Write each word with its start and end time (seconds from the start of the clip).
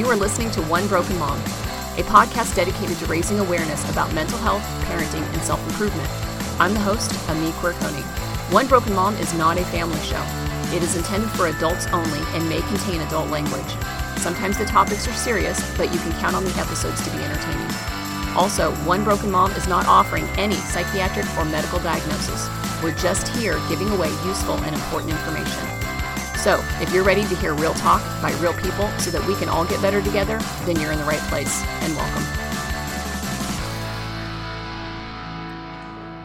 You 0.00 0.08
are 0.08 0.16
listening 0.16 0.50
to 0.52 0.62
One 0.62 0.88
Broken 0.88 1.18
Mom, 1.18 1.36
a 1.98 2.02
podcast 2.08 2.56
dedicated 2.56 2.96
to 2.96 3.04
raising 3.04 3.38
awareness 3.38 3.86
about 3.90 4.14
mental 4.14 4.38
health, 4.38 4.62
parenting, 4.86 5.20
and 5.34 5.42
self 5.42 5.62
improvement. 5.68 6.08
I'm 6.58 6.72
the 6.72 6.80
host, 6.80 7.12
Ami 7.28 7.50
Quirconi. 7.60 8.02
One 8.50 8.66
Broken 8.66 8.94
Mom 8.94 9.14
is 9.16 9.34
not 9.34 9.58
a 9.58 9.64
family 9.66 10.00
show. 10.00 10.24
It 10.74 10.82
is 10.82 10.96
intended 10.96 11.28
for 11.32 11.48
adults 11.48 11.86
only 11.88 12.20
and 12.32 12.48
may 12.48 12.62
contain 12.62 13.02
adult 13.02 13.28
language. 13.28 13.76
Sometimes 14.16 14.56
the 14.56 14.64
topics 14.64 15.06
are 15.06 15.12
serious, 15.12 15.60
but 15.76 15.92
you 15.92 15.98
can 15.98 16.12
count 16.12 16.34
on 16.34 16.44
the 16.44 16.56
episodes 16.58 17.04
to 17.04 17.10
be 17.10 17.22
entertaining. 17.22 17.68
Also, 18.34 18.72
One 18.86 19.04
Broken 19.04 19.30
Mom 19.30 19.50
is 19.52 19.68
not 19.68 19.84
offering 19.84 20.24
any 20.38 20.56
psychiatric 20.56 21.26
or 21.36 21.44
medical 21.44 21.78
diagnosis. 21.80 22.48
We're 22.82 22.96
just 22.96 23.28
here 23.36 23.60
giving 23.68 23.90
away 23.90 24.08
useful 24.24 24.54
and 24.64 24.74
important 24.74 25.10
information. 25.10 25.79
So, 26.42 26.64
if 26.80 26.90
you're 26.94 27.04
ready 27.04 27.22
to 27.24 27.36
hear 27.36 27.52
real 27.52 27.74
talk 27.74 28.00
by 28.22 28.32
real 28.40 28.54
people 28.54 28.88
so 28.98 29.10
that 29.10 29.22
we 29.26 29.34
can 29.34 29.50
all 29.50 29.66
get 29.66 29.82
better 29.82 30.00
together, 30.00 30.38
then 30.64 30.80
you're 30.80 30.90
in 30.90 30.98
the 30.98 31.04
right 31.04 31.20
place 31.28 31.62
and 31.82 31.94
welcome. 31.94 32.22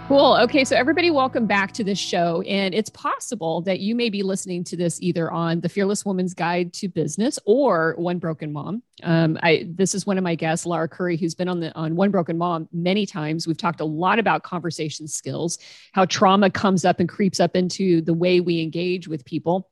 Cool. 0.07 0.37
Okay, 0.43 0.63
so 0.63 0.77
everybody, 0.77 1.11
welcome 1.11 1.47
back 1.47 1.73
to 1.73 1.83
this 1.83 1.99
show. 1.99 2.41
And 2.43 2.73
it's 2.73 2.89
possible 2.91 3.59
that 3.63 3.81
you 3.81 3.93
may 3.93 4.09
be 4.09 4.23
listening 4.23 4.63
to 4.65 4.77
this 4.77 5.01
either 5.01 5.29
on 5.31 5.59
the 5.59 5.67
Fearless 5.67 6.05
Woman's 6.05 6.33
Guide 6.33 6.71
to 6.75 6.87
Business 6.87 7.37
or 7.43 7.95
One 7.97 8.17
Broken 8.17 8.53
Mom. 8.53 8.83
Um, 9.03 9.37
I 9.43 9.67
this 9.67 9.93
is 9.93 10.05
one 10.05 10.17
of 10.17 10.23
my 10.23 10.35
guests, 10.35 10.65
Laura 10.65 10.87
Curry, 10.87 11.17
who's 11.17 11.35
been 11.35 11.49
on 11.49 11.59
the 11.59 11.75
on 11.75 11.97
One 11.97 12.11
Broken 12.11 12.37
Mom 12.37 12.69
many 12.71 13.05
times. 13.05 13.47
We've 13.47 13.57
talked 13.57 13.81
a 13.81 13.85
lot 13.85 14.17
about 14.17 14.43
conversation 14.43 15.09
skills, 15.09 15.59
how 15.91 16.05
trauma 16.05 16.49
comes 16.49 16.85
up 16.85 17.01
and 17.01 17.09
creeps 17.09 17.41
up 17.41 17.57
into 17.57 17.99
the 17.99 18.13
way 18.13 18.39
we 18.39 18.61
engage 18.61 19.09
with 19.09 19.25
people 19.25 19.69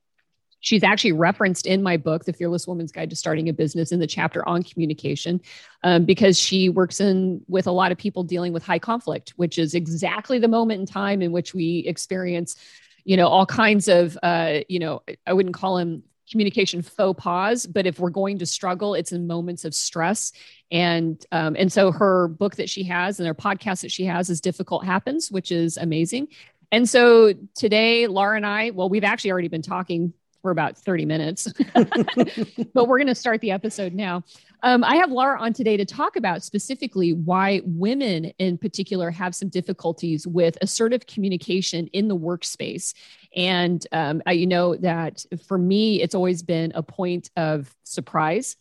She's 0.64 0.82
actually 0.82 1.12
referenced 1.12 1.66
in 1.66 1.82
my 1.82 1.98
book, 1.98 2.24
The 2.24 2.32
Fearless 2.32 2.66
Woman's 2.66 2.90
Guide 2.90 3.10
to 3.10 3.16
Starting 3.16 3.50
a 3.50 3.52
Business, 3.52 3.92
in 3.92 4.00
the 4.00 4.06
chapter 4.06 4.48
on 4.48 4.62
communication, 4.62 5.42
um, 5.82 6.06
because 6.06 6.38
she 6.38 6.70
works 6.70 7.00
in 7.00 7.42
with 7.48 7.66
a 7.66 7.70
lot 7.70 7.92
of 7.92 7.98
people 7.98 8.22
dealing 8.22 8.54
with 8.54 8.64
high 8.64 8.78
conflict, 8.78 9.34
which 9.36 9.58
is 9.58 9.74
exactly 9.74 10.38
the 10.38 10.48
moment 10.48 10.80
in 10.80 10.86
time 10.86 11.20
in 11.20 11.32
which 11.32 11.52
we 11.52 11.80
experience, 11.80 12.56
you 13.04 13.14
know, 13.14 13.28
all 13.28 13.44
kinds 13.44 13.88
of, 13.88 14.16
uh, 14.22 14.60
you 14.66 14.78
know, 14.78 15.02
I 15.26 15.34
wouldn't 15.34 15.54
call 15.54 15.76
them 15.76 16.02
communication 16.32 16.80
faux 16.80 17.22
pas, 17.22 17.66
but 17.66 17.84
if 17.86 18.00
we're 18.00 18.08
going 18.08 18.38
to 18.38 18.46
struggle, 18.46 18.94
it's 18.94 19.12
in 19.12 19.26
moments 19.26 19.66
of 19.66 19.74
stress. 19.74 20.32
And 20.70 21.22
um, 21.30 21.56
and 21.58 21.70
so 21.70 21.92
her 21.92 22.26
book 22.26 22.56
that 22.56 22.70
she 22.70 22.84
has 22.84 23.20
and 23.20 23.26
her 23.26 23.34
podcast 23.34 23.82
that 23.82 23.92
she 23.92 24.06
has 24.06 24.30
is 24.30 24.40
Difficult 24.40 24.86
Happens, 24.86 25.30
which 25.30 25.52
is 25.52 25.76
amazing. 25.76 26.28
And 26.72 26.88
so 26.88 27.34
today, 27.54 28.06
Laura 28.06 28.38
and 28.38 28.46
I, 28.46 28.70
well, 28.70 28.88
we've 28.88 29.04
actually 29.04 29.32
already 29.32 29.48
been 29.48 29.60
talking 29.60 30.14
for 30.44 30.50
about 30.50 30.76
30 30.76 31.06
minutes, 31.06 31.50
but 31.74 32.86
we're 32.86 32.98
going 32.98 33.06
to 33.06 33.14
start 33.14 33.40
the 33.40 33.50
episode 33.50 33.94
now. 33.94 34.22
Um, 34.62 34.84
I 34.84 34.96
have 34.96 35.10
Laura 35.10 35.40
on 35.40 35.54
today 35.54 35.78
to 35.78 35.86
talk 35.86 36.16
about 36.16 36.42
specifically 36.42 37.14
why 37.14 37.62
women 37.64 38.26
in 38.38 38.58
particular 38.58 39.10
have 39.10 39.34
some 39.34 39.48
difficulties 39.48 40.26
with 40.26 40.58
assertive 40.60 41.06
communication 41.06 41.86
in 41.94 42.08
the 42.08 42.16
workspace. 42.16 42.92
And 43.34 43.86
um, 43.90 44.20
I, 44.26 44.32
you 44.32 44.46
know 44.46 44.76
that 44.76 45.24
for 45.48 45.56
me, 45.56 46.02
it's 46.02 46.14
always 46.14 46.42
been 46.42 46.72
a 46.74 46.82
point 46.82 47.30
of 47.38 47.74
surprise 47.84 48.56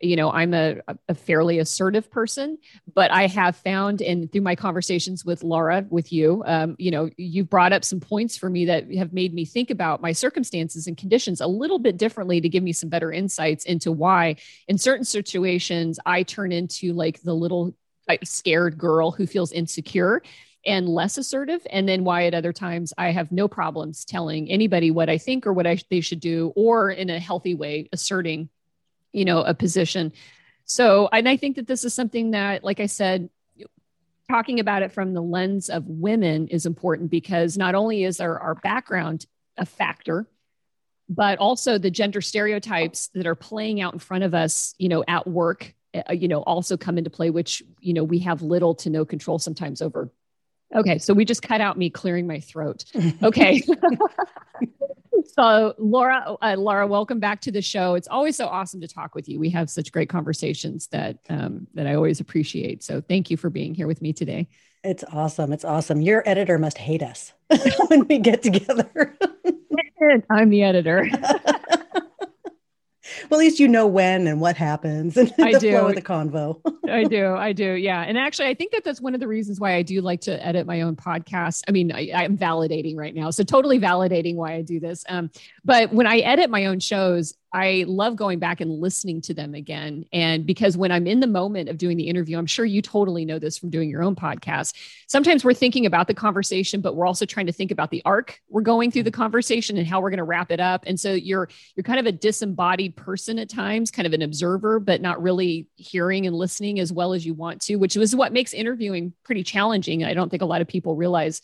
you 0.00 0.16
know 0.16 0.30
i'm 0.30 0.54
a, 0.54 0.76
a 1.08 1.14
fairly 1.14 1.58
assertive 1.58 2.10
person 2.10 2.58
but 2.94 3.10
i 3.10 3.26
have 3.26 3.56
found 3.56 4.00
and 4.00 4.30
through 4.30 4.40
my 4.40 4.54
conversations 4.54 5.24
with 5.24 5.42
laura 5.42 5.84
with 5.90 6.12
you 6.12 6.42
um, 6.46 6.76
you 6.78 6.90
know 6.90 7.08
you've 7.16 7.50
brought 7.50 7.72
up 7.72 7.84
some 7.84 8.00
points 8.00 8.36
for 8.36 8.48
me 8.48 8.64
that 8.66 8.92
have 8.94 9.12
made 9.12 9.34
me 9.34 9.44
think 9.44 9.70
about 9.70 10.00
my 10.00 10.12
circumstances 10.12 10.86
and 10.86 10.96
conditions 10.96 11.40
a 11.40 11.46
little 11.46 11.78
bit 11.78 11.96
differently 11.96 12.40
to 12.40 12.48
give 12.48 12.62
me 12.62 12.72
some 12.72 12.88
better 12.88 13.12
insights 13.12 13.64
into 13.64 13.92
why. 13.92 14.36
In 14.68 14.78
certain 14.78 15.04
situations 15.04 15.98
i 16.06 16.22
turn 16.22 16.52
into 16.52 16.92
like 16.92 17.20
the 17.22 17.34
little 17.34 17.74
scared 18.24 18.78
girl 18.78 19.10
who 19.10 19.26
feels 19.26 19.52
insecure 19.52 20.22
and 20.66 20.88
less 20.88 21.18
assertive 21.18 21.66
and 21.70 21.88
then 21.88 22.04
why 22.04 22.24
at 22.24 22.34
other 22.34 22.52
times 22.52 22.92
i 22.98 23.10
have 23.10 23.30
no 23.30 23.48
problems 23.48 24.04
telling 24.04 24.50
anybody 24.50 24.90
what 24.90 25.08
i 25.08 25.18
think 25.18 25.46
or 25.46 25.52
what 25.52 25.66
I, 25.66 25.78
they 25.90 26.00
should 26.00 26.20
do 26.20 26.52
or 26.56 26.90
in 26.90 27.10
a 27.10 27.18
healthy 27.18 27.54
way 27.54 27.88
asserting 27.92 28.48
you 29.12 29.24
know 29.24 29.42
a 29.42 29.54
position. 29.54 30.12
So 30.64 31.08
and 31.12 31.28
i 31.28 31.36
think 31.36 31.56
that 31.56 31.66
this 31.66 31.82
is 31.82 31.94
something 31.94 32.32
that 32.32 32.62
like 32.62 32.78
i 32.78 32.86
said 32.86 33.30
talking 34.30 34.60
about 34.60 34.82
it 34.82 34.92
from 34.92 35.14
the 35.14 35.22
lens 35.22 35.70
of 35.70 35.86
women 35.86 36.48
is 36.48 36.66
important 36.66 37.10
because 37.10 37.56
not 37.56 37.74
only 37.74 38.04
is 38.04 38.20
our, 38.20 38.38
our 38.38 38.54
background 38.56 39.26
a 39.56 39.64
factor 39.64 40.26
but 41.08 41.38
also 41.38 41.78
the 41.78 41.90
gender 41.90 42.20
stereotypes 42.20 43.08
that 43.14 43.26
are 43.26 43.34
playing 43.34 43.80
out 43.80 43.94
in 43.94 43.98
front 43.98 44.24
of 44.24 44.34
us 44.34 44.74
you 44.78 44.88
know 44.88 45.02
at 45.08 45.26
work 45.26 45.74
uh, 45.94 46.12
you 46.12 46.28
know 46.28 46.42
also 46.42 46.76
come 46.76 46.98
into 46.98 47.10
play 47.10 47.30
which 47.30 47.62
you 47.80 47.94
know 47.94 48.04
we 48.04 48.18
have 48.18 48.42
little 48.42 48.74
to 48.74 48.90
no 48.90 49.04
control 49.04 49.38
sometimes 49.38 49.80
over. 49.80 50.12
Okay 50.74 50.98
so 50.98 51.14
we 51.14 51.24
just 51.24 51.42
cut 51.42 51.62
out 51.62 51.78
me 51.78 51.88
clearing 51.88 52.26
my 52.26 52.40
throat. 52.40 52.84
Okay 53.22 53.62
so 55.38 55.72
Laura, 55.78 56.36
uh, 56.42 56.56
Laura, 56.58 56.84
welcome 56.84 57.20
back 57.20 57.40
to 57.42 57.52
the 57.52 57.62
show. 57.62 57.94
It's 57.94 58.08
always 58.08 58.34
so 58.34 58.48
awesome 58.48 58.80
to 58.80 58.88
talk 58.88 59.14
with 59.14 59.28
you. 59.28 59.38
We 59.38 59.50
have 59.50 59.70
such 59.70 59.92
great 59.92 60.08
conversations 60.08 60.88
that 60.88 61.18
um, 61.28 61.68
that 61.74 61.86
I 61.86 61.94
always 61.94 62.18
appreciate. 62.18 62.82
So 62.82 63.00
thank 63.00 63.30
you 63.30 63.36
for 63.36 63.48
being 63.48 63.72
here 63.72 63.86
with 63.86 64.02
me 64.02 64.12
today. 64.12 64.48
It's 64.82 65.04
awesome. 65.12 65.52
It's 65.52 65.64
awesome. 65.64 66.00
Your 66.00 66.24
editor 66.26 66.58
must 66.58 66.76
hate 66.76 67.04
us 67.04 67.32
when 67.88 68.08
we 68.08 68.18
get 68.18 68.42
together. 68.42 69.16
I'm 70.30 70.50
the 70.50 70.64
editor. 70.64 71.08
well, 73.28 73.40
at 73.40 73.44
least 73.44 73.60
you 73.60 73.68
know 73.68 73.86
when 73.86 74.26
and 74.26 74.40
what 74.40 74.56
happens 74.56 75.16
and 75.16 75.32
I 75.40 75.52
the 75.52 75.60
do. 75.60 75.70
flow 75.70 75.88
of 75.88 75.94
the 75.94 76.02
convo. 76.02 76.60
I 76.88 77.04
do. 77.04 77.34
I 77.34 77.52
do. 77.52 77.72
Yeah. 77.74 78.02
And 78.02 78.16
actually, 78.16 78.48
I 78.48 78.54
think 78.54 78.72
that 78.72 78.84
that's 78.84 79.00
one 79.00 79.14
of 79.14 79.20
the 79.20 79.28
reasons 79.28 79.60
why 79.60 79.74
I 79.74 79.82
do 79.82 80.00
like 80.00 80.20
to 80.22 80.44
edit 80.44 80.66
my 80.66 80.82
own 80.82 80.96
podcast. 80.96 81.64
I 81.68 81.72
mean, 81.72 81.92
I, 81.92 82.24
am 82.24 82.36
validating 82.36 82.96
right 82.96 83.14
now. 83.14 83.30
So 83.30 83.42
totally 83.44 83.78
validating 83.78 84.36
why 84.36 84.54
I 84.54 84.62
do 84.62 84.80
this. 84.80 85.04
Um, 85.08 85.30
but 85.64 85.92
when 85.92 86.06
I 86.06 86.18
edit 86.18 86.50
my 86.50 86.66
own 86.66 86.80
shows, 86.80 87.34
I 87.52 87.84
love 87.86 88.16
going 88.16 88.38
back 88.38 88.60
and 88.60 88.70
listening 88.70 89.22
to 89.22 89.34
them 89.34 89.54
again. 89.54 90.04
And 90.12 90.44
because 90.44 90.76
when 90.76 90.92
I'm 90.92 91.06
in 91.06 91.20
the 91.20 91.26
moment 91.26 91.68
of 91.68 91.78
doing 91.78 91.96
the 91.96 92.08
interview, 92.08 92.36
I'm 92.36 92.46
sure 92.46 92.64
you 92.64 92.82
totally 92.82 93.24
know 93.24 93.38
this 93.38 93.56
from 93.56 93.70
doing 93.70 93.88
your 93.88 94.02
own 94.02 94.14
podcast. 94.14 94.74
Sometimes 95.06 95.44
we're 95.44 95.54
thinking 95.54 95.86
about 95.86 96.08
the 96.08 96.14
conversation, 96.14 96.80
but 96.80 96.94
we're 96.94 97.06
also 97.06 97.24
trying 97.24 97.46
to 97.46 97.52
think 97.52 97.70
about 97.70 97.90
the 97.90 98.02
arc 98.04 98.40
we're 98.50 98.62
going 98.62 98.90
through 98.90 99.02
the 99.02 99.10
conversation 99.10 99.76
and 99.76 99.86
how 99.86 100.00
we're 100.00 100.10
going 100.10 100.18
to 100.18 100.24
wrap 100.24 100.50
it 100.50 100.60
up. 100.60 100.84
And 100.86 100.98
so 100.98 101.12
you're 101.12 101.48
you're 101.74 101.84
kind 101.84 102.00
of 102.00 102.06
a 102.06 102.12
disembodied 102.12 102.96
person 102.96 103.38
at 103.38 103.48
times, 103.48 103.90
kind 103.90 104.06
of 104.06 104.12
an 104.12 104.22
observer, 104.22 104.80
but 104.80 105.00
not 105.00 105.22
really 105.22 105.68
hearing 105.76 106.26
and 106.26 106.36
listening 106.36 106.80
as 106.80 106.92
well 106.92 107.12
as 107.12 107.24
you 107.24 107.34
want 107.34 107.60
to, 107.62 107.76
which 107.76 107.96
is 107.96 108.14
what 108.14 108.32
makes 108.32 108.52
interviewing 108.52 109.12
pretty 109.24 109.42
challenging. 109.42 110.04
I 110.04 110.14
don't 110.14 110.30
think 110.30 110.42
a 110.42 110.46
lot 110.46 110.60
of 110.60 110.68
people 110.68 110.96
realize 110.96 111.40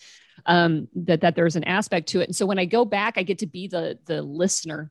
um, 0.47 0.89
that 0.97 1.21
that 1.23 1.37
there's 1.37 1.57
an 1.57 1.65
aspect 1.65 2.09
to 2.09 2.21
it. 2.21 2.29
And 2.29 2.37
so 2.37 2.47
when 2.47 2.59
I 2.59 2.65
go 2.65 2.85
back, 2.85 3.15
I 3.17 3.23
get 3.23 3.39
to 3.39 3.47
be 3.47 3.69
the 3.69 3.99
the 4.07 4.23
listener 4.23 4.91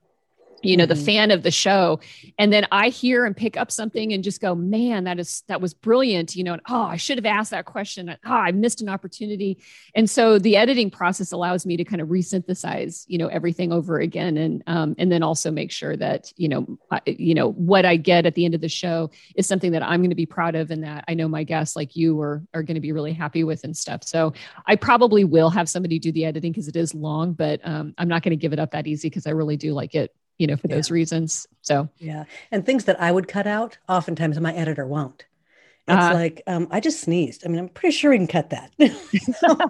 you 0.64 0.78
know 0.78 0.86
mm-hmm. 0.86 0.94
the 0.94 1.06
fan 1.06 1.32
of 1.32 1.44
the 1.44 1.52
show. 1.52 2.00
And 2.38 2.52
then 2.52 2.68
i 2.72 2.90
hear 2.90 3.26
and 3.26 3.36
pick 3.36 3.58
up 3.58 3.72
something 3.72 4.14
and 4.14 4.24
just 4.24 4.42
go 4.42 4.56
man 4.56 5.04
that 5.06 5.20
is 5.20 5.44
that 5.48 5.62
was 5.62 5.74
brilliant 5.74 6.36
you 6.36 6.44
know 6.44 6.54
and, 6.54 6.62
oh 6.70 6.84
i 6.84 6.98
should 6.98 7.18
have 7.18 7.26
asked 7.26 7.52
that 7.52 7.66
question. 7.66 8.16
Oh 8.26 8.32
i 8.32 8.52
missed 8.52 8.82
an 8.82 8.90
opportunity. 8.90 9.60
And 9.96 10.10
so 10.10 10.40
the 10.40 10.58
editing 10.58 10.90
process 10.90 11.32
allows 11.32 11.66
me 11.66 11.78
to 11.78 11.84
kind 11.84 12.02
of 12.02 12.10
resynthesize 12.10 13.06
you 13.08 13.18
know 13.18 13.28
everything 13.28 13.72
over 13.72 14.00
again 14.00 14.38
and 14.38 14.64
um, 14.68 14.96
and 14.98 15.12
then 15.12 15.24
also 15.24 15.52
make 15.52 15.72
sure 15.72 15.96
that 15.98 16.32
you 16.36 16.48
know 16.48 16.78
I, 16.92 17.02
you 17.06 17.34
know 17.34 17.52
what 17.52 17.86
i 17.86 17.96
get 17.96 18.26
at 18.26 18.36
the 18.36 18.46
end 18.46 18.56
of 18.56 18.62
the 18.62 18.70
show 18.70 19.12
is 19.36 19.48
something 19.48 19.72
that 19.72 19.84
i'm 19.84 20.02
going 20.02 20.10
to 20.10 20.16
be 20.16 20.26
proud 20.26 20.56
of 20.56 20.72
and 20.72 20.84
that 20.84 21.06
i 21.08 21.14
know 21.14 21.28
my 21.28 21.44
guests 21.44 21.76
like 21.76 21.96
you 21.96 22.20
are 22.22 22.44
are 22.54 22.64
going 22.64 22.76
to 22.76 22.82
be 22.82 22.92
really 22.92 23.14
happy 23.14 23.44
with 23.44 23.64
and 23.64 23.76
stuff. 23.76 24.04
So 24.04 24.34
i 24.66 24.76
probably 24.76 25.24
will 25.24 25.50
have 25.50 25.70
somebody 25.70 26.00
do 26.00 26.12
the 26.12 26.26
editing 26.26 26.52
because 26.52 26.68
it 26.68 26.76
is 26.76 26.94
long 26.94 27.34
but 27.34 27.60
um, 27.64 27.94
i'm 27.98 28.08
not 28.08 28.24
going 28.24 28.32
to 28.32 28.42
give 28.42 28.54
it 28.54 28.60
up 28.60 28.72
that 28.72 28.88
easy 28.88 29.10
because 29.10 29.28
i 29.28 29.32
really 29.32 29.58
do 29.58 29.74
like 29.74 29.96
it 29.96 30.14
you 30.38 30.48
know, 30.48 30.56
for 30.56 30.68
yeah. 30.68 30.76
those 30.76 30.92
reasons. 30.92 31.48
So, 31.62 31.90
yeah. 31.98 32.26
And 32.52 32.66
things 32.66 32.86
that 32.86 33.00
I 33.02 33.12
would 33.12 33.28
cut 33.28 33.48
out, 33.48 33.78
oftentimes 33.88 34.40
my 34.40 34.54
editor 34.54 34.86
won't. 34.86 35.26
It's 35.88 35.98
uh, 35.98 36.14
like, 36.14 36.42
um, 36.48 36.68
I 36.72 36.80
just 36.80 37.02
sneezed. 37.02 37.46
I 37.46 37.50
mean, 37.50 37.60
I'm 37.60 37.70
pretty 37.70 37.96
sure 37.96 38.12
we 38.12 38.18
can 38.18 38.28
cut 38.28 38.52
that. 38.52 38.72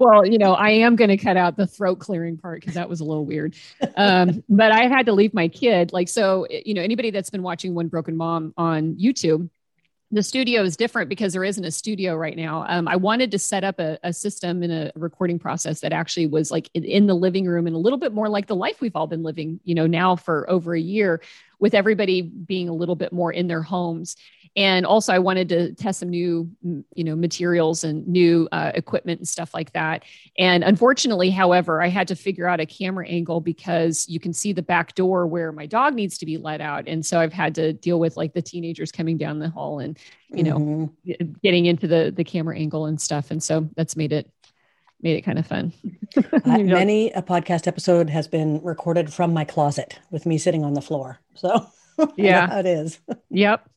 well, 0.00 0.24
you 0.24 0.38
know, 0.38 0.54
I 0.54 0.70
am 0.70 0.96
going 0.96 1.10
to 1.10 1.18
cut 1.18 1.36
out 1.36 1.56
the 1.56 1.66
throat 1.66 1.98
clearing 1.98 2.38
part 2.38 2.60
because 2.60 2.74
that 2.74 2.88
was 2.88 3.00
a 3.00 3.04
little 3.04 3.26
weird. 3.26 3.54
Um, 3.96 4.42
but 4.48 4.72
I 4.72 4.86
had 4.86 5.06
to 5.06 5.12
leave 5.12 5.34
my 5.34 5.48
kid. 5.48 5.92
Like, 5.92 6.08
so, 6.08 6.46
you 6.50 6.72
know, 6.72 6.80
anybody 6.82 7.10
that's 7.10 7.28
been 7.28 7.42
watching 7.42 7.74
One 7.74 7.88
Broken 7.88 8.16
Mom 8.16 8.54
on 8.56 8.94
YouTube, 8.94 9.50
the 10.12 10.22
studio 10.22 10.62
is 10.62 10.76
different 10.76 11.08
because 11.08 11.32
there 11.32 11.44
isn't 11.44 11.64
a 11.64 11.70
studio 11.70 12.16
right 12.16 12.36
now. 12.36 12.64
Um, 12.68 12.88
I 12.88 12.96
wanted 12.96 13.30
to 13.30 13.38
set 13.38 13.62
up 13.62 13.78
a, 13.78 13.98
a, 14.02 14.12
system 14.12 14.62
in 14.62 14.70
a 14.70 14.90
recording 14.96 15.38
process 15.38 15.80
that 15.80 15.92
actually 15.92 16.26
was 16.26 16.50
like 16.50 16.68
in, 16.74 16.82
in, 16.84 17.06
the 17.06 17.14
living 17.14 17.46
room 17.46 17.66
and 17.66 17.76
a 17.76 17.78
little 17.78 17.98
bit 17.98 18.12
more 18.12 18.28
like 18.28 18.46
the 18.46 18.56
life 18.56 18.80
we've 18.80 18.96
all 18.96 19.06
been 19.06 19.22
living, 19.22 19.60
you 19.64 19.74
know, 19.74 19.86
now 19.86 20.16
for 20.16 20.50
over 20.50 20.74
a 20.74 20.80
year, 20.80 21.22
with 21.60 21.74
everybody 21.74 22.22
being 22.22 22.68
a 22.68 22.74
little 22.74 22.96
bit 22.96 23.12
more 23.12 23.32
in 23.32 23.46
their 23.46 23.62
homes. 23.62 24.16
And 24.56 24.84
also 24.84 25.12
i 25.12 25.18
wanted 25.20 25.48
to 25.50 25.72
test 25.74 26.00
some 26.00 26.08
new 26.08 26.50
you 26.94 27.04
know 27.04 27.14
materials 27.14 27.84
and 27.84 28.06
new 28.08 28.48
uh, 28.50 28.72
equipment 28.74 29.20
and 29.20 29.28
stuff 29.28 29.54
like 29.54 29.72
that. 29.74 30.04
And 30.38 30.64
unfortunately 30.64 31.30
however 31.30 31.80
i 31.80 31.86
had 31.86 32.08
to 32.08 32.16
figure 32.16 32.48
out 32.48 32.58
a 32.58 32.66
camera 32.66 33.06
angle 33.06 33.40
because 33.40 34.08
you 34.08 34.18
can 34.18 34.32
see 34.32 34.52
the 34.52 34.62
back 34.62 34.96
door 34.96 35.28
where 35.28 35.52
my 35.52 35.66
dog 35.66 35.94
needs 35.94 36.18
to 36.18 36.26
be 36.26 36.36
let 36.36 36.60
out. 36.60 36.88
And 36.88 37.06
so 37.06 37.20
i've 37.20 37.32
had 37.32 37.54
to 37.56 37.72
deal 37.72 38.00
with 38.00 38.16
like 38.16 38.32
the 38.32 38.42
teenagers 38.42 38.90
coming 38.90 39.16
down 39.16 39.38
the 39.38 39.50
hall 39.50 39.78
and 39.78 39.96
you 40.30 40.42
know 40.42 40.58
mm-hmm. 40.58 41.32
getting 41.44 41.66
into 41.66 41.86
the 41.86 42.12
the 42.16 42.24
camera 42.24 42.56
angle 42.56 42.86
and 42.86 43.00
stuff. 43.00 43.30
And 43.30 43.40
so 43.40 43.68
that's 43.76 43.94
made 43.94 44.12
it 44.12 44.28
made 45.02 45.16
it 45.16 45.22
kind 45.22 45.38
of 45.38 45.46
fun. 45.46 45.72
uh, 46.16 46.58
many 46.58 47.10
a 47.12 47.22
podcast 47.22 47.66
episode 47.66 48.10
has 48.10 48.28
been 48.28 48.60
recorded 48.62 49.12
from 49.12 49.32
my 49.32 49.44
closet 49.44 49.98
with 50.10 50.26
me 50.26 50.38
sitting 50.38 50.64
on 50.64 50.74
the 50.74 50.82
floor. 50.82 51.18
So 51.34 51.66
yeah, 52.16 52.58
it 52.58 52.66
is. 52.66 53.00
yep. 53.30 53.68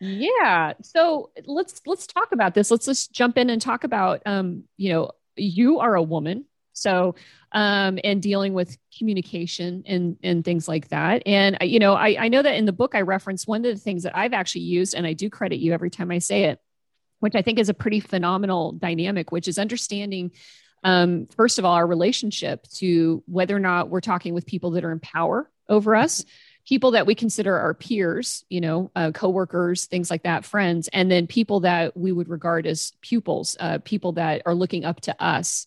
Yeah. 0.00 0.74
So 0.82 1.30
let's 1.46 1.80
let's 1.86 2.06
talk 2.06 2.32
about 2.32 2.54
this. 2.54 2.70
Let's 2.70 2.86
just 2.86 3.12
jump 3.12 3.38
in 3.38 3.50
and 3.50 3.60
talk 3.60 3.84
about 3.84 4.22
um, 4.26 4.64
you 4.76 4.92
know, 4.92 5.10
you 5.36 5.80
are 5.80 5.94
a 5.94 6.02
woman. 6.02 6.46
So 6.76 7.14
um 7.52 8.00
and 8.02 8.20
dealing 8.20 8.52
with 8.52 8.76
communication 8.98 9.84
and 9.86 10.16
and 10.22 10.44
things 10.44 10.66
like 10.66 10.88
that. 10.88 11.22
And 11.24 11.56
you 11.60 11.78
know, 11.78 11.94
I, 11.94 12.24
I 12.24 12.28
know 12.28 12.42
that 12.42 12.56
in 12.56 12.64
the 12.64 12.72
book 12.72 12.94
I 12.94 13.02
reference 13.02 13.46
one 13.46 13.64
of 13.64 13.74
the 13.74 13.80
things 13.80 14.02
that 14.02 14.16
I've 14.16 14.32
actually 14.32 14.62
used, 14.62 14.94
and 14.94 15.06
I 15.06 15.12
do 15.12 15.30
credit 15.30 15.58
you 15.58 15.72
every 15.72 15.90
time 15.90 16.10
I 16.10 16.18
say 16.18 16.44
it, 16.44 16.60
which 17.24 17.34
I 17.34 17.40
think 17.40 17.58
is 17.58 17.70
a 17.70 17.74
pretty 17.74 18.00
phenomenal 18.00 18.72
dynamic, 18.72 19.32
which 19.32 19.48
is 19.48 19.58
understanding 19.58 20.30
um, 20.84 21.26
first 21.34 21.58
of 21.58 21.64
all, 21.64 21.72
our 21.72 21.86
relationship 21.86 22.68
to 22.74 23.22
whether 23.26 23.56
or 23.56 23.60
not 23.60 23.88
we're 23.88 24.02
talking 24.02 24.34
with 24.34 24.46
people 24.46 24.72
that 24.72 24.84
are 24.84 24.92
in 24.92 25.00
power 25.00 25.50
over 25.66 25.96
us, 25.96 26.24
people 26.68 26.90
that 26.90 27.06
we 27.06 27.14
consider 27.14 27.58
our 27.58 27.72
peers, 27.72 28.44
you 28.50 28.60
know, 28.60 28.90
uh, 28.94 29.10
coworkers, 29.10 29.86
things 29.86 30.10
like 30.10 30.24
that, 30.24 30.44
friends, 30.44 30.88
and 30.92 31.10
then 31.10 31.26
people 31.26 31.60
that 31.60 31.96
we 31.96 32.12
would 32.12 32.28
regard 32.28 32.66
as 32.66 32.92
pupils, 33.00 33.56
uh, 33.58 33.78
people 33.82 34.12
that 34.12 34.42
are 34.44 34.54
looking 34.54 34.84
up 34.84 35.00
to 35.00 35.24
us. 35.24 35.66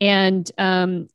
And, 0.00 0.50
um, 0.56 1.08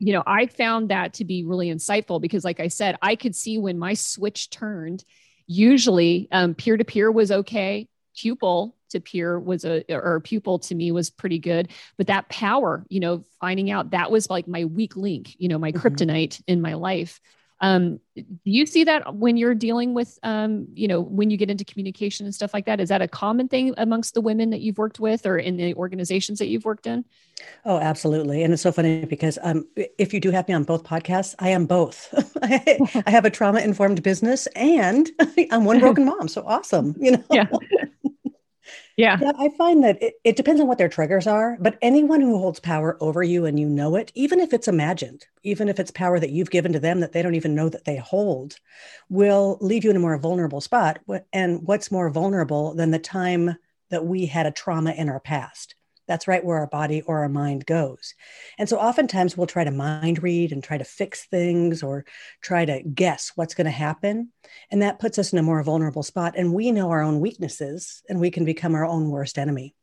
you 0.00 0.12
know, 0.12 0.24
I 0.26 0.46
found 0.46 0.90
that 0.90 1.14
to 1.14 1.24
be 1.24 1.44
really 1.44 1.68
insightful 1.68 2.20
because, 2.20 2.44
like 2.44 2.58
I 2.58 2.68
said, 2.68 2.98
I 3.00 3.14
could 3.14 3.36
see 3.36 3.58
when 3.58 3.78
my 3.78 3.94
switch 3.94 4.50
turned. 4.50 5.04
Usually, 5.46 6.28
peer 6.56 6.76
to 6.76 6.84
peer 6.84 7.12
was 7.12 7.30
okay. 7.30 7.88
Pupil 8.16 8.75
to 8.90 9.00
peer 9.00 9.38
was 9.38 9.64
a 9.64 9.84
or 9.92 10.16
a 10.16 10.20
pupil 10.20 10.58
to 10.58 10.74
me 10.74 10.90
was 10.92 11.10
pretty 11.10 11.38
good 11.38 11.68
but 11.96 12.06
that 12.06 12.28
power 12.28 12.84
you 12.88 13.00
know 13.00 13.24
finding 13.40 13.70
out 13.70 13.90
that 13.90 14.10
was 14.10 14.30
like 14.30 14.46
my 14.46 14.64
weak 14.64 14.96
link 14.96 15.34
you 15.38 15.48
know 15.48 15.58
my 15.58 15.72
mm-hmm. 15.72 15.86
kryptonite 15.86 16.42
in 16.46 16.60
my 16.60 16.74
life 16.74 17.20
um, 17.60 18.00
do 18.14 18.24
you 18.44 18.66
see 18.66 18.84
that 18.84 19.14
when 19.14 19.36
you're 19.36 19.54
dealing 19.54 19.94
with, 19.94 20.18
um, 20.22 20.68
you 20.74 20.88
know, 20.88 21.00
when 21.00 21.30
you 21.30 21.36
get 21.36 21.50
into 21.50 21.64
communication 21.64 22.26
and 22.26 22.34
stuff 22.34 22.52
like 22.52 22.66
that? 22.66 22.80
Is 22.80 22.90
that 22.90 23.00
a 23.00 23.08
common 23.08 23.48
thing 23.48 23.72
amongst 23.78 24.14
the 24.14 24.20
women 24.20 24.50
that 24.50 24.60
you've 24.60 24.78
worked 24.78 25.00
with 25.00 25.24
or 25.26 25.38
in 25.38 25.56
the 25.56 25.74
organizations 25.74 26.38
that 26.38 26.48
you've 26.48 26.64
worked 26.64 26.86
in? 26.86 27.04
Oh, 27.64 27.78
absolutely. 27.78 28.42
And 28.42 28.52
it's 28.52 28.62
so 28.62 28.72
funny 28.72 29.04
because 29.04 29.38
um, 29.42 29.66
if 29.76 30.12
you 30.12 30.20
do 30.20 30.30
have 30.30 30.48
me 30.48 30.54
on 30.54 30.64
both 30.64 30.84
podcasts, 30.84 31.34
I 31.38 31.50
am 31.50 31.66
both. 31.66 32.12
I 32.42 33.10
have 33.10 33.24
a 33.24 33.30
trauma 33.30 33.60
informed 33.60 34.02
business 34.02 34.46
and 34.48 35.10
I'm 35.50 35.64
one 35.64 35.80
broken 35.80 36.04
mom. 36.04 36.28
So 36.28 36.44
awesome. 36.46 36.94
You 36.98 37.12
know? 37.12 37.24
Yeah. 37.30 37.46
Yeah. 38.96 39.18
yeah. 39.20 39.32
I 39.38 39.50
find 39.58 39.84
that 39.84 40.02
it, 40.02 40.14
it, 40.24 40.36
depends 40.36 40.60
on 40.60 40.66
what 40.66 40.78
their 40.78 40.88
triggers 40.88 41.26
are, 41.26 41.58
but 41.60 41.78
anyone 41.82 42.20
who 42.20 42.38
holds 42.38 42.60
power 42.60 42.96
over 43.00 43.22
you 43.22 43.44
and 43.44 43.60
you 43.60 43.68
know 43.68 43.94
it, 43.96 44.10
even 44.14 44.40
if 44.40 44.54
it's 44.54 44.68
imagined, 44.68 45.26
even 45.42 45.68
if 45.68 45.78
it's 45.78 45.90
power 45.90 46.18
that 46.18 46.30
you've 46.30 46.50
given 46.50 46.72
to 46.72 46.80
them 46.80 47.00
that 47.00 47.12
they 47.12 47.22
don't 47.22 47.34
even 47.34 47.54
know 47.54 47.68
that 47.68 47.84
they 47.84 47.96
hold, 47.96 48.56
will 49.10 49.58
leave 49.60 49.84
you 49.84 49.90
in 49.90 49.96
a 49.96 50.00
more 50.00 50.18
vulnerable 50.18 50.60
spot. 50.62 50.98
And 51.32 51.60
what's 51.66 51.92
more 51.92 52.10
vulnerable 52.10 52.74
than 52.74 52.90
the 52.90 52.98
time 52.98 53.56
that 53.90 54.04
we 54.04 54.26
had 54.26 54.46
a 54.46 54.50
trauma 54.50 54.92
in 54.92 55.08
our 55.08 55.20
past? 55.20 55.75
That's 56.06 56.28
right 56.28 56.44
where 56.44 56.58
our 56.58 56.66
body 56.66 57.02
or 57.02 57.20
our 57.20 57.28
mind 57.28 57.66
goes. 57.66 58.14
And 58.58 58.68
so 58.68 58.78
oftentimes 58.78 59.36
we'll 59.36 59.46
try 59.46 59.64
to 59.64 59.70
mind 59.70 60.22
read 60.22 60.52
and 60.52 60.62
try 60.62 60.78
to 60.78 60.84
fix 60.84 61.26
things 61.26 61.82
or 61.82 62.04
try 62.40 62.64
to 62.64 62.82
guess 62.82 63.32
what's 63.34 63.54
going 63.54 63.66
to 63.66 63.70
happen. 63.70 64.32
And 64.70 64.82
that 64.82 64.98
puts 64.98 65.18
us 65.18 65.32
in 65.32 65.38
a 65.38 65.42
more 65.42 65.62
vulnerable 65.62 66.02
spot. 66.02 66.34
And 66.36 66.54
we 66.54 66.70
know 66.72 66.90
our 66.90 67.02
own 67.02 67.20
weaknesses 67.20 68.02
and 68.08 68.20
we 68.20 68.30
can 68.30 68.44
become 68.44 68.74
our 68.74 68.86
own 68.86 69.10
worst 69.10 69.38
enemy. 69.38 69.74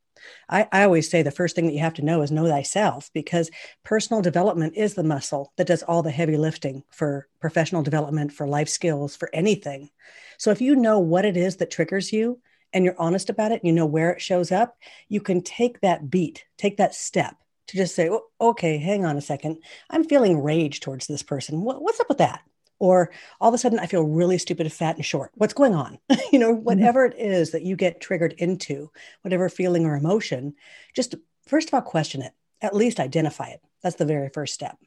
I, 0.50 0.68
I, 0.72 0.84
always 0.84 1.10
say 1.10 1.22
the 1.22 1.32
first 1.32 1.56
thing 1.56 1.66
that 1.66 1.74
you 1.74 1.80
have 1.80 1.96
to 1.96 2.06
know 2.06 2.22
is 2.22 2.32
know 2.32 2.48
thyself 2.48 3.10
because 3.14 3.52
personal 3.84 4.22
development 4.22 4.76
is 4.78 4.94
the 4.94 5.04
muscle 5.04 5.52
that 5.58 5.68
does 5.68 5.84
all 5.84 6.02
the 6.02 6.12
heavy 6.12 6.38
lifting 6.38 6.84
for 6.92 7.28
professional 7.42 7.84
development, 7.84 8.32
for 8.32 8.48
life 8.48 8.70
skills, 8.70 9.16
for 9.16 9.30
anything. 9.34 9.90
So 10.38 10.52
if 10.52 10.62
you 10.62 10.76
know 10.76 11.00
what 11.00 11.26
it 11.26 11.38
is 11.38 11.58
that 11.58 11.72
triggers 11.72 12.14
you, 12.14 12.40
and 12.74 12.84
you're 12.84 13.00
honest 13.00 13.30
about 13.30 13.52
it, 13.52 13.64
you 13.64 13.72
know 13.72 13.86
where 13.86 14.12
it 14.12 14.22
shows 14.22 14.52
up, 14.52 14.78
you 15.10 15.22
can 15.22 15.42
take 15.42 15.82
that 15.82 16.10
beat, 16.10 16.46
take 16.58 16.78
that 16.78 16.96
step 16.96 17.36
to 17.68 17.78
just 17.78 17.96
say, 17.96 18.10
oh, 18.10 18.24
okay, 18.42 18.78
hang 18.78 19.06
on 19.06 19.18
a 19.18 19.22
second. 19.22 19.64
I'm 19.90 20.04
feeling 20.04 20.42
rage 20.42 20.80
towards 20.80 21.08
this 21.08 21.24
person. 21.24 21.62
What, 21.62 21.82
what's 21.82 22.00
up 22.00 22.10
with 22.10 22.18
that? 22.18 22.42
Or 22.80 23.12
all 23.40 23.50
of 23.50 23.54
a 23.54 23.58
sudden, 23.58 23.80
I 23.80 23.86
feel 23.86 24.04
really 24.04 24.38
stupid, 24.38 24.72
fat, 24.74 24.98
and 24.98 25.06
short. 25.06 25.32
What's 25.36 25.54
going 25.54 25.74
on? 25.74 26.00
you 26.32 26.40
know, 26.40 26.54
mm-hmm. 26.54 26.64
whatever 26.64 27.06
it 27.06 27.16
is 27.18 27.52
that 27.52 27.64
you 27.64 27.76
get 27.76 28.02
triggered 28.02 28.34
into, 28.34 28.92
whatever 29.22 29.48
feeling 29.48 29.86
or 29.86 29.96
emotion, 29.96 30.56
just 30.94 31.16
first 31.48 31.70
of 31.70 31.74
all, 31.74 31.82
question 31.82 32.22
it. 32.22 32.34
At 32.62 32.76
least 32.76 33.00
identify 33.00 33.50
it. 33.50 33.62
That's 33.82 33.96
the 33.96 34.06
very 34.06 34.30
first 34.30 34.54
step. 34.54 34.78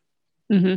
Mm-hmm. 0.53 0.77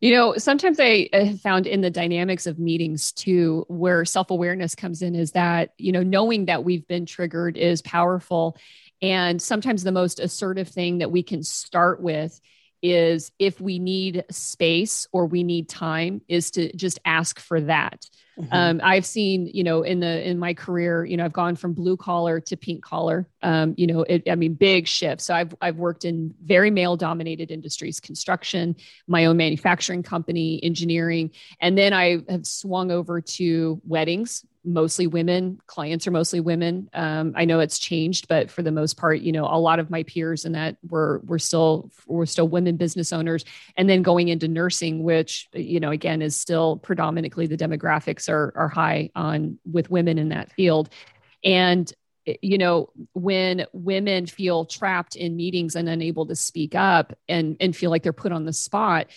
You 0.00 0.14
know, 0.14 0.36
sometimes 0.36 0.80
I 0.80 1.08
have 1.12 1.40
found 1.40 1.66
in 1.66 1.80
the 1.80 1.90
dynamics 1.90 2.46
of 2.46 2.58
meetings 2.58 3.12
too, 3.12 3.64
where 3.68 4.04
self 4.04 4.30
awareness 4.30 4.74
comes 4.74 5.00
in, 5.00 5.14
is 5.14 5.32
that, 5.32 5.74
you 5.78 5.92
know, 5.92 6.02
knowing 6.02 6.46
that 6.46 6.64
we've 6.64 6.86
been 6.88 7.06
triggered 7.06 7.56
is 7.56 7.82
powerful. 7.82 8.56
And 9.00 9.40
sometimes 9.40 9.84
the 9.84 9.92
most 9.92 10.18
assertive 10.18 10.68
thing 10.68 10.98
that 10.98 11.12
we 11.12 11.22
can 11.22 11.42
start 11.42 12.02
with 12.02 12.40
is 12.82 13.30
if 13.38 13.60
we 13.60 13.78
need 13.78 14.24
space 14.30 15.06
or 15.12 15.26
we 15.26 15.44
need 15.44 15.68
time, 15.68 16.20
is 16.28 16.50
to 16.52 16.74
just 16.76 16.98
ask 17.04 17.38
for 17.38 17.60
that. 17.62 18.04
Mm-hmm. 18.38 18.54
Um, 18.54 18.80
I've 18.82 19.04
seen, 19.04 19.46
you 19.52 19.62
know, 19.62 19.82
in 19.82 20.00
the 20.00 20.28
in 20.28 20.38
my 20.38 20.54
career, 20.54 21.04
you 21.04 21.16
know, 21.16 21.24
I've 21.24 21.34
gone 21.34 21.54
from 21.54 21.74
blue 21.74 21.98
collar 21.98 22.40
to 22.40 22.56
pink 22.56 22.82
collar. 22.82 23.28
Um, 23.42 23.74
you 23.76 23.86
know, 23.86 24.02
it, 24.02 24.22
I 24.28 24.36
mean, 24.36 24.54
big 24.54 24.88
shifts. 24.88 25.26
So 25.26 25.34
I've 25.34 25.54
I've 25.60 25.76
worked 25.76 26.04
in 26.04 26.34
very 26.42 26.70
male 26.70 26.96
dominated 26.96 27.50
industries, 27.50 28.00
construction, 28.00 28.76
my 29.06 29.26
own 29.26 29.36
manufacturing 29.36 30.02
company, 30.02 30.62
engineering, 30.62 31.30
and 31.60 31.76
then 31.76 31.92
I 31.92 32.22
have 32.28 32.46
swung 32.46 32.90
over 32.90 33.20
to 33.20 33.80
weddings, 33.84 34.46
mostly 34.64 35.06
women 35.06 35.60
clients 35.66 36.06
are 36.06 36.10
mostly 36.10 36.40
women. 36.40 36.88
Um, 36.92 37.32
i 37.36 37.44
know 37.44 37.60
it's 37.60 37.78
changed 37.78 38.28
but 38.28 38.50
for 38.50 38.62
the 38.62 38.70
most 38.70 38.96
part 38.96 39.20
you 39.20 39.32
know 39.32 39.44
a 39.44 39.58
lot 39.58 39.78
of 39.78 39.90
my 39.90 40.02
peers 40.04 40.44
in 40.44 40.52
that 40.52 40.76
were 40.88 41.20
were 41.24 41.38
still 41.38 41.90
were 42.06 42.26
still 42.26 42.48
women 42.48 42.76
business 42.76 43.12
owners. 43.12 43.44
And 43.76 43.88
then 43.88 44.02
going 44.02 44.28
into 44.28 44.48
nursing 44.48 45.02
which 45.02 45.48
you 45.52 45.80
know 45.80 45.90
again 45.90 46.22
is 46.22 46.36
still 46.36 46.76
predominantly 46.76 47.46
the 47.46 47.56
demographics 47.56 48.28
are 48.28 48.52
are 48.56 48.68
high 48.68 49.10
on 49.14 49.58
with 49.70 49.90
women 49.90 50.18
in 50.18 50.30
that 50.30 50.52
field. 50.52 50.88
And 51.44 51.92
you 52.24 52.58
know 52.58 52.90
when 53.14 53.66
women 53.72 54.26
feel 54.26 54.64
trapped 54.64 55.16
in 55.16 55.36
meetings 55.36 55.74
and 55.74 55.88
unable 55.88 56.26
to 56.26 56.36
speak 56.36 56.74
up 56.74 57.12
and 57.28 57.56
and 57.60 57.74
feel 57.74 57.90
like 57.90 58.02
they're 58.02 58.12
put 58.12 58.32
on 58.32 58.44
the 58.44 58.52
spot 58.52 59.08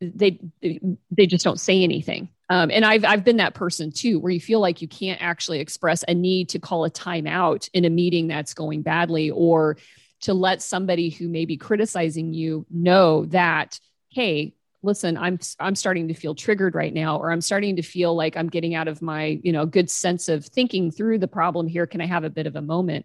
they 0.00 0.40
they 1.10 1.26
just 1.26 1.44
don't 1.44 1.60
say 1.60 1.82
anything 1.82 2.28
um, 2.50 2.70
and 2.70 2.84
I've 2.84 3.04
I've 3.04 3.24
been 3.24 3.36
that 3.38 3.54
person 3.54 3.92
too, 3.92 4.18
where 4.18 4.32
you 4.32 4.40
feel 4.40 4.60
like 4.60 4.80
you 4.80 4.88
can't 4.88 5.20
actually 5.20 5.60
express 5.60 6.02
a 6.08 6.14
need 6.14 6.48
to 6.50 6.58
call 6.58 6.84
a 6.84 6.90
timeout 6.90 7.68
in 7.74 7.84
a 7.84 7.90
meeting 7.90 8.28
that's 8.28 8.54
going 8.54 8.82
badly, 8.82 9.30
or 9.30 9.76
to 10.20 10.34
let 10.34 10.62
somebody 10.62 11.10
who 11.10 11.28
may 11.28 11.44
be 11.44 11.56
criticizing 11.56 12.32
you 12.32 12.66
know 12.70 13.26
that, 13.26 13.78
hey, 14.08 14.54
listen, 14.82 15.18
I'm 15.18 15.38
I'm 15.60 15.74
starting 15.74 16.08
to 16.08 16.14
feel 16.14 16.34
triggered 16.34 16.74
right 16.74 16.92
now, 16.92 17.18
or 17.18 17.30
I'm 17.30 17.42
starting 17.42 17.76
to 17.76 17.82
feel 17.82 18.14
like 18.14 18.36
I'm 18.36 18.48
getting 18.48 18.74
out 18.74 18.88
of 18.88 19.02
my 19.02 19.38
you 19.42 19.52
know 19.52 19.66
good 19.66 19.90
sense 19.90 20.28
of 20.30 20.46
thinking 20.46 20.90
through 20.90 21.18
the 21.18 21.28
problem 21.28 21.66
here. 21.66 21.86
Can 21.86 22.00
I 22.00 22.06
have 22.06 22.24
a 22.24 22.30
bit 22.30 22.46
of 22.46 22.56
a 22.56 22.62
moment? 22.62 23.04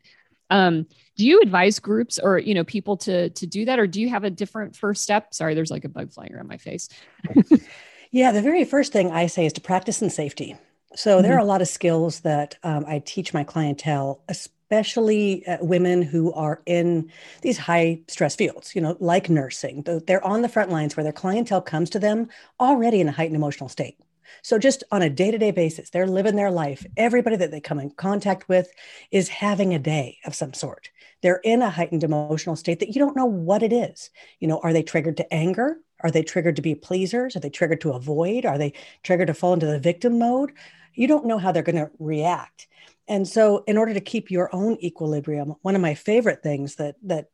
Um, 0.50 0.86
do 1.18 1.26
you 1.26 1.42
advise 1.42 1.80
groups 1.80 2.18
or 2.18 2.38
you 2.38 2.54
know 2.54 2.64
people 2.64 2.96
to 2.98 3.30
to 3.32 3.46
do 3.46 3.66
that, 3.66 3.78
or 3.78 3.88
do 3.88 4.00
you 4.00 4.10
have 4.10 4.24
a 4.24 4.30
different 4.30 4.78
first 4.78 5.04
step? 5.04 5.34
Sorry, 5.34 5.54
there's 5.54 5.72
like 5.72 5.84
a 5.84 5.90
bug 5.90 6.14
flying 6.14 6.34
around 6.34 6.48
my 6.48 6.58
face. 6.58 6.88
Yeah, 8.14 8.32
the 8.32 8.44
very 8.44 8.64
first 8.64 8.94
thing 8.94 9.10
I 9.10 9.26
say 9.26 9.48
is 9.48 9.54
to 9.54 9.62
practice 9.62 10.00
in 10.04 10.12
safety. 10.12 10.56
So 10.96 11.16
mm-hmm. 11.16 11.24
there 11.24 11.36
are 11.36 11.40
a 11.40 11.46
lot 11.46 11.64
of 11.64 11.68
skills 11.68 12.20
that 12.20 12.56
um, 12.62 12.86
I 12.88 13.00
teach 13.00 13.34
my 13.34 13.44
clientele, 13.44 14.22
especially 14.30 15.44
uh, 15.48 15.58
women 15.62 16.04
who 16.04 16.32
are 16.34 16.62
in 16.68 17.12
these 17.42 17.58
high 17.58 18.02
stress 18.08 18.36
fields, 18.36 18.76
you 18.76 18.82
know, 18.82 18.96
like 19.00 19.32
nursing. 19.32 19.84
They're 20.06 20.24
on 20.24 20.44
the 20.44 20.48
front 20.48 20.70
lines 20.70 20.96
where 20.96 21.04
their 21.04 21.12
clientele 21.12 21.64
comes 21.64 21.90
to 21.90 22.00
them 22.00 22.30
already 22.60 23.02
in 23.02 23.10
a 23.10 23.12
heightened 23.12 23.36
emotional 23.36 23.68
state. 23.68 23.98
So, 24.44 24.60
just 24.60 24.84
on 24.92 25.02
a 25.02 25.10
day 25.10 25.32
to 25.32 25.38
day 25.40 25.52
basis, 25.52 25.90
they're 25.90 26.08
living 26.08 26.36
their 26.36 26.52
life. 26.52 26.86
Everybody 26.98 27.36
that 27.38 27.50
they 27.50 27.62
come 27.62 27.80
in 27.80 27.90
contact 27.92 28.48
with 28.48 28.72
is 29.10 29.28
having 29.28 29.74
a 29.74 29.80
day 29.80 30.20
of 30.26 30.36
some 30.36 30.54
sort. 30.54 30.92
They're 31.22 31.42
in 31.44 31.62
a 31.64 31.70
heightened 31.70 32.04
emotional 32.04 32.56
state 32.56 32.80
that 32.80 32.90
you 32.90 33.00
don't 33.00 33.16
know 33.16 33.26
what 33.26 33.64
it 33.64 33.74
is. 33.74 34.12
You 34.40 34.48
know, 34.48 34.60
are 34.64 34.74
they 34.74 34.84
triggered 34.84 35.18
to 35.18 35.34
anger? 35.34 35.78
Are 36.04 36.12
they 36.12 36.24
triggered 36.24 36.58
to 36.58 36.62
be 36.62 36.76
pleasers? 36.76 37.36
Are 37.36 37.40
they 37.40 37.50
triggered 37.50 37.82
to 37.82 37.94
avoid? 37.94 38.46
Are 38.46 38.58
they 38.58 38.74
triggered 39.04 39.28
to 39.28 39.34
fall 39.34 39.54
into 39.54 39.66
the 39.66 39.80
victim 39.80 40.20
mode? 40.20 40.54
You 40.94 41.08
don't 41.08 41.26
know 41.26 41.38
how 41.38 41.52
they're 41.52 41.64
going 41.64 41.78
to 41.78 41.90
react. 41.98 42.68
And 43.08 43.28
so, 43.28 43.64
in 43.68 43.78
order 43.78 43.94
to 43.94 44.02
keep 44.02 44.32
your 44.32 44.54
own 44.54 44.78
equilibrium, 44.82 45.56
one 45.62 45.76
of 45.76 45.82
my 45.82 45.96
favorite 45.96 46.44
things 46.44 46.76
that 46.76 46.96
that 47.04 47.28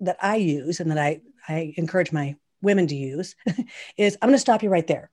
that 0.00 0.18
I 0.20 0.36
use 0.36 0.80
and 0.80 0.90
that 0.90 0.98
I 0.98 1.20
I 1.48 1.74
encourage 1.76 2.12
my 2.12 2.36
women 2.62 2.86
to 2.88 2.96
use 2.96 3.34
is 3.96 4.16
I'm 4.20 4.28
going 4.28 4.34
to 4.34 4.40
stop 4.40 4.62
you 4.62 4.68
right 4.68 4.86
there. 4.86 5.10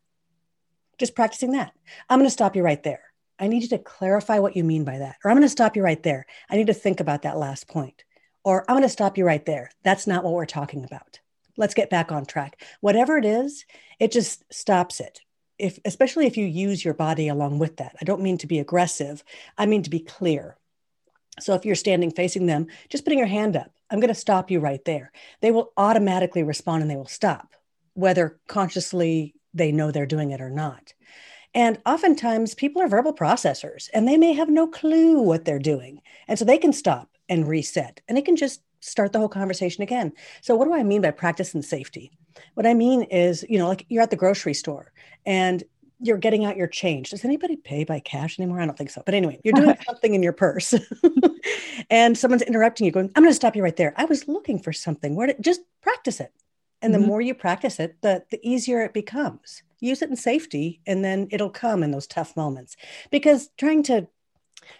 Just 0.97 1.15
practicing 1.15 1.51
that. 1.51 1.73
I'm 2.09 2.19
going 2.19 2.27
to 2.27 2.33
stop 2.33 2.55
you 2.55 2.63
right 2.63 2.81
there. 2.81 3.01
I 3.37 3.47
need 3.47 3.63
you 3.63 3.69
to 3.69 3.79
clarify 3.79 4.39
what 4.39 4.55
you 4.55 4.63
mean 4.63 4.85
by 4.85 4.99
that. 4.99 5.17
Or 5.23 5.29
I'm 5.29 5.35
going 5.35 5.45
to 5.45 5.49
stop 5.49 5.75
you 5.75 5.83
right 5.83 6.01
there. 6.01 6.25
I 6.49 6.55
need 6.55 6.67
to 6.67 6.73
think 6.73 6.99
about 6.99 7.23
that 7.23 7.37
last 7.37 7.67
point. 7.67 8.03
Or 8.43 8.63
I'm 8.69 8.75
going 8.75 8.83
to 8.83 8.89
stop 8.89 9.17
you 9.17 9.25
right 9.25 9.45
there. 9.45 9.71
That's 9.83 10.07
not 10.07 10.23
what 10.23 10.33
we're 10.33 10.45
talking 10.45 10.85
about. 10.85 11.19
Let's 11.57 11.73
get 11.73 11.89
back 11.89 12.11
on 12.11 12.25
track. 12.25 12.61
Whatever 12.81 13.17
it 13.17 13.25
is, 13.25 13.65
it 13.99 14.11
just 14.11 14.43
stops 14.53 14.99
it. 14.99 15.21
If 15.57 15.79
especially 15.85 16.25
if 16.25 16.35
you 16.35 16.45
use 16.45 16.83
your 16.83 16.93
body 16.93 17.29
along 17.29 17.59
with 17.59 17.77
that. 17.77 17.95
I 18.01 18.03
don't 18.03 18.21
mean 18.21 18.37
to 18.39 18.47
be 18.47 18.59
aggressive. 18.59 19.23
I 19.57 19.65
mean 19.65 19.83
to 19.83 19.89
be 19.89 19.99
clear. 19.99 20.57
So 21.39 21.53
if 21.53 21.65
you're 21.65 21.75
standing 21.75 22.11
facing 22.11 22.45
them, 22.45 22.67
just 22.89 23.03
putting 23.03 23.19
your 23.19 23.27
hand 23.27 23.55
up, 23.55 23.71
I'm 23.89 23.99
going 23.99 24.13
to 24.13 24.19
stop 24.19 24.49
you 24.49 24.59
right 24.59 24.83
there. 24.85 25.11
They 25.41 25.51
will 25.51 25.71
automatically 25.77 26.43
respond 26.43 26.81
and 26.81 26.91
they 26.91 26.95
will 26.95 27.05
stop, 27.07 27.55
whether 27.93 28.39
consciously 28.47 29.35
they 29.53 29.71
know 29.71 29.91
they're 29.91 30.05
doing 30.05 30.31
it 30.31 30.41
or 30.41 30.49
not. 30.49 30.93
And 31.53 31.79
oftentimes 31.85 32.53
people 32.53 32.81
are 32.81 32.87
verbal 32.89 33.13
processors 33.13 33.89
and 33.93 34.07
they 34.07 34.17
may 34.17 34.33
have 34.33 34.49
no 34.49 34.67
clue 34.67 35.21
what 35.21 35.45
they're 35.45 35.59
doing. 35.59 36.01
And 36.27 36.37
so 36.37 36.43
they 36.43 36.57
can 36.57 36.73
stop 36.73 37.09
and 37.29 37.47
reset 37.47 38.01
and 38.07 38.17
it 38.17 38.25
can 38.25 38.35
just 38.35 38.61
start 38.85 39.13
the 39.13 39.19
whole 39.19 39.29
conversation 39.29 39.83
again. 39.83 40.13
So, 40.41 40.55
what 40.55 40.65
do 40.65 40.73
I 40.73 40.83
mean 40.83 41.01
by 41.01 41.11
practice 41.11 41.53
and 41.53 41.65
safety? 41.65 42.11
What 42.53 42.67
I 42.67 42.73
mean 42.73 43.03
is, 43.03 43.45
you 43.49 43.57
know, 43.57 43.67
like 43.67 43.85
you're 43.89 44.03
at 44.03 44.09
the 44.09 44.15
grocery 44.15 44.53
store 44.53 44.91
and 45.25 45.63
you're 45.99 46.17
getting 46.17 46.45
out 46.45 46.57
your 46.57 46.67
change. 46.67 47.11
Does 47.11 47.25
anybody 47.25 47.55
pay 47.55 47.83
by 47.83 47.99
cash 47.99 48.37
anymore? 48.39 48.59
I 48.59 48.65
don't 48.65 48.77
think 48.77 48.89
so. 48.89 49.01
But 49.05 49.15
anyway, 49.15 49.39
you're 49.43 49.53
doing 49.53 49.77
something 49.85 50.13
in 50.13 50.21
your 50.21 50.33
purse 50.33 50.73
and 51.89 52.17
someone's 52.17 52.41
interrupting 52.41 52.85
you, 52.85 52.91
going, 52.91 53.11
I'm 53.15 53.23
going 53.23 53.31
to 53.31 53.35
stop 53.35 53.55
you 53.55 53.63
right 53.63 53.75
there. 53.75 53.93
I 53.95 54.05
was 54.05 54.27
looking 54.27 54.59
for 54.59 54.73
something. 54.73 55.15
Where 55.15 55.27
to 55.27 55.41
just 55.41 55.61
practice 55.81 56.19
it. 56.19 56.33
And 56.81 56.93
the 56.93 56.99
mm-hmm. 56.99 57.07
more 57.07 57.21
you 57.21 57.33
practice 57.33 57.79
it, 57.79 57.95
the, 58.01 58.23
the 58.29 58.39
easier 58.47 58.81
it 58.81 58.93
becomes. 58.93 59.63
Use 59.79 60.01
it 60.01 60.09
in 60.09 60.15
safety, 60.15 60.81
and 60.85 61.03
then 61.03 61.27
it'll 61.31 61.49
come 61.49 61.83
in 61.83 61.91
those 61.91 62.07
tough 62.07 62.35
moments. 62.35 62.75
Because 63.11 63.49
trying 63.57 63.83
to 63.83 64.07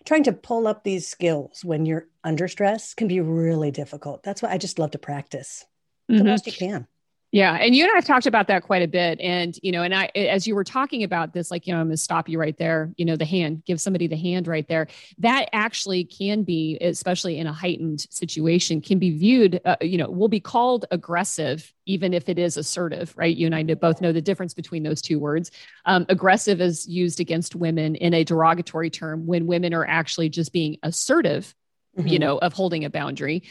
trying 0.05 0.23
to 0.23 0.33
pull 0.33 0.67
up 0.67 0.83
these 0.83 1.07
skills 1.07 1.63
when 1.63 1.85
you're 1.85 2.07
under 2.23 2.47
stress 2.47 2.93
can 2.93 3.07
be 3.07 3.19
really 3.19 3.71
difficult. 3.71 4.23
That's 4.23 4.41
why 4.41 4.51
I 4.51 4.57
just 4.57 4.79
love 4.79 4.91
to 4.91 4.99
practice 4.99 5.65
mm-hmm. 6.09 6.17
the 6.17 6.23
most 6.23 6.47
you 6.47 6.53
can. 6.53 6.87
Yeah. 7.35 7.55
And 7.55 7.75
you 7.75 7.83
and 7.83 7.91
I 7.91 7.95
have 7.95 8.05
talked 8.05 8.27
about 8.27 8.47
that 8.47 8.63
quite 8.63 8.81
a 8.81 8.87
bit. 8.87 9.19
And, 9.19 9.59
you 9.61 9.73
know, 9.73 9.83
and 9.83 9.93
I, 9.93 10.05
as 10.15 10.47
you 10.47 10.55
were 10.55 10.63
talking 10.63 11.03
about 11.03 11.33
this, 11.33 11.51
like, 11.51 11.67
you 11.67 11.73
know, 11.73 11.81
I'm 11.81 11.87
going 11.87 11.97
to 11.97 12.01
stop 12.01 12.29
you 12.29 12.39
right 12.39 12.57
there, 12.57 12.93
you 12.95 13.03
know, 13.03 13.17
the 13.17 13.25
hand, 13.25 13.65
give 13.65 13.81
somebody 13.81 14.07
the 14.07 14.15
hand 14.15 14.47
right 14.47 14.65
there. 14.69 14.87
That 15.17 15.49
actually 15.51 16.05
can 16.05 16.43
be, 16.43 16.77
especially 16.79 17.37
in 17.37 17.45
a 17.45 17.51
heightened 17.51 18.07
situation, 18.09 18.79
can 18.79 18.99
be 18.99 19.17
viewed, 19.17 19.59
uh, 19.65 19.75
you 19.81 19.97
know, 19.97 20.09
will 20.09 20.29
be 20.29 20.39
called 20.39 20.85
aggressive, 20.91 21.73
even 21.85 22.13
if 22.13 22.29
it 22.29 22.39
is 22.39 22.55
assertive, 22.55 23.13
right? 23.17 23.35
You 23.35 23.47
and 23.47 23.53
I 23.53 23.63
both 23.63 23.99
know 23.99 24.13
the 24.13 24.21
difference 24.21 24.53
between 24.53 24.83
those 24.83 25.01
two 25.01 25.19
words. 25.19 25.51
Um, 25.83 26.05
aggressive 26.07 26.61
is 26.61 26.87
used 26.87 27.19
against 27.19 27.53
women 27.53 27.95
in 27.95 28.13
a 28.13 28.23
derogatory 28.23 28.91
term 28.91 29.25
when 29.25 29.45
women 29.45 29.73
are 29.73 29.85
actually 29.85 30.29
just 30.29 30.53
being 30.53 30.77
assertive, 30.83 31.53
mm-hmm. 31.97 32.07
you 32.07 32.17
know, 32.17 32.37
of 32.37 32.53
holding 32.53 32.85
a 32.85 32.89
boundary. 32.89 33.43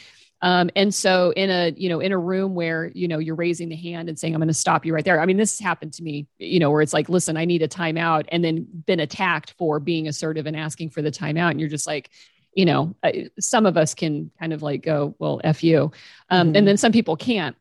Um, 0.45 0.69
and 0.75 0.93
so 0.93 1.31
in 1.31 1.49
a, 1.49 1.73
you 1.75 1.89
know, 1.89 1.99
in 1.99 2.11
a 2.11 2.19
room 2.19 2.53
where, 2.53 2.91
you 2.93 3.07
know, 3.07 3.17
you're 3.17 3.33
raising 3.33 3.67
the 3.67 3.75
hand 3.75 4.09
and 4.09 4.19
saying, 4.19 4.35
I'm 4.35 4.39
going 4.39 4.47
to 4.47 4.53
stop 4.53 4.85
you 4.85 4.93
right 4.93 5.03
there. 5.03 5.19
I 5.19 5.25
mean, 5.25 5.37
this 5.37 5.57
has 5.57 5.65
happened 5.65 5.91
to 5.93 6.03
me, 6.03 6.27
you 6.37 6.59
know, 6.59 6.69
where 6.69 6.83
it's 6.83 6.93
like, 6.93 7.09
listen, 7.09 7.35
I 7.35 7.45
need 7.45 7.63
a 7.63 7.67
timeout 7.67 8.25
and 8.29 8.45
then 8.45 8.67
been 8.85 8.99
attacked 8.99 9.55
for 9.57 9.79
being 9.79 10.07
assertive 10.07 10.45
and 10.45 10.55
asking 10.55 10.91
for 10.91 11.01
the 11.01 11.09
timeout. 11.09 11.49
And 11.49 11.59
you're 11.59 11.67
just 11.67 11.87
like, 11.87 12.11
you 12.53 12.63
know, 12.63 12.95
some 13.39 13.65
of 13.65 13.75
us 13.75 13.95
can 13.95 14.29
kind 14.39 14.53
of 14.53 14.61
like 14.61 14.83
go, 14.83 15.15
well, 15.17 15.41
F 15.43 15.63
you. 15.63 15.91
Um, 16.29 16.49
mm-hmm. 16.49 16.57
And 16.57 16.67
then 16.67 16.77
some 16.77 16.91
people 16.91 17.17
can't. 17.17 17.55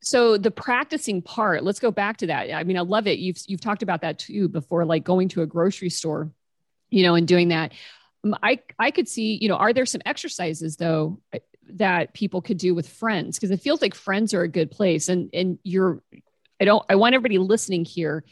So 0.00 0.38
the 0.38 0.50
practicing 0.50 1.20
part, 1.20 1.64
let's 1.64 1.80
go 1.80 1.90
back 1.90 2.16
to 2.18 2.28
that. 2.28 2.50
I 2.50 2.64
mean, 2.64 2.78
I 2.78 2.80
love 2.80 3.06
it. 3.06 3.18
You've, 3.18 3.36
you've 3.46 3.60
talked 3.60 3.82
about 3.82 4.00
that 4.00 4.18
too 4.18 4.48
before, 4.48 4.86
like 4.86 5.04
going 5.04 5.28
to 5.28 5.42
a 5.42 5.46
grocery 5.46 5.90
store, 5.90 6.30
you 6.88 7.02
know, 7.02 7.14
and 7.14 7.28
doing 7.28 7.48
that. 7.48 7.74
I, 8.42 8.60
I 8.78 8.90
could 8.90 9.06
see, 9.06 9.38
you 9.38 9.50
know, 9.50 9.56
are 9.56 9.74
there 9.74 9.84
some 9.84 10.00
exercises 10.06 10.76
though 10.76 11.20
that 11.74 12.14
people 12.14 12.40
could 12.40 12.58
do 12.58 12.74
with 12.74 12.88
friends 12.88 13.38
because 13.38 13.50
it 13.50 13.60
feels 13.60 13.82
like 13.82 13.94
friends 13.94 14.34
are 14.34 14.42
a 14.42 14.48
good 14.48 14.70
place. 14.70 15.08
And 15.08 15.30
and 15.32 15.58
you're 15.62 16.02
i 16.58 16.64
don't 16.64 16.82
i 16.88 16.94
want 16.94 17.14
everybody 17.14 17.36
listening 17.36 17.84
here 17.84 18.24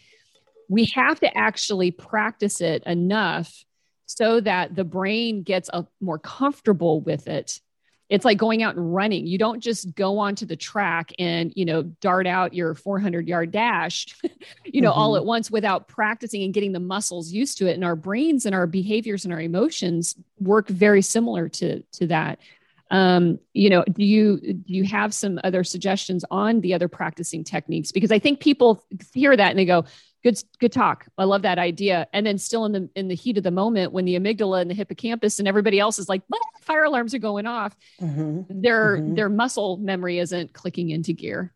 we 0.69 0.87
have 0.87 1.21
to 1.21 1.37
actually 1.37 1.91
practice 1.91 2.61
it 2.61 2.83
enough 2.85 3.65
so 4.07 4.41
that 4.41 4.75
the 4.75 4.85
brain 4.85 5.43
gets 5.43 5.71
a, 5.73 5.87
more 6.01 6.19
comfortable 6.19 7.01
with 7.01 7.27
it. 7.27 7.61
It's 8.11 8.25
like 8.25 8.37
going 8.37 8.63
out 8.63 8.77
and 8.77 8.95
running. 8.95 9.27
You 9.27 9.39
don't 9.39 9.61
just 9.61 9.95
go 9.95 10.19
onto 10.19 10.45
the 10.45 10.57
track 10.57 11.13
and 11.19 11.53
you 11.57 11.65
know 11.65 11.83
dart 11.83 12.27
out 12.27 12.53
your 12.53 12.75
400 12.75 13.27
yard 13.27 13.51
dash 13.51 14.15
you 14.65 14.83
know 14.83 14.91
mm-hmm. 14.91 14.99
all 14.99 15.17
at 15.17 15.25
once 15.25 15.51
without 15.51 15.89
practicing 15.89 16.43
and 16.43 16.53
getting 16.53 16.73
the 16.73 16.81
muscles 16.81 17.33
used 17.33 17.59
to 17.59 17.67
it. 17.67 17.75
And 17.75 17.85
our 17.85 17.97
brains 17.97 18.45
and 18.45 18.55
our 18.55 18.67
behaviors 18.67 19.25
and 19.25 19.33
our 19.33 19.41
emotions 19.41 20.17
work 20.39 20.69
very 20.69 21.03
similar 21.03 21.49
to 21.49 21.81
to 21.93 22.07
that 22.09 22.39
um, 22.91 23.39
you 23.53 23.71
know 23.71 23.85
do 23.85 24.05
you 24.05 24.39
do 24.39 24.75
you 24.75 24.85
have 24.85 25.15
some 25.15 25.41
other 25.43 25.65
suggestions 25.65 26.25
on 26.31 26.61
the 26.61 26.75
other 26.75 26.89
practicing 26.89 27.45
techniques? 27.45 27.93
Because 27.93 28.13
i 28.13 28.19
think 28.19 28.41
people 28.41 28.85
hear 29.13 29.37
that 29.37 29.51
and 29.51 29.59
they 29.59 29.65
go 29.65 29.85
good 30.25 30.43
good 30.59 30.73
talk. 30.73 31.07
I 31.19 31.25
love 31.25 31.43
that 31.43 31.59
idea. 31.59 32.09
And 32.13 32.27
then 32.27 32.39
still 32.39 32.65
in 32.65 32.73
the 32.73 32.89
in 32.97 33.09
the 33.09 33.15
heat 33.15 33.39
of 33.39 33.45
the 33.45 33.51
moment 33.51 33.93
when 33.93 34.07
the 34.07 34.19
amygdala 34.19 34.63
and 34.63 34.71
the 34.71 34.75
hippocampus 34.75 35.39
and 35.39 35.47
everybody 35.47 35.79
else 35.79 35.99
is 35.99 36.09
like 36.09 36.23
fire 36.63 36.85
alarms 36.85 37.15
are 37.15 37.19
going 37.19 37.47
off. 37.47 37.77
Mm-hmm. 38.01 38.61
their 38.63 38.97
mm-hmm. 38.97 39.15
their 39.15 39.29
muscle 39.29 39.77
memory 39.77 40.19
isn't 40.19 40.53
clicking 40.53 40.91
into 40.91 41.13
gear. 41.13 41.53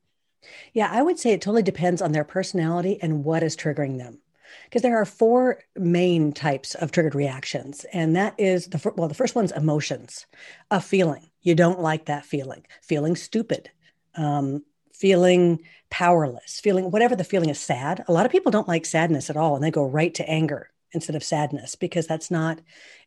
Yeah 0.72 0.88
i 0.90 1.02
would 1.02 1.18
say 1.18 1.32
it 1.32 1.40
totally 1.40 1.62
depends 1.62 2.00
on 2.00 2.12
their 2.12 2.24
personality 2.24 2.98
and 3.02 3.24
what 3.24 3.42
is 3.42 3.56
triggering 3.56 3.98
them 3.98 4.20
because 4.64 4.82
there 4.82 5.00
are 5.00 5.04
four 5.04 5.60
main 5.76 6.32
types 6.32 6.74
of 6.76 6.90
triggered 6.92 7.14
reactions 7.14 7.84
and 7.92 8.16
that 8.16 8.34
is 8.38 8.66
the 8.68 8.92
well 8.96 9.08
the 9.08 9.14
first 9.14 9.34
one's 9.34 9.52
emotions 9.52 10.26
a 10.70 10.80
feeling. 10.80 11.28
You 11.42 11.54
don't 11.54 11.80
like 11.80 12.06
that 12.06 12.26
feeling. 12.26 12.66
Feeling 12.82 13.16
stupid 13.16 13.70
um, 14.14 14.62
feeling 14.92 15.60
powerless 15.90 16.60
feeling 16.60 16.90
whatever 16.90 17.16
the 17.16 17.24
feeling 17.24 17.50
is 17.50 17.60
sad. 17.60 18.04
A 18.08 18.12
lot 18.12 18.26
of 18.26 18.32
people 18.32 18.52
don't 18.52 18.68
like 18.68 18.84
sadness 18.84 19.30
at 19.30 19.36
all 19.36 19.54
and 19.54 19.64
they 19.64 19.70
go 19.70 19.86
right 19.86 20.12
to 20.14 20.28
anger 20.28 20.70
instead 20.92 21.16
of 21.16 21.24
sadness 21.24 21.74
because 21.74 22.06
that's 22.06 22.30
not 22.30 22.60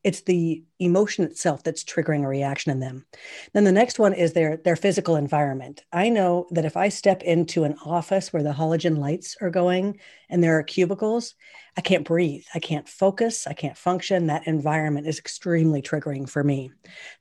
it's 0.04 0.22
the 0.22 0.64
emotion 0.80 1.26
itself 1.26 1.64
that's 1.64 1.84
triggering 1.84 2.24
a 2.24 2.28
reaction 2.28 2.72
in 2.72 2.80
them. 2.80 3.06
Then 3.54 3.64
the 3.64 3.72
next 3.72 4.00
one 4.00 4.14
is 4.14 4.34
their 4.34 4.58
their 4.58 4.76
physical 4.76 5.16
environment. 5.16 5.84
I 5.92 6.10
know 6.10 6.48
that 6.52 6.66
if 6.66 6.78
i 6.78 6.90
step 6.90 7.22
into 7.24 7.64
an 7.64 7.76
office 7.86 8.34
where 8.34 8.44
the 8.44 8.54
halogen 8.54 8.98
lights 8.98 9.38
are 9.42 9.50
going 9.50 10.00
and 10.30 10.44
there 10.44 10.58
are 10.58 10.64
cubicles 10.64 11.36
i 11.78 11.82
can't 11.82 12.06
breathe 12.06 12.44
i 12.56 12.60
can't 12.60 12.88
focus 12.88 13.48
i 13.48 13.54
can't 13.54 13.78
function. 13.78 14.28
That 14.28 14.48
environment 14.48 15.08
is 15.08 15.20
extremely 15.20 15.82
triggering 15.82 16.30
for 16.30 16.44
me. 16.44 16.72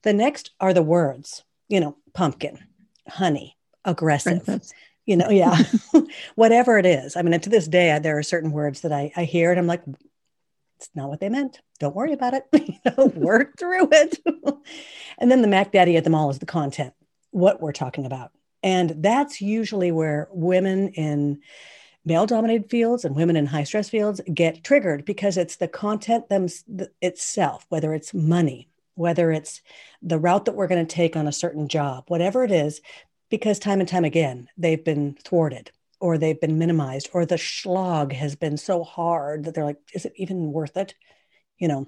The 0.02 0.12
next 0.12 0.50
are 0.60 0.74
the 0.74 0.82
words 0.82 1.44
you 1.68 1.80
know 1.80 1.96
pumpkin 2.14 2.58
honey 3.08 3.56
aggressive 3.84 4.62
you 5.06 5.16
know 5.16 5.30
yeah 5.30 5.56
whatever 6.34 6.78
it 6.78 6.86
is. 6.86 7.16
I 7.16 7.22
mean 7.22 7.38
to 7.40 7.50
this 7.50 7.68
day 7.68 7.98
there 7.98 8.18
are 8.18 8.22
certain 8.22 8.52
words 8.52 8.82
that 8.82 8.92
I, 8.92 9.12
I 9.16 9.24
hear 9.24 9.50
and 9.50 9.58
i'm 9.58 9.66
like 9.66 9.82
it's 10.80 10.90
not 10.94 11.10
what 11.10 11.20
they 11.20 11.28
meant. 11.28 11.60
Don't 11.78 11.94
worry 11.94 12.14
about 12.14 12.32
it. 12.32 12.46
you 12.52 12.74
know, 12.86 13.06
work 13.14 13.58
through 13.58 13.88
it. 13.92 14.18
and 15.18 15.30
then 15.30 15.42
the 15.42 15.48
Mac 15.48 15.72
Daddy 15.72 15.96
at 15.96 16.04
the 16.04 16.10
mall 16.10 16.30
is 16.30 16.38
the 16.38 16.46
content, 16.46 16.94
what 17.32 17.60
we're 17.60 17.72
talking 17.72 18.06
about. 18.06 18.32
And 18.62 19.02
that's 19.02 19.42
usually 19.42 19.92
where 19.92 20.28
women 20.32 20.88
in 20.88 21.42
male 22.06 22.24
dominated 22.24 22.70
fields 22.70 23.04
and 23.04 23.14
women 23.14 23.36
in 23.36 23.44
high 23.44 23.64
stress 23.64 23.90
fields 23.90 24.22
get 24.32 24.64
triggered 24.64 25.04
because 25.04 25.36
it's 25.36 25.56
the 25.56 25.68
content 25.68 26.30
them, 26.30 26.46
itself, 27.02 27.66
whether 27.68 27.92
it's 27.92 28.14
money, 28.14 28.70
whether 28.94 29.30
it's 29.30 29.60
the 30.00 30.18
route 30.18 30.46
that 30.46 30.54
we're 30.54 30.66
going 30.66 30.86
to 30.86 30.94
take 30.94 31.14
on 31.14 31.26
a 31.26 31.32
certain 31.32 31.68
job, 31.68 32.04
whatever 32.08 32.42
it 32.42 32.50
is, 32.50 32.80
because 33.28 33.58
time 33.58 33.80
and 33.80 33.88
time 33.88 34.04
again, 34.04 34.48
they've 34.56 34.82
been 34.82 35.14
thwarted 35.22 35.72
or 36.00 36.18
they've 36.18 36.40
been 36.40 36.58
minimized 36.58 37.08
or 37.12 37.26
the 37.26 37.38
slog 37.38 38.12
has 38.12 38.36
been 38.36 38.56
so 38.56 38.82
hard 38.84 39.44
that 39.44 39.54
they're 39.54 39.64
like 39.64 39.78
is 39.94 40.04
it 40.04 40.12
even 40.16 40.52
worth 40.52 40.76
it 40.76 40.94
you 41.58 41.68
know 41.68 41.86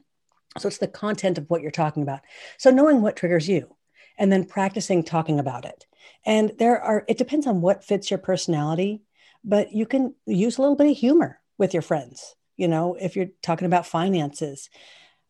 So 0.58 0.68
it's 0.68 0.78
the 0.78 0.88
content 0.88 1.38
of 1.38 1.48
what 1.48 1.62
you're 1.62 1.70
talking 1.70 2.02
about. 2.02 2.20
So 2.58 2.70
knowing 2.70 3.00
what 3.00 3.16
triggers 3.16 3.48
you 3.48 3.74
and 4.18 4.30
then 4.30 4.44
practicing 4.44 5.02
talking 5.02 5.38
about 5.40 5.64
it. 5.64 5.86
And 6.26 6.52
there 6.58 6.80
are, 6.80 7.04
it 7.08 7.18
depends 7.18 7.46
on 7.46 7.62
what 7.62 7.84
fits 7.84 8.10
your 8.10 8.18
personality, 8.18 9.02
but 9.44 9.72
you 9.72 9.86
can 9.86 10.14
use 10.26 10.58
a 10.58 10.60
little 10.60 10.76
bit 10.76 10.90
of 10.90 10.96
humor 10.96 11.40
with 11.56 11.72
your 11.72 11.82
friends. 11.82 12.36
You 12.56 12.68
know, 12.68 12.94
if 13.00 13.16
you're 13.16 13.30
talking 13.42 13.66
about 13.66 13.86
finances, 13.86 14.68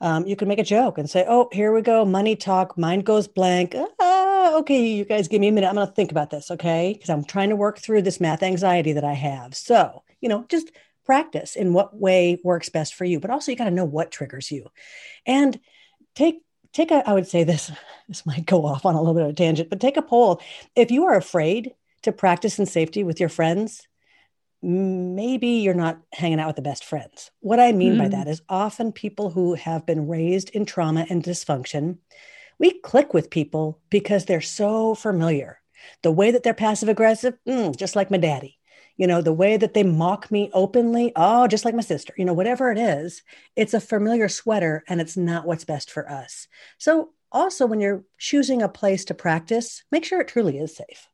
um, 0.03 0.27
you 0.27 0.35
can 0.35 0.49
make 0.49 0.59
a 0.59 0.65
joke 0.65 0.99
and 0.99 1.09
say, 1.09 1.25
"Oh, 1.29 1.49
here 1.53 1.73
we 1.73 1.81
go, 1.81 2.05
money 2.05 2.35
talk. 2.37 2.77
Mind 2.77 3.07
goes 3.07 3.29
blank. 3.29 3.75
Ah, 4.01 4.57
okay, 4.57 4.85
you 4.85 5.05
guys, 5.05 5.29
give 5.29 5.41
me 5.41 5.49
a 5.49 5.53
minute. 5.53 5.69
I'm 5.69 5.77
going 5.77 5.87
to 5.87 5.93
think 5.93 6.11
about 6.11 6.31
this, 6.31 6.51
okay? 6.51 6.93
Because 6.93 7.09
I'm 7.09 7.25
trying 7.25 7.51
to 7.51 7.57
work 7.57 7.79
through 7.79 8.03
this 8.03 8.21
math 8.21 8.43
anxiety 8.43 8.93
that 8.95 9.05
I 9.05 9.13
have. 9.13 9.55
So, 9.55 10.03
you 10.21 10.29
know, 10.29 10.45
just 10.49 10.73
practice 11.07 11.55
in 11.55 11.73
what 11.73 11.97
way 11.97 12.41
works 12.43 12.69
best 12.69 12.95
for 12.95 13.05
you. 13.05 13.21
But 13.21 13.31
also, 13.31 13.53
you 13.53 13.57
got 13.57 13.67
to 13.67 13.71
know 13.71 13.85
what 13.85 14.11
triggers 14.11 14.51
you, 14.51 14.69
and 15.25 15.59
take 16.17 16.43
take 16.73 16.91
a. 16.91 17.09
I 17.09 17.13
would 17.15 17.29
say 17.29 17.45
this. 17.45 17.71
This 18.09 18.27
might 18.27 18.45
go 18.45 18.67
off 18.67 18.85
on 18.85 18.95
a 18.95 18.99
little 18.99 19.15
bit 19.15 19.23
of 19.23 19.31
a 19.31 19.33
tangent, 19.33 19.71
but 19.71 19.81
take 19.81 19.97
a 19.97 20.03
poll. 20.03 20.43
If 20.77 20.91
you 20.91 21.07
are 21.07 21.17
afraid 21.17 21.73
to 22.03 22.13
practice 22.13 22.59
in 22.59 22.67
safety 22.67 23.05
with 23.05 23.21
your 23.21 23.31
friends, 23.31 23.87
maybe 24.63 25.49
you're 25.49 25.75
not 25.75 26.01
hanging 26.13 26.39
out 26.39 26.47
with 26.47 26.57
the 26.57 26.63
best 26.63 26.85
friends. 26.85 27.31
What 27.41 27.59
I 27.59 27.73
mean 27.73 27.95
mm. 27.95 27.99
by 27.99 28.09
that 28.09 28.29
is 28.29 28.43
often 28.49 28.93
people 28.93 29.31
who 29.31 29.55
have 29.55 29.85
been 29.85 30.09
raised 30.09 30.51
in 30.51 30.65
trauma 30.65 31.07
and 31.11 31.23
dysfunction, 31.23 31.99
we 32.59 32.79
click 32.81 33.13
with 33.13 33.31
people 33.31 33.81
because 33.91 34.25
they're 34.25 34.41
so 34.41 34.95
familiar. 34.95 35.59
The 36.03 36.13
way 36.13 36.31
that 36.31 36.45
they're 36.45 36.55
passive 36.55 36.89
aggressive, 36.89 37.35
mm, 37.47 37.77
just 37.77 37.97
like 37.97 38.11
my 38.11 38.19
daddy. 38.19 38.59
You 38.97 39.07
know, 39.09 39.21
the 39.21 39.33
way 39.33 39.57
that 39.57 39.75
they 39.75 39.83
mock 39.83 40.31
me 40.31 40.51
openly, 40.53 41.13
oh, 41.17 41.49
just 41.49 41.65
like 41.65 41.75
my 41.75 41.81
sister, 41.81 42.15
you 42.17 42.25
know, 42.25 42.35
whatever 42.35 42.71
it 42.71 42.79
is, 42.79 43.23
it's 43.57 43.75
a 43.75 43.81
familiar 43.81 44.29
sweater 44.29 44.85
and 44.87 45.01
it's 45.01 45.17
not 45.17 45.47
what's 45.47 45.65
best 45.65 45.91
for 45.91 46.09
us. 46.09 46.47
So, 46.79 47.11
also, 47.33 47.65
when 47.65 47.81
you're 47.81 48.05
choosing 48.19 48.61
a 48.61 48.69
place 48.69 49.07
to 49.07 49.15
practice, 49.15 49.83
make 49.91 50.05
sure 50.05 50.21
it 50.21 50.29
truly 50.29 50.59
is 50.59 50.77
safe. 50.77 51.09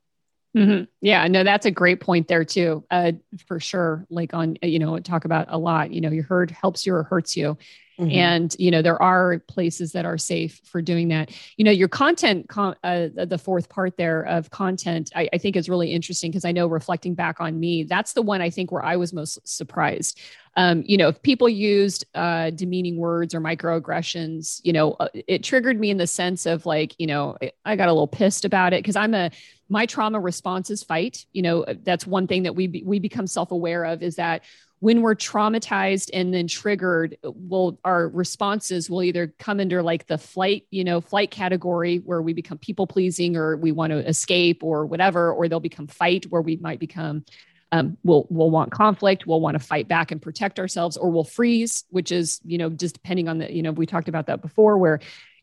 Mm-hmm. 0.57 0.85
Yeah, 1.01 1.27
no, 1.27 1.43
that's 1.43 1.67
a 1.67 1.71
great 1.71 1.99
point 1.99 2.27
there 2.27 2.43
too, 2.43 2.83
uh, 2.89 3.11
for 3.47 3.59
sure. 3.59 4.05
Like 4.09 4.33
on, 4.33 4.57
you 4.63 4.79
know, 4.79 4.97
talk 4.99 5.25
about 5.25 5.47
a 5.49 5.57
lot. 5.57 5.91
You 5.91 6.01
know, 6.01 6.09
your 6.09 6.23
hurt 6.23 6.49
helps 6.49 6.87
you 6.87 6.95
or 6.95 7.03
hurts 7.03 7.37
you, 7.37 7.55
mm-hmm. 7.99 8.09
and 8.09 8.55
you 8.57 8.71
know 8.71 8.81
there 8.81 8.99
are 8.99 9.37
places 9.47 9.91
that 9.91 10.05
are 10.05 10.17
safe 10.17 10.59
for 10.65 10.81
doing 10.81 11.09
that. 11.09 11.29
You 11.57 11.65
know, 11.65 11.71
your 11.71 11.87
content, 11.87 12.47
uh, 12.57 12.71
the 13.13 13.39
fourth 13.39 13.69
part 13.69 13.95
there 13.95 14.23
of 14.23 14.49
content, 14.49 15.11
I, 15.15 15.29
I 15.31 15.37
think 15.37 15.55
is 15.55 15.69
really 15.69 15.93
interesting 15.93 16.31
because 16.31 16.45
I 16.45 16.51
know 16.51 16.65
reflecting 16.65 17.13
back 17.13 17.39
on 17.39 17.59
me, 17.59 17.83
that's 17.83 18.13
the 18.13 18.23
one 18.23 18.41
I 18.41 18.49
think 18.49 18.71
where 18.71 18.83
I 18.83 18.95
was 18.95 19.13
most 19.13 19.47
surprised. 19.47 20.19
Um, 20.55 20.83
you 20.85 20.97
know, 20.97 21.09
if 21.09 21.21
people 21.21 21.47
used 21.47 22.05
uh, 22.15 22.49
demeaning 22.49 22.97
words 22.97 23.35
or 23.35 23.39
microaggressions, 23.39 24.61
you 24.63 24.73
know, 24.73 24.93
uh, 24.93 25.09
it 25.13 25.43
triggered 25.43 25.79
me 25.79 25.91
in 25.91 25.97
the 25.97 26.07
sense 26.07 26.47
of 26.47 26.65
like, 26.65 26.95
you 26.97 27.05
know, 27.05 27.37
I 27.63 27.75
got 27.75 27.87
a 27.87 27.93
little 27.93 28.07
pissed 28.07 28.45
about 28.45 28.73
it 28.73 28.81
because 28.83 28.95
I'm 28.95 29.13
a 29.13 29.29
my 29.69 29.85
trauma 29.85 30.19
response 30.19 30.69
is 30.69 30.83
fight. 30.83 31.25
You 31.31 31.43
know, 31.43 31.65
that's 31.83 32.05
one 32.05 32.27
thing 32.27 32.43
that 32.43 32.55
we 32.55 32.67
be, 32.67 32.83
we 32.83 32.99
become 32.99 33.27
self 33.27 33.51
aware 33.51 33.85
of 33.85 34.03
is 34.03 34.15
that 34.15 34.43
when 34.79 35.01
we're 35.01 35.15
traumatized 35.15 36.09
and 36.13 36.33
then 36.33 36.47
triggered, 36.47 37.17
will 37.23 37.79
our 37.83 38.07
responses 38.07 38.89
will 38.89 39.03
either 39.03 39.27
come 39.37 39.59
under 39.59 39.83
like 39.83 40.07
the 40.07 40.17
flight, 40.17 40.65
you 40.71 40.83
know, 40.83 41.01
flight 41.01 41.31
category 41.31 41.97
where 41.97 42.21
we 42.21 42.33
become 42.33 42.57
people 42.57 42.87
pleasing 42.87 43.35
or 43.35 43.57
we 43.57 43.71
want 43.71 43.91
to 43.91 44.07
escape 44.07 44.63
or 44.63 44.85
whatever, 44.85 45.31
or 45.31 45.47
they'll 45.47 45.59
become 45.59 45.87
fight 45.87 46.25
where 46.29 46.41
we 46.41 46.55
might 46.57 46.79
become 46.79 47.25
um, 47.71 47.97
we'll 48.03 48.25
we'll 48.29 48.49
want 48.49 48.71
conflict 48.71 49.27
we'll 49.27 49.41
want 49.41 49.53
to 49.53 49.63
fight 49.63 49.87
back 49.87 50.11
and 50.11 50.21
protect 50.21 50.59
ourselves 50.59 50.97
or 50.97 51.11
we'll 51.11 51.23
freeze 51.23 51.83
which 51.89 52.11
is 52.11 52.41
you 52.43 52.57
know 52.57 52.69
just 52.69 52.95
depending 52.95 53.27
on 53.27 53.37
the 53.37 53.53
you 53.53 53.61
know 53.61 53.71
we 53.71 53.85
talked 53.85 54.09
about 54.09 54.27
that 54.27 54.41
before 54.41 54.77
where 54.77 54.99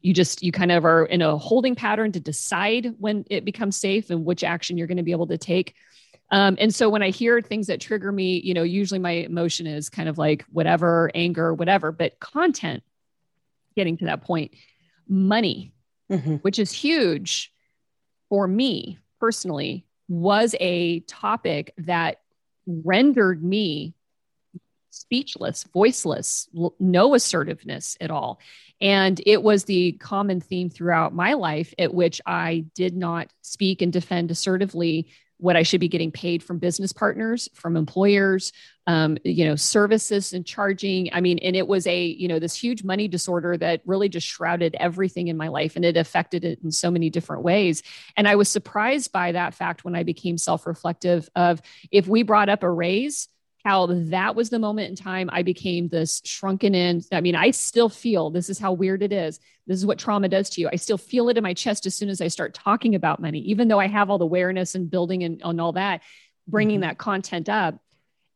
you 0.07 0.15
just 0.15 0.41
you 0.41 0.53
kind 0.53 0.71
of 0.71 0.85
are 0.85 1.05
in 1.05 1.21
a 1.21 1.37
holding 1.37 1.75
pattern 1.75 2.13
to 2.13 2.21
decide 2.21 2.95
when 2.99 3.25
it 3.29 3.45
becomes 3.45 3.77
safe 3.77 4.09
and 4.09 4.25
which 4.25 4.45
action 4.45 4.79
you're 4.79 4.87
going 4.87 4.97
to 4.97 5.03
be 5.03 5.11
able 5.11 5.27
to 5.27 5.37
take 5.37 5.75
um, 6.31 6.57
and 6.61 6.73
so 6.73 6.89
when 6.89 7.03
i 7.03 7.11
hear 7.11 7.43
things 7.43 7.67
that 7.67 7.81
trigger 7.81 8.13
me 8.13 8.39
you 8.39 8.55
know 8.55 8.63
usually 8.63 9.01
my 9.01 9.11
emotion 9.11 9.67
is 9.67 9.89
kind 9.89 10.09
of 10.09 10.17
like 10.17 10.45
whatever 10.53 11.11
anger 11.13 11.53
whatever 11.53 11.91
but 11.91 12.21
content 12.21 12.85
getting 13.75 13.97
to 13.97 14.05
that 14.05 14.23
point 14.23 14.55
money 15.09 15.73
mm-hmm. 16.09 16.37
which 16.37 16.61
is 16.61 16.71
huge 16.71 17.53
for 18.29 18.47
me 18.47 18.99
personally 19.19 19.85
was 20.09 20.55
a 20.61 21.01
topic 21.01 21.75
that 21.79 22.21
rendered 22.65 23.43
me 23.43 23.93
speechless, 24.97 25.65
voiceless, 25.65 26.49
no 26.81 27.15
assertiveness 27.15 27.97
at 28.01 28.11
all. 28.11 28.41
And 28.81 29.21
it 29.25 29.43
was 29.43 29.65
the 29.65 29.93
common 29.93 30.41
theme 30.41 30.71
throughout 30.71 31.15
my 31.15 31.33
life 31.33 31.73
at 31.79 31.95
which 31.95 32.21
I 32.27 32.67
did 32.75 32.95
not 32.95 33.29
speak 33.43 33.83
and 33.83 33.93
defend 33.93 34.31
assertively 34.31 35.09
what 35.39 35.57
I 35.57 35.63
should 35.63 35.81
be 35.81 35.89
getting 35.89 36.11
paid 36.11 36.43
from 36.43 36.59
business 36.59 36.93
partners, 36.93 37.49
from 37.53 37.77
employers, 37.77 38.53
um, 38.87 39.19
you 39.23 39.45
know, 39.45 39.57
services 39.57 40.33
and 40.33 40.47
charging. 40.47 41.11
I 41.13 41.21
mean, 41.21 41.39
and 41.41 41.55
it 41.55 41.69
was 41.69 41.87
a, 41.87 42.05
you 42.07 42.27
know, 42.27 42.39
this 42.39 42.55
huge 42.55 42.83
money 42.85 43.07
disorder 43.07 43.57
that 43.59 43.83
really 43.85 44.09
just 44.09 44.27
shrouded 44.27 44.75
everything 44.79 45.29
in 45.29 45.37
my 45.37 45.49
life 45.49 45.77
and 45.77 45.85
it 45.85 45.97
affected 45.97 46.45
it 46.45 46.61
in 46.63 46.73
so 46.73 46.91
many 46.91 47.11
different 47.11 47.43
ways. 47.43 47.83
And 48.17 48.27
I 48.27 48.37
was 48.37 48.49
surprised 48.49 49.13
by 49.13 49.33
that 49.33 49.55
fact 49.55 49.85
when 49.85 49.95
I 49.95 50.05
became 50.05 50.39
self 50.39 50.67
reflective 50.67 51.29
of 51.35 51.61
if 51.91 52.09
we 52.09 52.23
brought 52.23 52.49
up 52.49 52.63
a 52.63 52.71
raise, 52.71 53.29
how 53.67 53.89
that 53.91 54.37
was 54.37 54.49
the 54.49 54.61
moment 54.61 54.89
in 54.89 54.95
time 54.95 55.29
I 55.33 55.43
became 55.43 55.89
this 55.89 56.23
shrunken 56.25 56.73
in. 56.73 57.03
I 57.11 57.21
mean, 57.21 57.35
I 57.35 57.51
still 57.51 57.89
feel 57.89 58.31
this 58.31 58.49
is 58.49 58.61
how 58.61 58.73
weird 58.73 59.03
it 59.03 59.13
is. 59.13 59.41
This 59.67 59.77
is 59.77 59.85
what 59.85 59.99
trauma 59.99 60.29
does 60.29 60.49
to 60.51 60.61
you. 60.61 60.71
I 60.73 60.77
still 60.77 60.97
feel 60.97 61.29
it 61.31 61.37
in 61.37 61.43
my 61.43 61.53
chest 61.53 61.85
as 61.85 61.97
soon 61.97 62.09
as 62.09 62.21
I 62.21 62.29
start 62.29 62.55
talking 62.55 62.95
about 62.95 63.21
money, 63.21 63.41
even 63.41 63.67
though 63.67 63.81
I 63.81 63.89
have 63.89 64.09
all 64.09 64.19
the 64.19 64.25
awareness 64.25 64.77
and 64.77 64.89
building 64.89 65.25
and, 65.25 65.43
and 65.45 65.61
all 65.61 65.73
that, 65.73 66.03
bringing 66.47 66.77
mm-hmm. 66.77 66.91
that 66.91 66.99
content 66.99 67.49
up. 67.49 67.81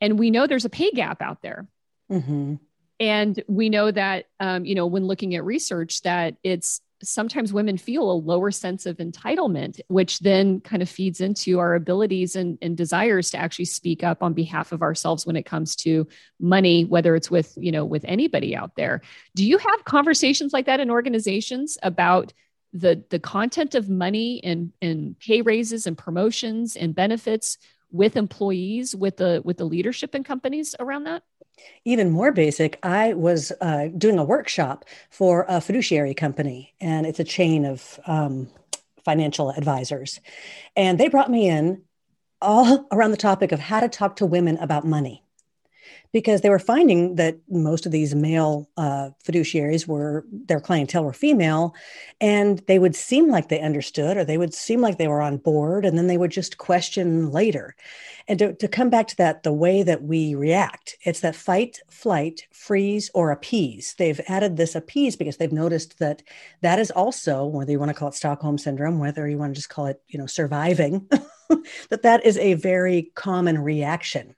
And 0.01 0.19
we 0.19 0.33
know 0.33 0.49
there's 0.49 0.64
a 0.64 0.69
pay 0.71 0.90
gap 0.90 1.23
out 1.23 1.43
there. 1.43 1.69
Mm-hmm. 2.11 2.57
And 2.99 3.45
we 3.47 3.69
know 3.69 3.88
that, 3.88 4.27
um, 4.40 4.64
you 4.64 4.75
know, 4.75 4.87
when 4.87 5.05
looking 5.05 5.37
at 5.37 5.45
research, 5.45 6.03
that 6.03 6.38
it's 6.43 6.81
sometimes 7.03 7.53
women 7.53 7.77
feel 7.77 8.11
a 8.11 8.13
lower 8.13 8.51
sense 8.51 8.87
of 8.87 8.99
entitlement, 8.99 9.81
which 9.89 10.19
then 10.21 10.61
kind 10.61 10.83
of 10.83 10.89
feeds 10.89 11.21
into 11.21 11.59
our 11.59 11.75
abilities 11.75 12.37
and, 12.37 12.59
and, 12.61 12.77
desires 12.77 13.31
to 13.31 13.39
actually 13.39 13.65
speak 13.65 14.03
up 14.03 14.23
on 14.23 14.33
behalf 14.33 14.73
of 14.73 14.83
ourselves 14.83 15.27
when 15.27 15.37
it 15.37 15.45
comes 15.45 15.77
to 15.77 16.07
money, 16.39 16.85
whether 16.85 17.15
it's 17.15 17.31
with, 17.31 17.53
you 17.57 17.73
know, 17.73 17.85
with 17.85 18.05
anybody 18.07 18.57
out 18.57 18.75
there. 18.77 19.03
Do 19.35 19.45
you 19.45 19.59
have 19.59 19.85
conversations 19.85 20.53
like 20.53 20.67
that 20.67 20.81
in 20.81 20.91
organizations 20.91 21.77
about 21.83 22.33
the 22.73 23.05
the 23.11 23.19
content 23.19 23.75
of 23.75 23.89
money 23.89 24.41
and, 24.45 24.73
and 24.81 25.19
pay 25.19 25.43
raises 25.43 25.87
and 25.87 25.99
promotions 25.99 26.77
and 26.77 26.95
benefits 26.95 27.59
with 27.91 28.17
employees, 28.17 28.95
with 28.95 29.17
the 29.17 29.43
with 29.45 29.59
the 29.59 29.65
leadership 29.65 30.15
in 30.15 30.25
companies 30.25 30.75
around 30.79 31.05
that? 31.05 31.23
Even 31.85 32.11
more 32.11 32.33
basic, 32.33 32.79
I 32.83 33.14
was 33.14 33.53
uh, 33.61 33.88
doing 33.96 34.18
a 34.18 34.25
workshop 34.25 34.85
for 35.11 35.46
a 35.49 35.61
fiduciary 35.61 36.14
company, 36.14 36.75
and 36.81 37.07
it's 37.07 37.20
a 37.20 37.25
chain 37.25 37.64
of 37.64 37.99
um, 38.07 38.49
financial 39.05 39.51
advisors. 39.51 40.20
And 40.77 40.99
they 40.99 41.09
brought 41.09 41.31
me 41.31 41.49
in 41.49 41.83
all 42.40 42.87
around 42.92 43.11
the 43.11 43.16
topic 43.16 43.53
of 43.53 43.61
how 43.61 43.81
to 43.81 43.88
talk 43.88 44.16
to 44.16 44.27
women 44.27 44.57
about 44.59 44.87
money 44.87 45.23
because 46.12 46.40
they 46.40 46.51
were 46.51 46.59
finding 46.59 47.14
that 47.16 47.37
most 47.49 47.87
of 47.87 47.92
these 47.92 48.14
male 48.14 48.68
uh, 48.77 49.11
fiduciaries 49.25 49.87
were 49.87 50.25
their 50.33 50.61
clientele 50.61 51.05
were 51.05 51.12
female 51.12 51.75
and 52.20 52.59
they 52.66 52.79
would 52.79 52.96
seem 52.96 53.29
like 53.29 53.49
they 53.49 53.61
understood 53.61 54.16
or 54.16 54.25
they 54.25 54.38
would 54.38 54.53
seem 54.53 54.81
like 54.81 54.99
they 54.99 55.09
were 55.09 55.23
on 55.23 55.37
board 55.37 55.85
and 55.85 55.96
then 55.96 56.09
they 56.09 56.18
would 56.18 56.31
just 56.31 56.59
question 56.59 57.31
later. 57.31 57.77
And 58.27 58.38
to, 58.38 58.55
to 58.55 58.68
come 58.68 58.90
back 58.90 59.09
to 59.09 59.16
that 59.16 59.42
the 59.42 59.53
way 59.53 59.83
that 59.83 60.03
we 60.03 60.35
react 60.35 60.96
it's 61.03 61.20
that 61.20 61.37
fight 61.37 61.81
flight 61.88 62.46
freeze 62.51 63.11
or 63.14 63.31
appease. 63.31 63.94
They've 63.99 64.20
added 64.29 64.57
this 64.57 64.75
appease 64.75 65.16
because 65.16 65.37
they've 65.37 65.53
noticed 65.53 65.99
that 65.99 66.23
that 66.61 66.79
is 66.79 66.90
also 66.90 67.44
whether 67.44 67.70
you 67.70 67.79
want 67.79 67.90
to 67.90 67.94
call 67.94 68.09
it 68.09 68.14
stockholm 68.14 68.59
syndrome 68.59 68.99
whether 68.99 69.29
you 69.29 69.38
want 69.38 69.53
to 69.53 69.59
just 69.59 69.68
call 69.68 69.87
it 69.87 70.03
you 70.09 70.18
know 70.18 70.27
surviving 70.27 71.09
that 71.90 72.03
that 72.03 72.25
is 72.25 72.37
a 72.38 72.55
very 72.55 73.11
common 73.14 73.59
reaction 73.59 74.35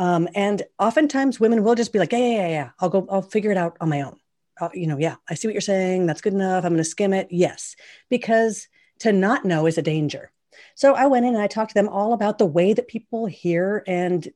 um, 0.00 0.28
and 0.34 0.62
oftentimes 0.78 1.38
women 1.38 1.62
will 1.62 1.74
just 1.74 1.92
be 1.92 1.98
like, 1.98 2.12
yeah, 2.12 2.18
yeah, 2.18 2.36
yeah, 2.36 2.48
yeah. 2.48 2.70
I'll 2.80 2.88
go, 2.88 3.06
I'll 3.10 3.20
figure 3.20 3.50
it 3.50 3.58
out 3.58 3.76
on 3.82 3.90
my 3.90 4.00
own. 4.00 4.18
Uh, 4.58 4.70
you 4.72 4.86
know, 4.86 4.96
yeah, 4.96 5.16
I 5.28 5.34
see 5.34 5.46
what 5.46 5.52
you're 5.52 5.60
saying. 5.60 6.06
That's 6.06 6.22
good 6.22 6.32
enough. 6.32 6.64
I'm 6.64 6.72
going 6.72 6.78
to 6.78 6.84
skim 6.84 7.12
it. 7.12 7.28
Yes. 7.30 7.76
Because 8.08 8.66
to 9.00 9.12
not 9.12 9.44
know 9.44 9.66
is 9.66 9.76
a 9.76 9.82
danger. 9.82 10.32
So 10.74 10.94
I 10.94 11.06
went 11.06 11.26
in 11.26 11.34
and 11.34 11.42
I 11.42 11.48
talked 11.48 11.72
to 11.72 11.74
them 11.74 11.90
all 11.90 12.14
about 12.14 12.38
the 12.38 12.46
way 12.46 12.72
that 12.72 12.88
people 12.88 13.26
hear 13.26 13.84
and 13.86 14.26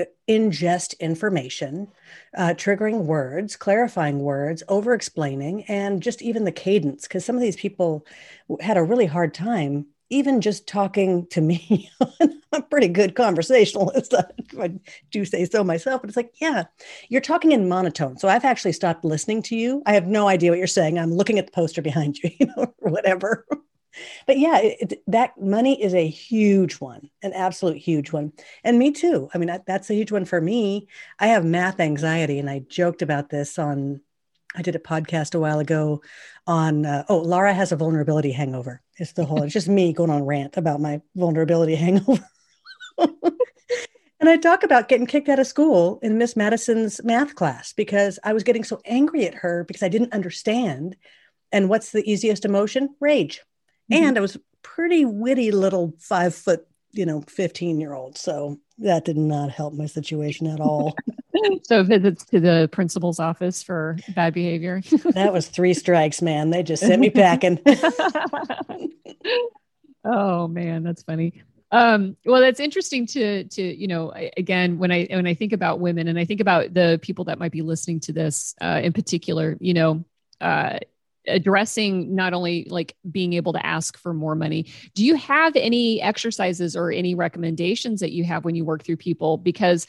uh, 0.00 0.04
ingest 0.28 0.98
information, 0.98 1.86
uh, 2.36 2.54
triggering 2.56 3.04
words, 3.04 3.54
clarifying 3.54 4.18
words, 4.18 4.64
over 4.68 4.94
explaining, 4.94 5.62
and 5.66 6.02
just 6.02 6.22
even 6.22 6.44
the 6.44 6.50
cadence. 6.50 7.02
Because 7.02 7.24
some 7.24 7.36
of 7.36 7.42
these 7.42 7.54
people 7.54 8.04
had 8.60 8.76
a 8.76 8.82
really 8.82 9.06
hard 9.06 9.32
time 9.32 9.86
even 10.10 10.40
just 10.40 10.66
talking 10.66 11.26
to 11.28 11.40
me, 11.40 11.90
I'm 12.20 12.40
a 12.52 12.62
pretty 12.62 12.88
good 12.88 13.14
conversationalist. 13.14 14.14
I 14.60 14.78
do 15.10 15.24
say 15.24 15.44
so 15.44 15.64
myself, 15.64 16.02
but 16.02 16.08
it's 16.08 16.16
like, 16.16 16.34
yeah, 16.40 16.64
you're 17.08 17.20
talking 17.20 17.52
in 17.52 17.68
monotone. 17.68 18.18
So 18.18 18.28
I've 18.28 18.44
actually 18.44 18.72
stopped 18.72 19.04
listening 19.04 19.42
to 19.44 19.56
you. 19.56 19.82
I 19.86 19.94
have 19.94 20.06
no 20.06 20.28
idea 20.28 20.50
what 20.50 20.58
you're 20.58 20.66
saying. 20.66 20.98
I'm 20.98 21.12
looking 21.12 21.38
at 21.38 21.46
the 21.46 21.52
poster 21.52 21.82
behind 21.82 22.18
you, 22.18 22.30
you 22.38 22.46
know, 22.46 22.74
or 22.78 22.90
whatever. 22.90 23.46
but 24.26 24.38
yeah, 24.38 24.58
it, 24.58 24.92
it, 24.92 25.02
that 25.06 25.40
money 25.40 25.82
is 25.82 25.94
a 25.94 26.06
huge 26.06 26.74
one, 26.74 27.10
an 27.22 27.32
absolute 27.32 27.78
huge 27.78 28.12
one. 28.12 28.32
And 28.62 28.78
me 28.78 28.92
too. 28.92 29.30
I 29.34 29.38
mean, 29.38 29.48
that, 29.48 29.66
that's 29.66 29.90
a 29.90 29.94
huge 29.94 30.12
one 30.12 30.24
for 30.24 30.40
me. 30.40 30.88
I 31.18 31.28
have 31.28 31.44
math 31.44 31.80
anxiety, 31.80 32.38
and 32.38 32.50
I 32.50 32.60
joked 32.68 33.02
about 33.02 33.30
this 33.30 33.58
on, 33.58 34.00
I 34.54 34.62
did 34.62 34.76
a 34.76 34.80
podcast 34.80 35.34
a 35.34 35.40
while 35.40 35.58
ago 35.58 36.02
on, 36.46 36.86
uh, 36.86 37.04
oh, 37.08 37.18
Laura 37.18 37.54
has 37.54 37.72
a 37.72 37.76
vulnerability 37.76 38.30
hangover. 38.30 38.82
It's 38.96 39.12
the 39.12 39.24
whole, 39.24 39.42
it's 39.42 39.52
just 39.52 39.68
me 39.68 39.92
going 39.92 40.10
on 40.10 40.24
rant 40.24 40.56
about 40.56 40.80
my 40.80 41.00
vulnerability 41.16 41.74
hangover. 41.76 42.24
and 42.98 44.28
I 44.28 44.36
talk 44.36 44.62
about 44.62 44.88
getting 44.88 45.06
kicked 45.06 45.28
out 45.28 45.38
of 45.38 45.46
school 45.46 45.98
in 46.02 46.18
Miss 46.18 46.36
Madison's 46.36 47.02
math 47.04 47.34
class 47.34 47.72
because 47.72 48.18
I 48.22 48.32
was 48.32 48.44
getting 48.44 48.64
so 48.64 48.80
angry 48.84 49.26
at 49.26 49.34
her 49.34 49.64
because 49.64 49.82
I 49.82 49.88
didn't 49.88 50.12
understand. 50.12 50.96
And 51.50 51.68
what's 51.68 51.92
the 51.92 52.08
easiest 52.08 52.44
emotion? 52.44 52.94
Rage. 53.00 53.42
Mm-hmm. 53.92 54.04
And 54.04 54.18
I 54.18 54.20
was 54.20 54.36
pretty 54.62 55.04
witty 55.04 55.50
little 55.50 55.92
five 55.98 56.34
foot, 56.34 56.66
you 56.92 57.06
know, 57.06 57.22
15 57.22 57.80
year 57.80 57.94
old. 57.94 58.16
So 58.16 58.58
that 58.78 59.04
did 59.04 59.16
not 59.16 59.50
help 59.50 59.74
my 59.74 59.86
situation 59.86 60.46
at 60.46 60.60
all. 60.60 60.96
so 61.62 61.82
visits 61.82 62.24
to 62.26 62.40
the 62.40 62.68
principal's 62.72 63.20
office 63.20 63.62
for 63.62 63.96
bad 64.14 64.34
behavior. 64.34 64.82
that 65.12 65.32
was 65.32 65.48
three 65.48 65.74
strikes, 65.74 66.22
man. 66.22 66.50
They 66.50 66.62
just 66.62 66.82
sent 66.82 67.00
me 67.00 67.10
packing. 67.10 67.60
oh 70.04 70.48
man, 70.48 70.82
that's 70.82 71.02
funny. 71.02 71.42
Um, 71.70 72.16
well, 72.24 72.40
that's 72.40 72.60
interesting 72.60 73.06
to 73.08 73.44
to 73.44 73.62
you 73.62 73.88
know 73.88 74.12
again 74.36 74.78
when 74.78 74.92
I 74.92 75.06
when 75.10 75.26
I 75.26 75.34
think 75.34 75.52
about 75.52 75.80
women 75.80 76.08
and 76.08 76.18
I 76.18 76.24
think 76.24 76.40
about 76.40 76.74
the 76.74 76.98
people 77.02 77.26
that 77.26 77.38
might 77.38 77.52
be 77.52 77.62
listening 77.62 78.00
to 78.00 78.12
this 78.12 78.54
uh, 78.60 78.80
in 78.82 78.92
particular, 78.92 79.56
you 79.60 79.74
know, 79.74 80.04
uh, 80.40 80.78
addressing 81.26 82.14
not 82.14 82.34
only 82.34 82.66
like 82.68 82.94
being 83.10 83.32
able 83.32 83.54
to 83.54 83.64
ask 83.64 83.96
for 83.96 84.12
more 84.12 84.34
money 84.34 84.66
do 84.94 85.02
you 85.02 85.14
have 85.14 85.56
any 85.56 86.02
exercises 86.02 86.76
or 86.76 86.92
any 86.92 87.14
recommendations 87.14 88.00
that 88.00 88.12
you 88.12 88.24
have 88.24 88.44
when 88.44 88.54
you 88.54 88.62
work 88.62 88.82
through 88.82 88.96
people 88.96 89.38
because 89.38 89.86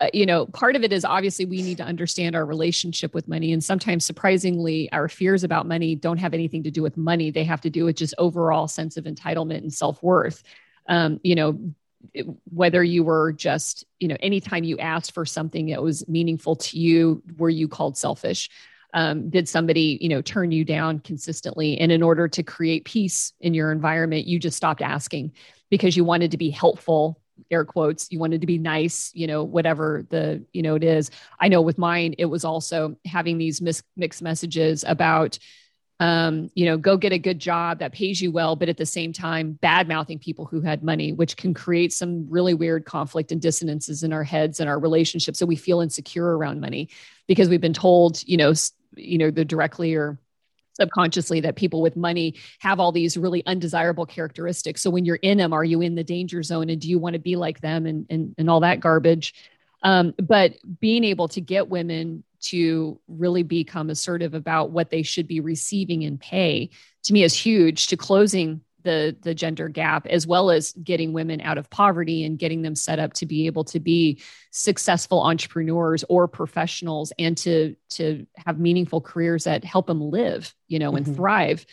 uh, 0.00 0.08
you 0.12 0.26
know 0.26 0.46
part 0.46 0.74
of 0.74 0.82
it 0.82 0.92
is 0.92 1.04
obviously 1.04 1.44
we 1.44 1.62
need 1.62 1.76
to 1.76 1.84
understand 1.84 2.34
our 2.34 2.44
relationship 2.44 3.14
with 3.14 3.28
money 3.28 3.52
and 3.52 3.62
sometimes 3.62 4.04
surprisingly 4.04 4.90
our 4.92 5.08
fears 5.08 5.44
about 5.44 5.68
money 5.68 5.94
don't 5.94 6.18
have 6.18 6.34
anything 6.34 6.64
to 6.64 6.70
do 6.70 6.82
with 6.82 6.96
money. 6.96 7.30
They 7.30 7.44
have 7.44 7.60
to 7.60 7.70
do 7.70 7.84
with 7.84 7.96
just 7.96 8.14
overall 8.18 8.66
sense 8.66 8.96
of 8.96 9.04
entitlement 9.04 9.58
and 9.58 9.72
self-worth. 9.72 10.42
Um, 10.88 11.20
you 11.22 11.34
know 11.34 11.58
whether 12.50 12.82
you 12.82 13.04
were 13.04 13.32
just 13.32 13.84
you 14.00 14.08
know 14.08 14.16
anytime 14.20 14.64
you 14.64 14.78
asked 14.78 15.12
for 15.12 15.24
something 15.24 15.66
that 15.66 15.82
was 15.82 16.06
meaningful 16.08 16.56
to 16.56 16.78
you 16.78 17.22
were 17.38 17.50
you 17.50 17.68
called 17.68 17.96
selfish? 17.96 18.50
Um, 18.92 19.30
did 19.30 19.48
somebody 19.48 19.98
you 20.00 20.08
know 20.08 20.22
turn 20.22 20.50
you 20.50 20.64
down 20.64 20.98
consistently? 20.98 21.78
And 21.78 21.92
in 21.92 22.02
order 22.02 22.26
to 22.28 22.42
create 22.42 22.84
peace 22.84 23.32
in 23.40 23.54
your 23.54 23.70
environment 23.70 24.26
you 24.26 24.40
just 24.40 24.56
stopped 24.56 24.82
asking 24.82 25.32
because 25.70 25.96
you 25.96 26.04
wanted 26.04 26.32
to 26.32 26.36
be 26.36 26.50
helpful 26.50 27.20
air 27.50 27.64
quotes 27.64 28.10
you 28.10 28.18
wanted 28.18 28.40
to 28.40 28.46
be 28.46 28.58
nice 28.58 29.10
you 29.14 29.26
know 29.26 29.42
whatever 29.42 30.06
the 30.10 30.44
you 30.52 30.62
know 30.62 30.74
it 30.74 30.84
is 30.84 31.10
i 31.40 31.48
know 31.48 31.60
with 31.60 31.78
mine 31.78 32.14
it 32.18 32.26
was 32.26 32.44
also 32.44 32.96
having 33.04 33.38
these 33.38 33.60
mis- 33.60 33.82
mixed 33.96 34.22
messages 34.22 34.84
about 34.86 35.38
um, 36.00 36.50
you 36.54 36.66
know, 36.66 36.76
go 36.76 36.96
get 36.96 37.12
a 37.12 37.18
good 37.18 37.38
job 37.38 37.78
that 37.78 37.92
pays 37.92 38.20
you 38.20 38.32
well, 38.32 38.56
but 38.56 38.68
at 38.68 38.76
the 38.76 38.86
same 38.86 39.12
time, 39.12 39.52
bad 39.52 39.86
mouthing 39.86 40.18
people 40.18 40.44
who 40.44 40.60
had 40.60 40.82
money, 40.82 41.12
which 41.12 41.36
can 41.36 41.54
create 41.54 41.92
some 41.92 42.26
really 42.28 42.52
weird 42.52 42.84
conflict 42.84 43.30
and 43.30 43.40
dissonances 43.40 44.02
in 44.02 44.12
our 44.12 44.24
heads 44.24 44.58
and 44.58 44.68
our 44.68 44.78
relationships. 44.78 45.38
So 45.38 45.46
we 45.46 45.56
feel 45.56 45.80
insecure 45.80 46.36
around 46.36 46.60
money 46.60 46.88
because 47.28 47.48
we've 47.48 47.60
been 47.60 47.72
told, 47.72 48.22
you 48.26 48.36
know, 48.36 48.52
you 48.96 49.18
know, 49.18 49.30
the 49.30 49.44
directly 49.44 49.94
or 49.94 50.18
subconsciously 50.74 51.40
that 51.40 51.56
people 51.56 51.80
with 51.80 51.96
money 51.96 52.34
have 52.58 52.80
all 52.80 52.92
these 52.92 53.16
really 53.16 53.44
undesirable 53.46 54.06
characteristics. 54.06 54.82
So 54.82 54.90
when 54.90 55.04
you're 55.04 55.16
in 55.16 55.38
them, 55.38 55.52
are 55.52 55.64
you 55.64 55.80
in 55.80 55.94
the 55.94 56.04
danger 56.04 56.42
zone 56.42 56.70
and 56.70 56.80
do 56.80 56.88
you 56.88 56.98
want 56.98 57.14
to 57.14 57.18
be 57.18 57.36
like 57.36 57.60
them 57.60 57.86
and 57.86 58.06
and, 58.10 58.34
and 58.38 58.50
all 58.50 58.60
that 58.60 58.80
garbage? 58.80 59.34
Um, 59.82 60.14
but 60.18 60.54
being 60.80 61.04
able 61.04 61.28
to 61.28 61.40
get 61.40 61.68
women 61.68 62.24
to 62.40 63.00
really 63.08 63.42
become 63.42 63.90
assertive 63.90 64.34
about 64.34 64.70
what 64.70 64.90
they 64.90 65.02
should 65.02 65.26
be 65.26 65.40
receiving 65.40 66.02
in 66.02 66.18
pay 66.18 66.70
to 67.04 67.12
me 67.12 67.22
is 67.22 67.34
huge 67.34 67.86
to 67.88 67.96
closing 67.96 68.60
the 68.84 69.16
the 69.22 69.34
gender 69.34 69.68
gap 69.68 70.06
as 70.06 70.26
well 70.26 70.50
as 70.50 70.72
getting 70.72 71.12
women 71.12 71.40
out 71.40 71.58
of 71.58 71.68
poverty 71.70 72.24
and 72.24 72.38
getting 72.38 72.62
them 72.62 72.76
set 72.76 72.98
up 72.98 73.12
to 73.14 73.26
be 73.26 73.46
able 73.46 73.64
to 73.64 73.80
be 73.80 74.22
successful 74.50 75.22
entrepreneurs 75.22 76.04
or 76.08 76.28
professionals 76.28 77.12
and 77.18 77.36
to 77.36 77.74
to 77.88 78.26
have 78.36 78.58
meaningful 78.58 79.00
careers 79.00 79.44
that 79.44 79.64
help 79.64 79.86
them 79.86 80.00
live 80.00 80.54
you 80.68 80.78
know 80.78 80.94
and 80.94 81.06
mm-hmm. 81.06 81.16
thrive 81.16 81.66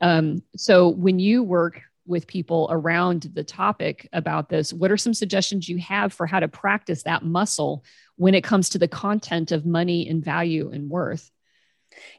um, 0.00 0.42
so 0.56 0.88
when 0.88 1.18
you 1.18 1.42
work 1.42 1.82
with 2.06 2.26
people 2.26 2.68
around 2.70 3.30
the 3.34 3.44
topic 3.44 4.08
about 4.12 4.48
this 4.48 4.72
what 4.72 4.90
are 4.90 4.96
some 4.96 5.14
suggestions 5.14 5.68
you 5.68 5.78
have 5.78 6.12
for 6.12 6.26
how 6.26 6.40
to 6.40 6.48
practice 6.48 7.02
that 7.02 7.24
muscle 7.24 7.84
when 8.16 8.34
it 8.34 8.44
comes 8.44 8.68
to 8.68 8.78
the 8.78 8.88
content 8.88 9.52
of 9.52 9.66
money 9.66 10.08
and 10.08 10.24
value 10.24 10.70
and 10.72 10.88
worth 10.88 11.30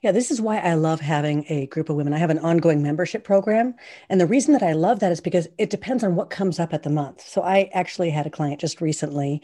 yeah, 0.01 0.11
this 0.11 0.31
is 0.31 0.41
why 0.41 0.59
I 0.59 0.73
love 0.73 0.99
having 0.99 1.45
a 1.49 1.67
group 1.67 1.89
of 1.89 1.95
women. 1.95 2.13
I 2.13 2.17
have 2.17 2.29
an 2.29 2.39
ongoing 2.39 2.81
membership 2.81 3.23
program. 3.23 3.75
And 4.09 4.19
the 4.19 4.27
reason 4.27 4.53
that 4.53 4.63
I 4.63 4.73
love 4.73 4.99
that 4.99 5.11
is 5.11 5.21
because 5.21 5.47
it 5.57 5.69
depends 5.69 6.03
on 6.03 6.15
what 6.15 6.29
comes 6.29 6.59
up 6.59 6.73
at 6.73 6.83
the 6.83 6.89
month. 6.89 7.21
So 7.21 7.41
I 7.41 7.69
actually 7.73 8.09
had 8.09 8.25
a 8.25 8.29
client 8.29 8.59
just 8.61 8.81
recently 8.81 9.41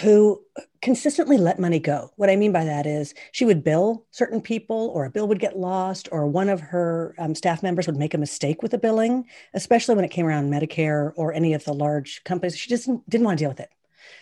who 0.00 0.40
consistently 0.82 1.36
let 1.36 1.58
money 1.58 1.78
go. 1.78 2.10
What 2.16 2.30
I 2.30 2.36
mean 2.36 2.52
by 2.52 2.64
that 2.64 2.86
is 2.86 3.14
she 3.32 3.44
would 3.44 3.62
bill 3.62 4.06
certain 4.10 4.40
people, 4.40 4.90
or 4.94 5.04
a 5.04 5.10
bill 5.10 5.28
would 5.28 5.38
get 5.38 5.58
lost, 5.58 6.08
or 6.10 6.26
one 6.26 6.48
of 6.48 6.60
her 6.60 7.14
um, 7.18 7.34
staff 7.34 7.62
members 7.62 7.86
would 7.86 7.96
make 7.96 8.14
a 8.14 8.18
mistake 8.18 8.62
with 8.62 8.70
the 8.70 8.78
billing, 8.78 9.26
especially 9.54 9.94
when 9.94 10.04
it 10.04 10.10
came 10.10 10.26
around 10.26 10.50
Medicare 10.50 11.12
or 11.16 11.32
any 11.32 11.54
of 11.54 11.64
the 11.64 11.72
large 11.72 12.24
companies. 12.24 12.56
She 12.56 12.68
just 12.68 12.88
didn't, 13.08 13.24
want 13.24 13.38
to 13.38 13.42
deal 13.44 13.50
with 13.50 13.60
it. 13.60 13.70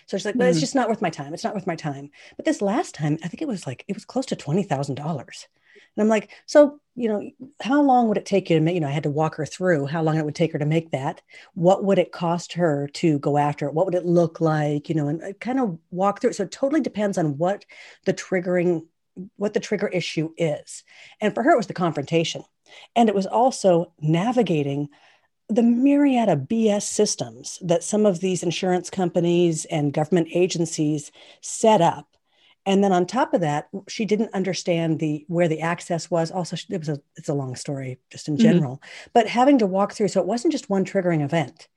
So 0.07 0.17
she's 0.17 0.25
like, 0.25 0.35
well, 0.35 0.47
mm-hmm. 0.47 0.53
it's 0.53 0.61
just 0.61 0.75
not 0.75 0.89
worth 0.89 1.03
my 1.03 1.11
time. 1.11 1.35
It's 1.35 1.45
not 1.45 1.55
worth 1.55 1.67
my 1.67 1.77
time. 1.77 2.11
But 2.37 2.45
this 2.45 2.63
last 2.63 2.95
time, 2.95 3.19
I 3.23 3.29
think 3.29 3.43
it 3.43 3.49
was 3.49 3.67
like, 3.67 3.85
it 3.89 3.95
was 3.95 4.05
close 4.05 4.27
to 4.27 4.37
$20,000. 4.37 5.47
And 5.99 6.05
I'm 6.05 6.09
like, 6.09 6.31
so, 6.47 6.81
you 6.95 7.09
know, 7.09 7.29
how 7.61 7.83
long 7.83 8.09
would 8.09 8.19
it 8.19 8.27
take 8.27 8.51
you 8.51 8.57
to 8.57 8.63
make, 8.63 8.75
you 8.75 8.81
know, 8.81 8.89
I 8.89 8.93
had 8.93 9.03
to 9.03 9.11
walk 9.11 9.35
her 9.37 9.47
through 9.47 9.87
how 9.87 10.03
long 10.03 10.17
it 10.17 10.25
would 10.25 10.35
take 10.35 10.53
her 10.53 10.59
to 10.59 10.65
make 10.65 10.91
that. 10.93 11.23
What 11.55 11.85
would 11.85 11.99
it 11.99 12.13
cost 12.13 12.53
her 12.53 12.89
to 12.95 13.19
go 13.19 13.37
after 13.37 13.67
it? 13.67 13.75
What 13.75 13.87
would 13.87 13.95
it 13.95 14.07
look 14.07 14.41
like? 14.41 14.89
You 14.89 14.95
know, 14.95 15.09
and 15.09 15.23
uh, 15.23 15.33
kind 15.41 15.59
of 15.59 15.79
walk 15.91 16.21
through 16.21 16.31
it. 16.31 16.37
So 16.37 16.45
it 16.45 16.53
totally 16.53 16.81
depends 16.81 17.19
on 17.19 17.37
what 17.39 17.65
the 18.05 18.15
triggering, 18.15 18.87
what 19.37 19.55
the 19.55 19.61
trigger 19.61 19.89
issue 19.89 20.33
is. 20.37 20.85
And 21.21 21.35
for 21.35 21.43
her, 21.43 21.53
it 21.53 21.57
was 21.57 21.67
the 21.67 21.75
confrontation. 21.75 22.45
And 22.95 23.09
it 23.09 23.15
was 23.15 23.27
also 23.27 23.93
navigating 24.01 24.89
the 25.49 25.63
myriad 25.63 26.29
of 26.29 26.41
BS 26.41 26.83
systems 26.83 27.59
that 27.63 27.83
some 27.83 28.05
of 28.05 28.21
these 28.21 28.43
insurance 28.43 28.91
companies 28.91 29.65
and 29.67 29.93
government 29.93 30.29
agencies 30.33 31.11
set 31.41 31.81
up. 31.81 32.07
And 32.67 32.85
then 32.85 32.93
on 32.93 33.07
top 33.07 33.33
of 33.33 33.41
that, 33.41 33.69
she 33.89 34.05
didn't 34.05 34.35
understand 34.35 34.99
the 34.99 35.25
where 35.29 35.49
the 35.49 35.63
access 35.63 36.11
was. 36.11 36.31
Also, 36.31 36.57
it 36.69 36.79
was 36.79 36.91
a 36.91 37.01
it's 37.17 37.31
a 37.31 37.35
long 37.35 37.57
story 37.57 37.99
just 38.11 38.29
in 38.29 38.35
mm-hmm. 38.35 38.43
general, 38.43 38.77
mm-hmm. 38.77 39.11
but 39.15 39.27
having 39.27 39.59
to 39.59 39.67
walk 39.67 39.95
through. 39.95 40.09
So 40.09 40.21
it 40.21 40.27
wasn't 40.27 40.53
just 40.53 40.69
one 40.69 40.85
triggering 40.85 41.25
event. 41.25 41.69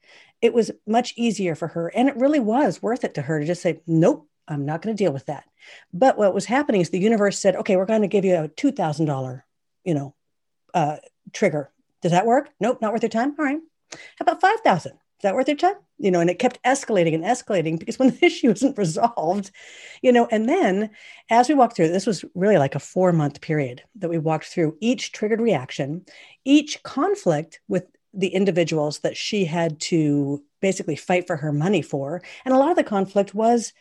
It 0.41 0.53
was 0.53 0.71
much 0.85 1.13
easier 1.15 1.55
for 1.55 1.69
her, 1.69 1.87
and 1.87 2.09
it 2.09 2.17
really 2.17 2.41
was 2.41 2.81
worth 2.81 3.05
it 3.05 3.13
to 3.13 3.21
her 3.21 3.39
to 3.39 3.45
just 3.45 3.61
say, 3.61 3.81
"Nope, 3.87 4.27
I'm 4.49 4.65
not 4.65 4.81
going 4.81 4.93
to 4.93 5.01
deal 5.01 5.13
with 5.13 5.27
that." 5.27 5.45
But 5.93 6.17
what 6.17 6.33
was 6.33 6.45
happening 6.45 6.81
is 6.81 6.89
the 6.89 6.99
universe 6.99 7.39
said, 7.39 7.55
"Okay, 7.55 7.77
we're 7.77 7.85
going 7.85 8.01
to 8.01 8.09
give 8.09 8.25
you 8.25 8.35
a 8.35 8.47
two 8.49 8.73
thousand 8.73 9.05
dollar, 9.05 9.45
you 9.85 9.93
know, 9.93 10.13
uh, 10.73 10.97
trigger 11.31 11.71
does 12.01 12.11
that 12.11 12.25
work? 12.25 12.49
Nope, 12.59 12.81
not 12.81 12.91
worth 12.91 13.03
your 13.03 13.09
time. 13.09 13.35
All 13.37 13.45
right. 13.45 13.59
How 13.91 14.23
about 14.23 14.41
5,000? 14.41 14.91
Is 15.21 15.23
that 15.23 15.35
worth 15.35 15.47
your 15.47 15.57
time? 15.57 15.75
You 15.99 16.09
know, 16.09 16.19
and 16.19 16.31
it 16.31 16.39
kept 16.39 16.61
escalating 16.63 17.13
and 17.13 17.23
escalating 17.23 17.77
because 17.77 17.99
when 17.99 18.09
the 18.21 18.25
issue 18.25 18.49
isn't 18.49 18.77
resolved, 18.77 19.51
you 20.01 20.11
know, 20.11 20.27
and 20.31 20.49
then 20.49 20.89
as 21.29 21.47
we 21.47 21.55
walked 21.55 21.75
through, 21.75 21.89
this 21.89 22.07
was 22.07 22.25
really 22.33 22.57
like 22.57 22.73
a 22.73 22.79
four 22.79 23.13
month 23.13 23.39
period 23.39 23.83
that 23.95 24.09
we 24.09 24.17
walked 24.17 24.45
through 24.45 24.77
each 24.81 25.11
triggered 25.11 25.41
reaction, 25.41 26.05
each 26.43 26.81
conflict 26.83 27.59
with 27.67 27.85
the 28.13 28.29
individuals 28.29 28.99
that 28.99 29.15
she 29.15 29.45
had 29.45 29.79
to 29.79 30.43
basically 30.59 30.95
fight 30.95 31.27
for 31.27 31.35
her 31.37 31.51
money 31.51 31.81
for. 31.81 32.21
And 32.43 32.53
a 32.53 32.57
lot 32.57 32.71
of 32.71 32.75
the 32.75 32.83
conflict 32.83 33.35
was 33.35 33.73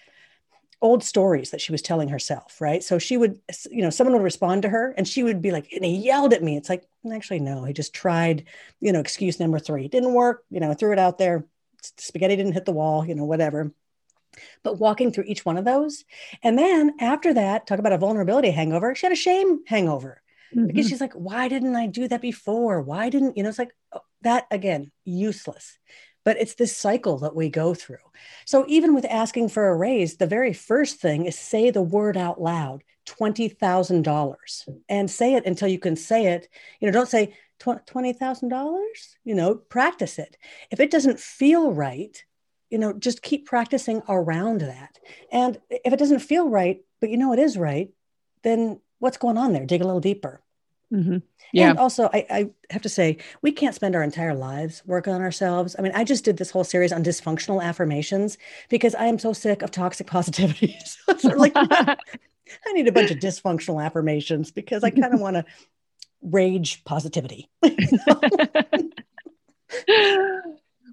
old 0.82 1.04
stories 1.04 1.50
that 1.50 1.60
she 1.60 1.72
was 1.72 1.82
telling 1.82 2.08
herself, 2.08 2.60
right? 2.60 2.82
So 2.82 2.98
she 2.98 3.16
would, 3.16 3.38
you 3.70 3.82
know, 3.82 3.90
someone 3.90 4.14
would 4.14 4.22
respond 4.22 4.62
to 4.62 4.68
her 4.68 4.94
and 4.96 5.06
she 5.06 5.22
would 5.22 5.42
be 5.42 5.50
like, 5.50 5.72
and 5.72 5.84
he 5.84 5.96
yelled 5.96 6.32
at 6.32 6.42
me. 6.42 6.56
It's 6.56 6.68
like, 6.68 6.86
actually, 7.10 7.40
no, 7.40 7.64
he 7.64 7.72
just 7.72 7.94
tried, 7.94 8.44
you 8.80 8.92
know, 8.92 9.00
excuse 9.00 9.40
number 9.40 9.58
three. 9.58 9.88
Didn't 9.88 10.12
work, 10.12 10.44
you 10.50 10.60
know, 10.60 10.74
threw 10.74 10.92
it 10.92 10.98
out 10.98 11.18
there. 11.18 11.46
Spaghetti 11.96 12.36
didn't 12.36 12.52
hit 12.52 12.64
the 12.64 12.72
wall, 12.72 13.06
you 13.06 13.14
know, 13.14 13.24
whatever. 13.24 13.72
But 14.62 14.78
walking 14.78 15.12
through 15.12 15.24
each 15.26 15.44
one 15.44 15.56
of 15.56 15.64
those. 15.64 16.04
And 16.42 16.58
then 16.58 16.94
after 17.00 17.34
that, 17.34 17.66
talk 17.66 17.78
about 17.78 17.92
a 17.92 17.98
vulnerability 17.98 18.50
hangover. 18.50 18.94
She 18.94 19.06
had 19.06 19.12
a 19.12 19.16
shame 19.16 19.60
hangover 19.66 20.22
mm-hmm. 20.54 20.66
because 20.66 20.88
she's 20.88 21.00
like, 21.00 21.14
why 21.14 21.48
didn't 21.48 21.74
I 21.74 21.86
do 21.86 22.06
that 22.08 22.20
before? 22.20 22.80
Why 22.82 23.08
didn't, 23.08 23.36
you 23.36 23.42
know, 23.42 23.48
it's 23.48 23.58
like, 23.58 23.74
That 24.22 24.46
again, 24.50 24.92
useless. 25.04 25.78
But 26.24 26.36
it's 26.36 26.54
this 26.54 26.76
cycle 26.76 27.20
that 27.20 27.34
we 27.34 27.48
go 27.48 27.72
through. 27.72 28.04
So 28.44 28.66
even 28.68 28.94
with 28.94 29.06
asking 29.06 29.48
for 29.48 29.68
a 29.68 29.76
raise, 29.76 30.16
the 30.16 30.26
very 30.26 30.52
first 30.52 31.00
thing 31.00 31.24
is 31.24 31.38
say 31.38 31.70
the 31.70 31.80
word 31.80 32.16
out 32.18 32.38
loud 32.38 32.84
$20,000 33.18 34.68
and 34.88 35.10
say 35.10 35.34
it 35.34 35.46
until 35.46 35.68
you 35.68 35.78
can 35.78 35.96
say 35.96 36.26
it. 36.26 36.48
You 36.80 36.86
know, 36.86 36.92
don't 36.92 37.08
say 37.08 37.34
$20,000, 37.60 38.80
you 39.24 39.34
know, 39.34 39.54
practice 39.54 40.18
it. 40.18 40.36
If 40.70 40.80
it 40.80 40.90
doesn't 40.90 41.20
feel 41.20 41.72
right, 41.72 42.22
you 42.70 42.78
know, 42.78 42.92
just 42.92 43.22
keep 43.22 43.46
practicing 43.46 44.02
around 44.08 44.60
that. 44.60 44.98
And 45.32 45.58
if 45.70 45.92
it 45.92 45.98
doesn't 45.98 46.20
feel 46.20 46.48
right, 46.48 46.82
but 47.00 47.10
you 47.10 47.16
know 47.16 47.32
it 47.32 47.38
is 47.38 47.58
right, 47.58 47.90
then 48.42 48.80
what's 48.98 49.18
going 49.18 49.36
on 49.36 49.52
there? 49.52 49.66
Dig 49.66 49.80
a 49.80 49.84
little 49.84 50.00
deeper. 50.00 50.40
Mm-hmm. 50.92 51.18
Yeah. 51.52 51.70
And 51.70 51.78
also, 51.78 52.10
I, 52.12 52.26
I, 52.30 52.50
have 52.70 52.82
to 52.82 52.88
say, 52.88 53.18
we 53.42 53.52
can't 53.52 53.74
spend 53.74 53.94
our 53.94 54.02
entire 54.02 54.34
lives 54.34 54.82
working 54.86 55.12
on 55.12 55.20
ourselves. 55.20 55.76
I 55.78 55.82
mean, 55.82 55.92
I 55.94 56.02
just 56.02 56.24
did 56.24 56.36
this 56.36 56.50
whole 56.50 56.64
series 56.64 56.92
on 56.92 57.04
dysfunctional 57.04 57.62
affirmations 57.62 58.38
because 58.68 58.94
I 58.96 59.06
am 59.06 59.18
so 59.18 59.32
sick 59.32 59.62
of 59.62 59.70
toxic 59.70 60.06
positivity. 60.08 60.76
so 61.18 61.28
like, 61.30 61.54
I 62.66 62.72
need 62.72 62.88
a 62.88 62.92
bunch 62.92 63.10
of 63.10 63.18
dysfunctional 63.18 63.84
affirmations 63.84 64.50
because 64.50 64.84
I 64.84 64.90
kind 64.90 65.14
of 65.14 65.20
want 65.20 65.36
to 65.36 65.44
rage 66.22 66.84
positivity. 66.84 67.48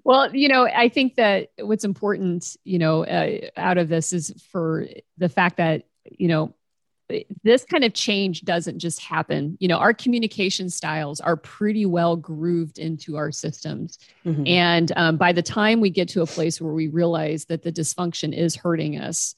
well, 0.04 0.34
you 0.34 0.48
know, 0.48 0.66
I 0.66 0.88
think 0.88 1.16
that 1.16 1.50
what's 1.58 1.84
important, 1.84 2.56
you 2.64 2.78
know, 2.78 3.04
uh, 3.04 3.48
out 3.56 3.78
of 3.78 3.88
this 3.88 4.12
is 4.12 4.32
for 4.50 4.86
the 5.16 5.28
fact 5.28 5.56
that, 5.58 5.84
you 6.04 6.28
know, 6.28 6.54
this 7.42 7.64
kind 7.64 7.84
of 7.84 7.94
change 7.94 8.42
doesn't 8.42 8.78
just 8.78 9.00
happen. 9.00 9.56
You 9.60 9.68
know, 9.68 9.78
our 9.78 9.94
communication 9.94 10.68
styles 10.68 11.20
are 11.20 11.36
pretty 11.36 11.86
well 11.86 12.16
grooved 12.16 12.78
into 12.78 13.16
our 13.16 13.32
systems. 13.32 13.98
Mm-hmm. 14.26 14.46
And 14.46 14.92
um, 14.96 15.16
by 15.16 15.32
the 15.32 15.42
time 15.42 15.80
we 15.80 15.90
get 15.90 16.08
to 16.10 16.22
a 16.22 16.26
place 16.26 16.60
where 16.60 16.72
we 16.72 16.88
realize 16.88 17.46
that 17.46 17.62
the 17.62 17.72
dysfunction 17.72 18.36
is 18.36 18.56
hurting 18.56 18.98
us, 18.98 19.34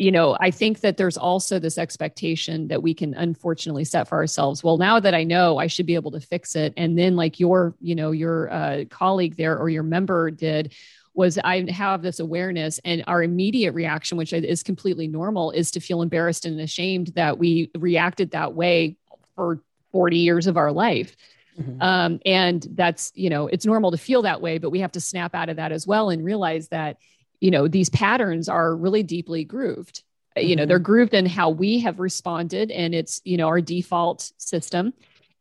you 0.00 0.10
know, 0.10 0.36
I 0.40 0.50
think 0.50 0.80
that 0.80 0.96
there's 0.96 1.16
also 1.16 1.58
this 1.58 1.78
expectation 1.78 2.68
that 2.68 2.82
we 2.82 2.94
can 2.94 3.14
unfortunately 3.14 3.84
set 3.84 4.08
for 4.08 4.16
ourselves. 4.16 4.64
Well, 4.64 4.78
now 4.78 5.00
that 5.00 5.14
I 5.14 5.24
know, 5.24 5.58
I 5.58 5.66
should 5.66 5.86
be 5.86 5.94
able 5.94 6.10
to 6.12 6.20
fix 6.20 6.56
it. 6.56 6.72
And 6.76 6.98
then, 6.98 7.16
like 7.16 7.38
your, 7.40 7.74
you 7.80 7.94
know, 7.94 8.10
your 8.10 8.52
uh, 8.52 8.84
colleague 8.90 9.36
there 9.36 9.58
or 9.58 9.68
your 9.68 9.82
member 9.82 10.30
did, 10.30 10.74
was 11.14 11.38
I 11.38 11.70
have 11.70 12.02
this 12.02 12.20
awareness, 12.20 12.78
and 12.84 13.02
our 13.06 13.22
immediate 13.22 13.72
reaction, 13.72 14.18
which 14.18 14.32
is 14.32 14.62
completely 14.62 15.08
normal, 15.08 15.50
is 15.50 15.70
to 15.72 15.80
feel 15.80 16.02
embarrassed 16.02 16.44
and 16.44 16.60
ashamed 16.60 17.08
that 17.14 17.38
we 17.38 17.70
reacted 17.74 18.32
that 18.32 18.52
way 18.54 18.96
for 19.34 19.62
40 19.92 20.18
years 20.18 20.46
of 20.46 20.58
our 20.58 20.70
life. 20.72 21.16
Mm-hmm. 21.58 21.80
Um, 21.80 22.20
and 22.26 22.66
that's, 22.72 23.12
you 23.14 23.30
know, 23.30 23.46
it's 23.46 23.64
normal 23.64 23.90
to 23.92 23.96
feel 23.96 24.22
that 24.22 24.42
way, 24.42 24.58
but 24.58 24.70
we 24.70 24.80
have 24.80 24.92
to 24.92 25.00
snap 25.00 25.34
out 25.34 25.48
of 25.48 25.56
that 25.56 25.72
as 25.72 25.86
well 25.86 26.10
and 26.10 26.22
realize 26.22 26.68
that 26.68 26.98
you 27.46 27.52
know 27.52 27.68
these 27.68 27.88
patterns 27.90 28.48
are 28.48 28.74
really 28.74 29.04
deeply 29.04 29.44
grooved 29.44 30.02
mm-hmm. 30.36 30.48
you 30.48 30.56
know 30.56 30.66
they're 30.66 30.78
mm-hmm. 30.78 30.84
grooved 30.84 31.14
in 31.14 31.26
how 31.26 31.48
we 31.48 31.78
have 31.78 32.00
responded 32.00 32.72
and 32.72 32.92
it's 32.92 33.20
you 33.24 33.36
know 33.36 33.46
our 33.46 33.60
default 33.60 34.32
system 34.36 34.92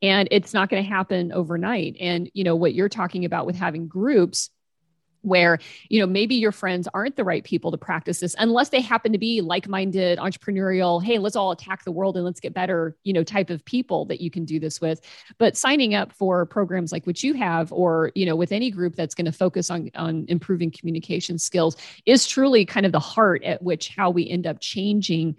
and 0.04 0.28
it's 0.30 0.54
not 0.54 0.70
going 0.70 0.84
to 0.84 0.88
happen 0.88 1.32
overnight 1.32 1.98
and 2.00 2.30
you 2.36 2.44
know 2.44 2.56
what 2.56 2.76
you're 2.76 2.90
talking 2.90 3.26
about 3.26 3.48
with 3.48 3.56
having 3.56 3.88
groups 3.88 4.52
where 5.26 5.60
you 5.90 6.00
know 6.00 6.08
maybe 6.08 6.36
your 6.36 6.52
friends 6.52 6.88
aren't 6.94 7.16
the 7.16 7.24
right 7.24 7.44
people 7.44 7.72
to 7.72 7.78
practice 7.78 8.20
this 8.20 8.36
unless 8.40 8.70
they 8.70 8.82
happen 8.82 9.12
to 9.12 9.18
be 9.18 9.42
like-minded 9.42 10.18
entrepreneurial 10.20 11.04
hey 11.04 11.18
let's 11.18 11.36
all 11.36 11.52
attack 11.52 11.84
the 11.84 11.92
world 11.92 12.16
and 12.16 12.26
let's 12.26 12.40
get 12.40 12.54
better 12.54 12.96
you 13.04 13.14
know 13.14 13.24
type 13.24 13.50
of 13.50 13.64
people 13.66 14.06
that 14.06 14.22
you 14.22 14.32
can 14.32 14.46
do 14.46 14.60
this 14.60 14.80
with. 14.82 15.02
But 15.38 15.58
signing 15.58 15.96
up 15.96 16.12
for 16.12 16.46
programs 16.46 16.92
like 16.92 17.06
what 17.06 17.24
you 17.24 17.34
have 17.34 17.72
or 17.74 18.12
you 18.16 18.26
know 18.26 18.36
with 18.36 18.52
any 18.52 18.72
group 18.72 18.96
that's 18.96 19.16
going 19.16 19.26
to 19.26 19.32
focus 19.32 19.70
on 19.70 19.90
on 19.96 20.26
improving 20.28 20.72
communication 20.72 21.38
skills 21.38 21.76
is 22.06 22.28
truly 22.28 22.66
kind 22.66 22.86
of 22.86 22.92
the 22.92 23.00
heart 23.00 23.44
at 23.44 23.62
which 23.62 23.90
how 23.90 24.10
we 24.10 24.30
end 24.30 24.48
up 24.48 24.60
changing 24.60 25.36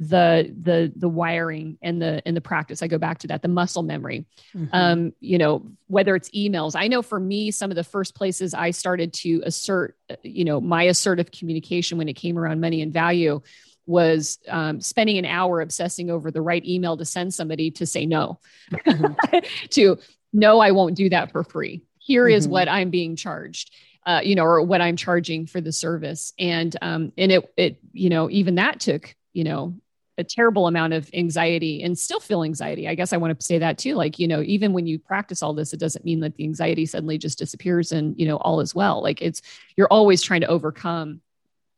the 0.00 0.50
the 0.62 0.90
the 0.96 1.10
wiring 1.10 1.76
and 1.82 2.00
the 2.00 2.22
and 2.24 2.34
the 2.34 2.40
practice 2.40 2.82
i 2.82 2.86
go 2.86 2.96
back 2.96 3.18
to 3.18 3.26
that 3.26 3.42
the 3.42 3.48
muscle 3.48 3.82
memory 3.82 4.24
mm-hmm. 4.56 4.66
um 4.72 5.12
you 5.20 5.36
know 5.36 5.62
whether 5.88 6.16
it's 6.16 6.30
emails 6.30 6.74
i 6.74 6.88
know 6.88 7.02
for 7.02 7.20
me 7.20 7.50
some 7.50 7.70
of 7.70 7.76
the 7.76 7.84
first 7.84 8.14
places 8.14 8.54
i 8.54 8.70
started 8.70 9.12
to 9.12 9.42
assert 9.44 9.94
you 10.22 10.42
know 10.42 10.58
my 10.58 10.84
assertive 10.84 11.30
communication 11.30 11.98
when 11.98 12.08
it 12.08 12.14
came 12.14 12.38
around 12.38 12.62
money 12.62 12.80
and 12.80 12.94
value 12.94 13.42
was 13.86 14.38
um, 14.48 14.80
spending 14.80 15.18
an 15.18 15.24
hour 15.24 15.60
obsessing 15.60 16.10
over 16.10 16.30
the 16.30 16.40
right 16.40 16.64
email 16.64 16.96
to 16.96 17.04
send 17.04 17.34
somebody 17.34 17.70
to 17.70 17.84
say 17.84 18.06
no 18.06 18.40
mm-hmm. 18.72 19.38
to 19.68 19.98
no 20.32 20.60
i 20.60 20.70
won't 20.70 20.96
do 20.96 21.10
that 21.10 21.30
for 21.30 21.44
free 21.44 21.82
Here 21.98 22.24
mm-hmm. 22.24 22.38
is 22.38 22.48
what 22.48 22.70
i'm 22.70 22.88
being 22.88 23.16
charged 23.16 23.70
uh, 24.06 24.22
you 24.24 24.34
know 24.34 24.44
or 24.44 24.62
what 24.62 24.80
i'm 24.80 24.96
charging 24.96 25.44
for 25.44 25.60
the 25.60 25.72
service 25.72 26.32
and 26.38 26.74
um 26.80 27.12
and 27.18 27.30
it 27.30 27.52
it 27.58 27.80
you 27.92 28.08
know 28.08 28.30
even 28.30 28.54
that 28.54 28.80
took 28.80 29.14
you 29.34 29.44
know 29.44 29.74
a 30.20 30.24
terrible 30.24 30.68
amount 30.68 30.92
of 30.92 31.10
anxiety 31.14 31.82
and 31.82 31.98
still 31.98 32.20
feel 32.20 32.44
anxiety. 32.44 32.86
I 32.86 32.94
guess 32.94 33.12
I 33.12 33.16
want 33.16 33.38
to 33.38 33.44
say 33.44 33.58
that 33.58 33.78
too. 33.78 33.94
Like, 33.94 34.18
you 34.18 34.28
know, 34.28 34.42
even 34.42 34.72
when 34.72 34.86
you 34.86 34.98
practice 34.98 35.42
all 35.42 35.54
this, 35.54 35.72
it 35.72 35.80
doesn't 35.80 36.04
mean 36.04 36.20
that 36.20 36.36
the 36.36 36.44
anxiety 36.44 36.86
suddenly 36.86 37.18
just 37.18 37.38
disappears 37.38 37.90
and, 37.90 38.18
you 38.18 38.26
know, 38.26 38.36
all 38.36 38.60
is 38.60 38.74
well. 38.74 39.02
Like 39.02 39.20
it's, 39.20 39.42
you're 39.76 39.88
always 39.88 40.22
trying 40.22 40.42
to 40.42 40.46
overcome 40.46 41.20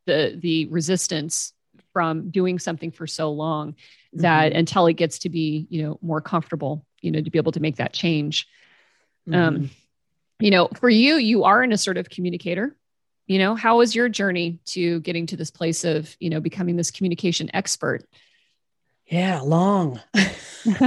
the, 0.07 0.37
the 0.39 0.67
resistance 0.67 1.55
from 1.93 2.31
doing 2.31 2.59
something 2.59 2.91
for 2.91 3.07
so 3.07 3.31
long 3.31 3.77
that 4.15 4.51
mm-hmm. 4.51 4.59
until 4.59 4.87
it 4.87 4.95
gets 4.95 5.21
to 5.21 5.29
be, 5.29 5.67
you 5.71 5.83
know, 5.83 5.99
more 6.03 6.21
comfortable, 6.21 6.85
you 7.01 7.11
know, 7.11 7.23
to 7.23 7.31
be 7.31 7.39
able 7.39 7.53
to 7.53 7.61
make 7.61 7.77
that 7.77 7.93
change. 7.93 8.47
Um, 9.27 9.33
mm-hmm. 9.33 9.63
Um, 9.65 9.71
you 10.41 10.51
know, 10.51 10.69
for 10.75 10.91
you, 10.91 11.15
you 11.15 11.45
are 11.45 11.63
an 11.63 11.73
assertive 11.73 12.11
communicator 12.11 12.77
you 13.27 13.39
know 13.39 13.55
how 13.55 13.79
was 13.79 13.95
your 13.95 14.09
journey 14.09 14.59
to 14.67 15.01
getting 15.01 15.27
to 15.27 15.37
this 15.37 15.51
place 15.51 15.85
of 15.85 16.15
you 16.21 16.31
know 16.31 16.41
becoming 16.41 16.77
this 16.77 16.91
communication 16.91 17.51
expert 17.55 18.05
yeah, 19.07 19.41
long. 19.41 20.01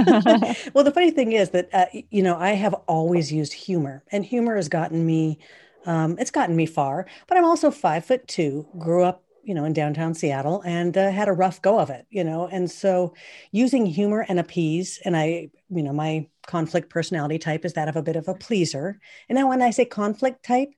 well, 0.74 0.84
the 0.84 0.92
funny 0.92 1.10
thing 1.10 1.32
is 1.32 1.50
that, 1.50 1.68
uh, 1.72 1.86
you 2.10 2.22
know, 2.22 2.36
I 2.36 2.50
have 2.52 2.74
always 2.88 3.30
used 3.30 3.52
humor, 3.52 4.02
and 4.10 4.24
humor 4.24 4.56
has 4.56 4.68
gotten 4.68 5.04
me, 5.04 5.38
um, 5.84 6.16
it's 6.18 6.30
gotten 6.30 6.56
me 6.56 6.66
far. 6.66 7.06
But 7.28 7.36
I'm 7.36 7.44
also 7.44 7.70
five 7.70 8.04
foot 8.04 8.26
two, 8.26 8.66
grew 8.78 9.04
up, 9.04 9.22
you 9.42 9.54
know, 9.54 9.64
in 9.64 9.74
downtown 9.74 10.14
Seattle 10.14 10.62
and 10.64 10.96
uh, 10.96 11.10
had 11.10 11.28
a 11.28 11.32
rough 11.32 11.60
go 11.62 11.78
of 11.78 11.90
it, 11.90 12.06
you 12.10 12.24
know. 12.24 12.48
And 12.48 12.70
so 12.70 13.14
using 13.52 13.86
humor 13.86 14.24
and 14.28 14.40
appease, 14.40 14.98
and 15.04 15.16
I, 15.16 15.50
you 15.68 15.82
know, 15.82 15.92
my 15.92 16.26
conflict 16.46 16.88
personality 16.90 17.38
type 17.38 17.64
is 17.64 17.74
that 17.74 17.88
of 17.88 17.96
a 17.96 18.02
bit 18.02 18.16
of 18.16 18.28
a 18.28 18.34
pleaser. 18.34 18.98
And 19.28 19.36
now 19.36 19.48
when 19.48 19.62
I 19.62 19.70
say 19.70 19.84
conflict 19.84 20.44
type, 20.44 20.70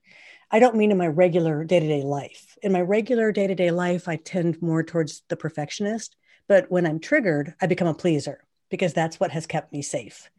I 0.51 0.59
don't 0.59 0.75
mean 0.75 0.91
in 0.91 0.97
my 0.97 1.07
regular 1.07 1.63
day 1.63 1.79
to 1.79 1.87
day 1.87 2.03
life. 2.03 2.57
In 2.61 2.71
my 2.71 2.81
regular 2.81 3.31
day 3.31 3.47
to 3.47 3.55
day 3.55 3.71
life, 3.71 4.07
I 4.07 4.17
tend 4.17 4.61
more 4.61 4.83
towards 4.83 5.23
the 5.29 5.35
perfectionist. 5.37 6.15
But 6.49 6.69
when 6.69 6.87
I'm 6.87 6.99
triggered, 6.99 7.53
I 7.61 7.67
become 7.67 7.87
a 7.87 7.93
pleaser 7.93 8.43
because 8.69 8.91
that's 8.91 9.19
what 9.19 9.31
has 9.31 9.45
kept 9.45 9.71
me 9.71 9.83
safe. 9.83 10.29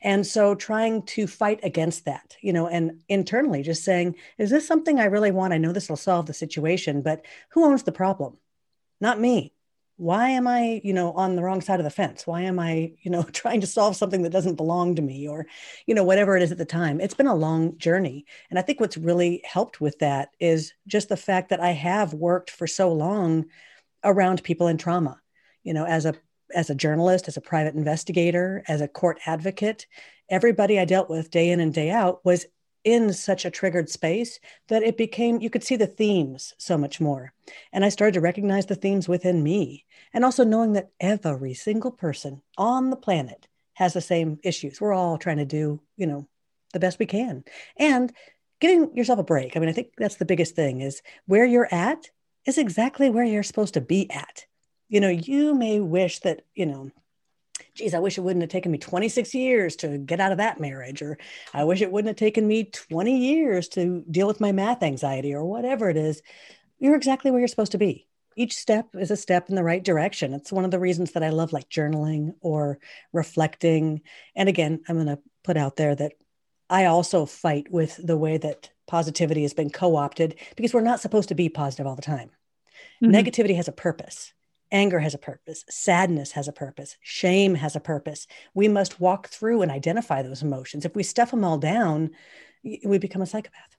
And 0.00 0.26
so 0.26 0.54
trying 0.54 1.02
to 1.02 1.26
fight 1.26 1.60
against 1.62 2.06
that, 2.06 2.36
you 2.40 2.54
know, 2.54 2.66
and 2.66 3.00
internally 3.08 3.62
just 3.62 3.84
saying, 3.84 4.16
is 4.38 4.48
this 4.50 4.66
something 4.66 4.98
I 4.98 5.04
really 5.04 5.30
want? 5.30 5.52
I 5.52 5.58
know 5.58 5.72
this 5.72 5.90
will 5.90 5.96
solve 5.96 6.24
the 6.24 6.32
situation, 6.32 7.02
but 7.02 7.24
who 7.50 7.66
owns 7.66 7.82
the 7.82 7.92
problem? 7.92 8.38
Not 8.98 9.20
me. 9.20 9.52
Why 9.98 10.30
am 10.30 10.46
I, 10.46 10.80
you 10.84 10.94
know, 10.94 11.12
on 11.12 11.36
the 11.36 11.42
wrong 11.42 11.60
side 11.60 11.80
of 11.80 11.84
the 11.84 11.90
fence? 11.90 12.26
Why 12.26 12.42
am 12.42 12.58
I, 12.58 12.94
you 13.02 13.10
know, 13.10 13.22
trying 13.32 13.60
to 13.60 13.66
solve 13.66 13.94
something 13.94 14.22
that 14.22 14.32
doesn't 14.32 14.54
belong 14.54 14.94
to 14.94 15.02
me 15.02 15.28
or, 15.28 15.46
you 15.86 15.94
know, 15.94 16.04
whatever 16.04 16.34
it 16.34 16.42
is 16.42 16.52
at 16.52 16.58
the 16.58 16.64
time? 16.64 16.98
It's 16.98 17.14
been 17.14 17.26
a 17.26 17.34
long 17.34 17.76
journey. 17.76 18.24
And 18.48 18.58
I 18.58 18.62
think 18.62 18.80
what's 18.80 18.96
really 18.96 19.42
helped 19.44 19.82
with 19.82 19.98
that 19.98 20.30
is 20.40 20.72
just 20.86 21.10
the 21.10 21.16
fact 21.16 21.50
that 21.50 21.60
I 21.60 21.72
have 21.72 22.14
worked 22.14 22.50
for 22.50 22.66
so 22.66 22.90
long 22.90 23.46
around 24.02 24.42
people 24.42 24.68
in 24.68 24.78
trauma 24.78 25.20
you 25.64 25.72
know 25.72 25.84
as 25.84 26.04
a 26.04 26.14
as 26.54 26.70
a 26.70 26.74
journalist 26.74 27.28
as 27.28 27.36
a 27.36 27.42
private 27.42 27.74
investigator 27.74 28.62
as 28.68 28.80
a 28.80 28.88
court 28.88 29.18
advocate 29.26 29.86
everybody 30.30 30.78
i 30.78 30.84
dealt 30.84 31.10
with 31.10 31.30
day 31.30 31.50
in 31.50 31.60
and 31.60 31.74
day 31.74 31.90
out 31.90 32.24
was 32.24 32.46
in 32.84 33.12
such 33.12 33.44
a 33.44 33.50
triggered 33.50 33.90
space 33.90 34.38
that 34.68 34.82
it 34.82 34.96
became 34.96 35.40
you 35.40 35.50
could 35.50 35.64
see 35.64 35.76
the 35.76 35.86
themes 35.86 36.54
so 36.58 36.78
much 36.78 37.00
more. 37.00 37.32
And 37.72 37.84
i 37.84 37.88
started 37.88 38.14
to 38.14 38.20
recognize 38.20 38.66
the 38.66 38.76
themes 38.76 39.08
within 39.08 39.42
me. 39.42 39.84
And 40.14 40.24
also 40.24 40.44
knowing 40.44 40.72
that 40.72 40.90
every 41.00 41.54
single 41.54 41.90
person 41.90 42.40
on 42.56 42.90
the 42.90 42.96
planet 42.96 43.46
has 43.74 43.92
the 43.92 44.00
same 44.00 44.38
issues. 44.42 44.80
We're 44.80 44.94
all 44.94 45.18
trying 45.18 45.36
to 45.38 45.44
do 45.44 45.80
you 45.96 46.06
know 46.06 46.28
the 46.72 46.80
best 46.80 46.98
we 46.98 47.06
can. 47.06 47.44
And 47.76 48.12
giving 48.60 48.96
yourself 48.96 49.18
a 49.18 49.24
break 49.24 49.56
i 49.56 49.60
mean 49.60 49.68
i 49.68 49.72
think 49.72 49.92
that's 49.98 50.16
the 50.16 50.24
biggest 50.24 50.56
thing 50.56 50.80
is 50.80 51.02
where 51.26 51.44
you're 51.44 51.72
at 51.72 52.10
is 52.46 52.58
exactly 52.58 53.08
where 53.10 53.24
you're 53.24 53.42
supposed 53.42 53.74
to 53.74 53.80
be 53.80 54.10
at 54.10 54.46
you 54.88 55.00
know, 55.00 55.08
you 55.08 55.54
may 55.54 55.80
wish 55.80 56.20
that, 56.20 56.42
you 56.54 56.66
know, 56.66 56.90
geez, 57.74 57.94
I 57.94 57.98
wish 57.98 58.18
it 58.18 58.22
wouldn't 58.22 58.42
have 58.42 58.50
taken 58.50 58.72
me 58.72 58.78
26 58.78 59.34
years 59.34 59.76
to 59.76 59.98
get 59.98 60.20
out 60.20 60.32
of 60.32 60.38
that 60.38 60.60
marriage, 60.60 61.02
or 61.02 61.18
I 61.54 61.64
wish 61.64 61.80
it 61.80 61.92
wouldn't 61.92 62.08
have 62.08 62.16
taken 62.16 62.46
me 62.46 62.64
20 62.64 63.16
years 63.16 63.68
to 63.70 64.04
deal 64.10 64.26
with 64.26 64.40
my 64.40 64.52
math 64.52 64.82
anxiety, 64.82 65.34
or 65.34 65.44
whatever 65.44 65.88
it 65.88 65.96
is. 65.96 66.22
You're 66.78 66.96
exactly 66.96 67.30
where 67.30 67.40
you're 67.40 67.48
supposed 67.48 67.72
to 67.72 67.78
be. 67.78 68.06
Each 68.36 68.54
step 68.54 68.86
is 68.94 69.10
a 69.10 69.16
step 69.16 69.48
in 69.48 69.56
the 69.56 69.64
right 69.64 69.82
direction. 69.82 70.32
It's 70.32 70.52
one 70.52 70.64
of 70.64 70.70
the 70.70 70.78
reasons 70.78 71.12
that 71.12 71.24
I 71.24 71.30
love 71.30 71.52
like 71.52 71.68
journaling 71.68 72.34
or 72.40 72.78
reflecting. 73.12 74.02
And 74.36 74.48
again, 74.48 74.80
I'm 74.88 74.94
going 74.94 75.08
to 75.08 75.18
put 75.42 75.56
out 75.56 75.76
there 75.76 75.94
that 75.94 76.12
I 76.70 76.84
also 76.84 77.26
fight 77.26 77.66
with 77.70 77.98
the 78.04 78.16
way 78.16 78.36
that 78.38 78.70
positivity 78.86 79.42
has 79.42 79.54
been 79.54 79.70
co 79.70 79.96
opted 79.96 80.36
because 80.56 80.72
we're 80.72 80.82
not 80.82 81.00
supposed 81.00 81.30
to 81.30 81.34
be 81.34 81.48
positive 81.48 81.86
all 81.86 81.96
the 81.96 82.02
time. 82.02 82.30
Mm-hmm. 83.02 83.14
Negativity 83.14 83.56
has 83.56 83.66
a 83.66 83.72
purpose. 83.72 84.32
Anger 84.70 84.98
has 84.98 85.14
a 85.14 85.18
purpose. 85.18 85.64
Sadness 85.68 86.32
has 86.32 86.48
a 86.48 86.52
purpose. 86.52 86.96
Shame 87.00 87.54
has 87.54 87.76
a 87.76 87.80
purpose. 87.80 88.26
We 88.54 88.68
must 88.68 89.00
walk 89.00 89.28
through 89.28 89.62
and 89.62 89.70
identify 89.70 90.22
those 90.22 90.42
emotions. 90.42 90.84
If 90.84 90.94
we 90.94 91.02
stuff 91.02 91.30
them 91.30 91.44
all 91.44 91.58
down, 91.58 92.10
we 92.62 92.98
become 92.98 93.22
a 93.22 93.26
psychopath. 93.26 93.62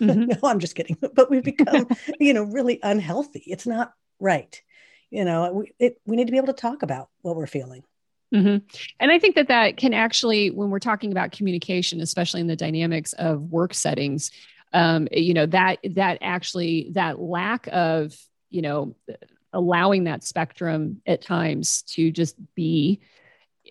Mm-hmm. 0.00 0.24
no, 0.26 0.36
I'm 0.42 0.58
just 0.58 0.74
kidding. 0.74 0.98
But 1.14 1.30
we 1.30 1.40
become, 1.40 1.88
you 2.20 2.34
know, 2.34 2.42
really 2.42 2.78
unhealthy. 2.82 3.42
It's 3.46 3.66
not 3.66 3.94
right. 4.20 4.60
You 5.08 5.24
know, 5.24 5.50
we, 5.50 5.72
it, 5.78 5.98
we 6.04 6.14
need 6.14 6.26
to 6.26 6.30
be 6.30 6.36
able 6.36 6.48
to 6.48 6.52
talk 6.52 6.82
about 6.82 7.08
what 7.22 7.36
we're 7.36 7.46
feeling. 7.46 7.84
Mm-hmm. 8.34 8.66
And 9.00 9.10
I 9.10 9.18
think 9.18 9.36
that 9.36 9.48
that 9.48 9.78
can 9.78 9.94
actually, 9.94 10.50
when 10.50 10.68
we're 10.68 10.78
talking 10.78 11.10
about 11.10 11.32
communication, 11.32 12.02
especially 12.02 12.42
in 12.42 12.48
the 12.48 12.54
dynamics 12.54 13.14
of 13.14 13.40
work 13.50 13.72
settings, 13.72 14.30
um, 14.72 15.08
you 15.10 15.34
know 15.34 15.46
that 15.46 15.78
that 15.94 16.18
actually 16.20 16.90
that 16.92 17.18
lack 17.18 17.68
of 17.72 18.14
you 18.50 18.62
know 18.62 18.94
allowing 19.52 20.04
that 20.04 20.24
spectrum 20.24 21.00
at 21.06 21.22
times 21.22 21.82
to 21.82 22.10
just 22.10 22.36
be 22.54 23.00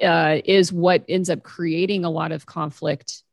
uh, 0.02 0.38
is 0.46 0.72
what 0.72 1.04
ends 1.08 1.30
up 1.30 1.44
creating 1.44 2.06
a 2.06 2.10
lot 2.10 2.32
of 2.32 2.46
conflict 2.46 3.24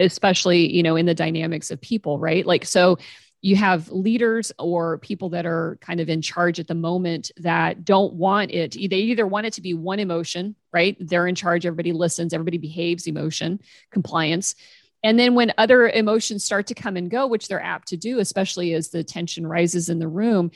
especially 0.00 0.72
you 0.72 0.82
know 0.82 0.96
in 0.96 1.06
the 1.06 1.14
dynamics 1.14 1.70
of 1.70 1.80
people 1.80 2.18
right? 2.18 2.46
Like 2.46 2.64
so 2.64 2.98
you 3.42 3.56
have 3.56 3.90
leaders 3.90 4.52
or 4.58 4.96
people 4.98 5.28
that 5.28 5.44
are 5.44 5.76
kind 5.82 6.00
of 6.00 6.08
in 6.08 6.22
charge 6.22 6.58
at 6.58 6.66
the 6.66 6.74
moment 6.74 7.30
that 7.36 7.84
don't 7.84 8.14
want 8.14 8.50
it. 8.50 8.72
They 8.72 8.96
either 8.96 9.26
want 9.26 9.44
it 9.44 9.52
to 9.54 9.60
be 9.60 9.74
one 9.74 10.00
emotion 10.00 10.56
right? 10.72 10.96
They're 10.98 11.26
in 11.26 11.34
charge 11.34 11.66
everybody 11.66 11.92
listens 11.92 12.32
everybody 12.32 12.58
behaves 12.58 13.06
emotion 13.06 13.60
compliance. 13.90 14.54
And 15.02 15.18
then 15.18 15.34
when 15.34 15.52
other 15.58 15.86
emotions 15.86 16.42
start 16.42 16.68
to 16.68 16.74
come 16.74 16.96
and 16.96 17.10
go 17.10 17.26
which 17.26 17.46
they're 17.46 17.62
apt 17.62 17.88
to 17.88 17.96
do 17.96 18.18
especially 18.18 18.74
as 18.74 18.88
the 18.88 19.04
tension 19.04 19.46
rises 19.46 19.88
in 19.88 19.98
the 19.98 20.08
room 20.08 20.50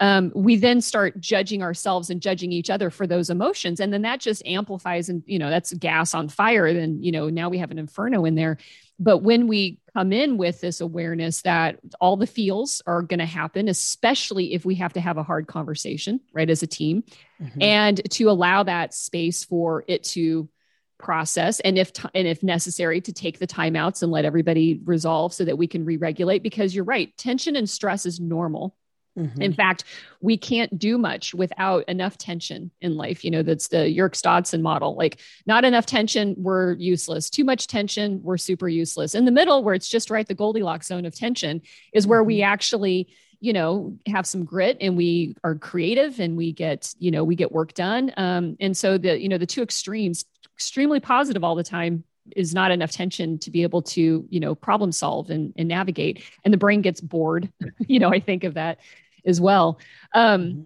um, 0.00 0.32
we 0.34 0.56
then 0.56 0.80
start 0.80 1.20
judging 1.20 1.62
ourselves 1.62 2.10
and 2.10 2.20
judging 2.20 2.52
each 2.52 2.70
other 2.70 2.90
for 2.90 3.06
those 3.06 3.30
emotions. 3.30 3.80
And 3.80 3.92
then 3.92 4.02
that 4.02 4.20
just 4.20 4.44
amplifies 4.46 5.08
and 5.08 5.22
you 5.26 5.38
know 5.38 5.50
that's 5.50 5.72
gas 5.74 6.14
on 6.14 6.28
fire. 6.28 6.72
Then 6.72 7.02
you 7.02 7.12
know 7.12 7.28
now 7.28 7.48
we 7.48 7.58
have 7.58 7.70
an 7.70 7.78
inferno 7.78 8.24
in 8.24 8.34
there. 8.34 8.58
But 8.98 9.18
when 9.18 9.48
we 9.48 9.80
come 9.92 10.12
in 10.12 10.36
with 10.36 10.60
this 10.60 10.80
awareness 10.80 11.42
that 11.42 11.78
all 12.00 12.16
the 12.16 12.26
feels 12.26 12.82
are 12.86 13.02
going 13.02 13.20
to 13.20 13.26
happen 13.26 13.68
especially 13.68 14.52
if 14.54 14.64
we 14.64 14.74
have 14.74 14.92
to 14.92 15.00
have 15.00 15.18
a 15.18 15.22
hard 15.22 15.46
conversation 15.46 16.18
right 16.32 16.50
as 16.50 16.64
a 16.64 16.66
team 16.66 17.04
mm-hmm. 17.40 17.62
and 17.62 18.10
to 18.10 18.28
allow 18.28 18.64
that 18.64 18.92
space 18.92 19.44
for 19.44 19.84
it 19.86 20.02
to 20.02 20.48
process 20.98 21.60
and 21.60 21.76
if 21.76 21.92
t- 21.92 22.08
and 22.14 22.26
if 22.26 22.42
necessary 22.42 23.00
to 23.00 23.12
take 23.12 23.38
the 23.38 23.46
timeouts 23.46 24.02
and 24.02 24.10
let 24.10 24.24
everybody 24.24 24.80
resolve 24.84 25.32
so 25.32 25.44
that 25.44 25.58
we 25.58 25.66
can 25.66 25.84
re-regulate. 25.84 26.42
Because 26.42 26.74
you're 26.74 26.84
right 26.84 27.16
tension 27.16 27.56
and 27.56 27.68
stress 27.68 28.06
is 28.06 28.20
normal 28.20 28.74
Mm-hmm. 29.18 29.42
In 29.42 29.52
fact, 29.52 29.84
we 30.20 30.36
can't 30.36 30.76
do 30.78 30.98
much 30.98 31.34
without 31.34 31.84
enough 31.88 32.18
tension 32.18 32.70
in 32.80 32.96
life. 32.96 33.24
You 33.24 33.30
know, 33.30 33.42
that's 33.42 33.68
the 33.68 33.88
Yerkes 33.88 34.22
Dodson 34.22 34.62
model. 34.62 34.96
Like, 34.96 35.20
not 35.46 35.64
enough 35.64 35.86
tension, 35.86 36.34
we're 36.36 36.74
useless. 36.74 37.30
Too 37.30 37.44
much 37.44 37.66
tension, 37.66 38.20
we're 38.22 38.38
super 38.38 38.68
useless. 38.68 39.14
In 39.14 39.24
the 39.24 39.30
middle, 39.30 39.62
where 39.62 39.74
it's 39.74 39.88
just 39.88 40.10
right, 40.10 40.26
the 40.26 40.34
Goldilocks 40.34 40.88
zone 40.88 41.06
of 41.06 41.14
tension 41.14 41.62
is 41.92 42.06
where 42.06 42.20
mm-hmm. 42.20 42.28
we 42.28 42.42
actually, 42.42 43.08
you 43.40 43.52
know, 43.52 43.96
have 44.06 44.26
some 44.26 44.44
grit 44.44 44.78
and 44.80 44.96
we 44.96 45.36
are 45.44 45.54
creative 45.54 46.18
and 46.18 46.36
we 46.36 46.52
get, 46.52 46.92
you 46.98 47.10
know, 47.10 47.22
we 47.22 47.36
get 47.36 47.52
work 47.52 47.74
done. 47.74 48.12
Um, 48.16 48.56
and 48.58 48.76
so 48.76 48.98
the, 48.98 49.20
you 49.20 49.28
know, 49.28 49.38
the 49.38 49.46
two 49.46 49.62
extremes, 49.62 50.24
extremely 50.56 51.00
positive 51.00 51.44
all 51.44 51.54
the 51.54 51.64
time 51.64 52.04
is 52.34 52.54
not 52.54 52.70
enough 52.70 52.90
tension 52.90 53.38
to 53.38 53.50
be 53.50 53.62
able 53.62 53.82
to 53.82 54.26
you 54.30 54.40
know 54.40 54.54
problem 54.54 54.92
solve 54.92 55.30
and, 55.30 55.52
and 55.56 55.68
navigate 55.68 56.22
and 56.44 56.54
the 56.54 56.58
brain 56.58 56.80
gets 56.80 57.00
bored 57.00 57.52
you 57.86 57.98
know 57.98 58.08
i 58.08 58.18
think 58.18 58.44
of 58.44 58.54
that 58.54 58.78
as 59.26 59.40
well. 59.40 59.78
Um, 60.14 60.42
mm-hmm. 60.42 60.62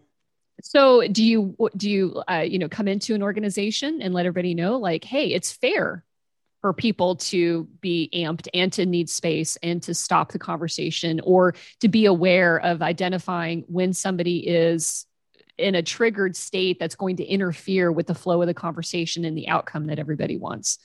so 0.62 1.06
do 1.08 1.24
you 1.24 1.56
do 1.76 1.90
you 1.90 2.22
uh, 2.30 2.44
you 2.46 2.58
know 2.58 2.68
come 2.68 2.88
into 2.88 3.14
an 3.14 3.22
organization 3.22 4.02
and 4.02 4.14
let 4.14 4.26
everybody 4.26 4.54
know 4.54 4.78
like, 4.78 5.04
hey, 5.04 5.28
it's 5.28 5.52
fair 5.52 6.04
for 6.60 6.72
people 6.72 7.16
to 7.16 7.64
be 7.80 8.10
amped 8.14 8.48
and 8.52 8.72
to 8.72 8.84
need 8.84 9.08
space 9.08 9.56
and 9.62 9.82
to 9.84 9.94
stop 9.94 10.32
the 10.32 10.38
conversation 10.38 11.20
or 11.20 11.54
to 11.80 11.88
be 11.88 12.06
aware 12.06 12.58
of 12.58 12.82
identifying 12.82 13.64
when 13.68 13.92
somebody 13.92 14.38
is 14.46 15.06
in 15.56 15.74
a 15.74 15.82
triggered 15.82 16.36
state 16.36 16.78
that's 16.78 16.94
going 16.94 17.16
to 17.16 17.24
interfere 17.24 17.90
with 17.90 18.06
the 18.06 18.14
flow 18.14 18.40
of 18.40 18.46
the 18.46 18.54
conversation 18.54 19.24
and 19.24 19.36
the 19.36 19.48
outcome 19.48 19.86
that 19.86 19.98
everybody 19.98 20.36
wants. 20.36 20.78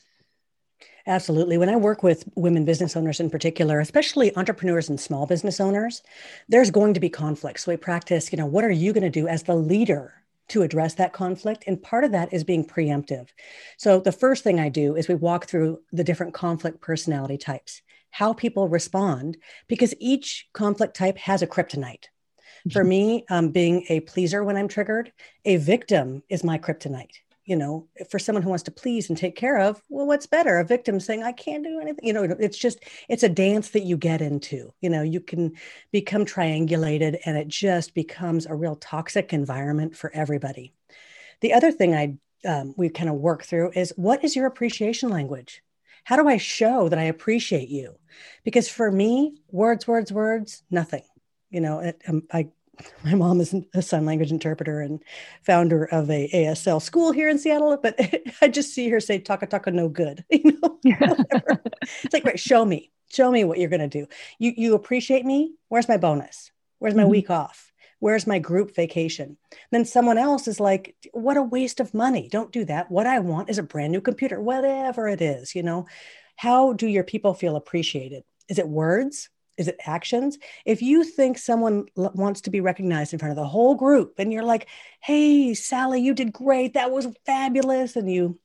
Absolutely. 1.05 1.57
When 1.57 1.69
I 1.69 1.75
work 1.75 2.01
with 2.01 2.23
women 2.35 2.63
business 2.63 2.95
owners 2.95 3.19
in 3.19 3.29
particular, 3.29 3.79
especially 3.79 4.35
entrepreneurs 4.37 4.87
and 4.87 4.99
small 4.99 5.25
business 5.25 5.59
owners, 5.59 6.01
there's 6.47 6.71
going 6.71 6.93
to 6.93 6.99
be 6.99 7.09
conflict. 7.09 7.59
So 7.59 7.71
we 7.71 7.77
practice, 7.77 8.31
you 8.31 8.37
know, 8.37 8.45
what 8.45 8.63
are 8.63 8.71
you 8.71 8.93
going 8.93 9.03
to 9.03 9.09
do 9.09 9.27
as 9.27 9.43
the 9.43 9.55
leader 9.55 10.13
to 10.49 10.61
address 10.61 10.93
that 10.95 11.11
conflict? 11.11 11.65
And 11.67 11.81
part 11.81 12.05
of 12.05 12.13
that 12.13 12.33
is 12.33 12.45
being 12.45 12.65
preemptive. 12.65 13.27
So 13.77 13.99
the 13.99 14.13
first 14.13 14.43
thing 14.43 14.59
I 14.59 14.69
do 14.69 14.95
is 14.95 15.09
we 15.09 15.15
walk 15.15 15.47
through 15.47 15.81
the 15.91 16.05
different 16.05 16.33
conflict 16.33 16.79
personality 16.79 17.37
types, 17.37 17.81
how 18.11 18.31
people 18.31 18.69
respond, 18.69 19.35
because 19.67 19.93
each 19.99 20.47
conflict 20.53 20.95
type 20.95 21.17
has 21.17 21.41
a 21.41 21.47
kryptonite. 21.47 22.05
For 22.71 22.79
mm-hmm. 22.79 22.89
me, 22.89 23.25
um, 23.29 23.49
being 23.49 23.85
a 23.89 23.99
pleaser 24.01 24.41
when 24.41 24.55
I'm 24.55 24.69
triggered, 24.69 25.11
a 25.43 25.57
victim 25.57 26.23
is 26.29 26.45
my 26.45 26.57
kryptonite 26.57 27.17
you 27.45 27.55
know, 27.55 27.87
for 28.09 28.19
someone 28.19 28.41
who 28.41 28.49
wants 28.49 28.63
to 28.63 28.71
please 28.71 29.09
and 29.09 29.17
take 29.17 29.35
care 29.35 29.57
of, 29.57 29.81
well, 29.89 30.07
what's 30.07 30.25
better? 30.25 30.59
A 30.59 30.65
victim 30.65 30.99
saying, 30.99 31.23
I 31.23 31.33
can't 31.33 31.63
do 31.63 31.79
anything. 31.79 32.05
You 32.05 32.13
know, 32.13 32.23
it's 32.23 32.57
just, 32.57 32.79
it's 33.09 33.23
a 33.23 33.29
dance 33.29 33.69
that 33.71 33.83
you 33.83 33.97
get 33.97 34.21
into. 34.21 34.73
You 34.81 34.89
know, 34.89 35.01
you 35.01 35.19
can 35.19 35.53
become 35.91 36.25
triangulated 36.25 37.19
and 37.25 37.37
it 37.37 37.47
just 37.47 37.93
becomes 37.93 38.45
a 38.45 38.55
real 38.55 38.77
toxic 38.77 39.33
environment 39.33 39.95
for 39.95 40.11
everybody. 40.13 40.73
The 41.41 41.53
other 41.53 41.71
thing 41.71 41.93
I 41.93 42.17
um, 42.45 42.73
we 42.77 42.89
kind 42.89 43.09
of 43.09 43.15
work 43.15 43.43
through 43.43 43.71
is 43.73 43.93
what 43.95 44.23
is 44.23 44.35
your 44.35 44.45
appreciation 44.45 45.09
language? 45.09 45.61
How 46.03 46.17
do 46.17 46.27
I 46.27 46.37
show 46.37 46.89
that 46.89 46.99
I 46.99 47.03
appreciate 47.03 47.69
you? 47.69 47.97
Because 48.43 48.67
for 48.67 48.91
me, 48.91 49.37
words, 49.49 49.87
words, 49.87 50.11
words, 50.11 50.63
nothing. 50.69 51.03
You 51.49 51.61
know, 51.61 51.79
it, 51.79 52.01
um, 52.07 52.23
I 52.31 52.49
my 53.03 53.15
mom 53.15 53.39
is 53.39 53.55
a 53.73 53.81
sign 53.81 54.05
language 54.05 54.31
interpreter 54.31 54.81
and 54.81 55.03
founder 55.41 55.85
of 55.85 56.09
a 56.09 56.29
ASL 56.33 56.81
school 56.81 57.11
here 57.11 57.29
in 57.29 57.37
Seattle, 57.37 57.77
but 57.81 57.99
I 58.41 58.47
just 58.47 58.73
see 58.73 58.89
her 58.89 58.99
say 58.99 59.19
"taka 59.19 59.47
taka 59.47 59.71
no 59.71 59.89
good." 59.89 60.23
You 60.33 60.57
know, 60.61 60.79
it's 62.03 62.13
like, 62.13 62.25
right, 62.25 62.39
show 62.39 62.65
me, 62.65 62.91
show 63.09 63.31
me 63.31 63.43
what 63.43 63.59
you're 63.59 63.69
going 63.69 63.87
to 63.87 63.99
do. 63.99 64.07
You 64.39 64.53
you 64.55 64.75
appreciate 64.75 65.25
me? 65.25 65.53
Where's 65.69 65.87
my 65.87 65.97
bonus? 65.97 66.51
Where's 66.79 66.95
my 66.95 67.03
mm-hmm. 67.03 67.11
week 67.11 67.29
off? 67.29 67.71
Where's 67.99 68.27
my 68.27 68.39
group 68.39 68.75
vacation? 68.75 69.37
Then 69.71 69.85
someone 69.85 70.17
else 70.17 70.49
is 70.49 70.59
like, 70.59 70.95
what 71.13 71.37
a 71.37 71.41
waste 71.41 71.79
of 71.79 71.93
money. 71.93 72.27
Don't 72.29 72.51
do 72.51 72.65
that. 72.65 72.91
What 72.91 73.07
I 73.07 73.19
want 73.19 73.49
is 73.49 73.57
a 73.57 73.63
brand 73.63 73.93
new 73.93 74.01
computer, 74.01 74.41
whatever 74.41 75.07
it 75.07 75.21
is, 75.21 75.55
you 75.55 75.63
know. 75.63 75.85
How 76.35 76.73
do 76.73 76.87
your 76.87 77.05
people 77.05 77.33
feel 77.33 77.55
appreciated? 77.55 78.25
Is 78.49 78.59
it 78.59 78.67
words? 78.67 79.29
Is 79.57 79.67
it 79.67 79.79
actions? 79.85 80.37
If 80.65 80.81
you 80.81 81.03
think 81.03 81.37
someone 81.37 81.85
wants 81.95 82.41
to 82.41 82.49
be 82.49 82.61
recognized 82.61 83.13
in 83.13 83.19
front 83.19 83.31
of 83.31 83.35
the 83.35 83.47
whole 83.47 83.75
group 83.75 84.15
and 84.17 84.31
you're 84.31 84.43
like 84.43 84.67
hey 84.99 85.53
sally 85.53 86.01
you 86.01 86.13
did 86.13 86.33
great. 86.33 86.73
That 86.73 86.91
was 86.91 87.07
fabulous 87.25 87.95
and 87.95 88.11
you 88.11 88.39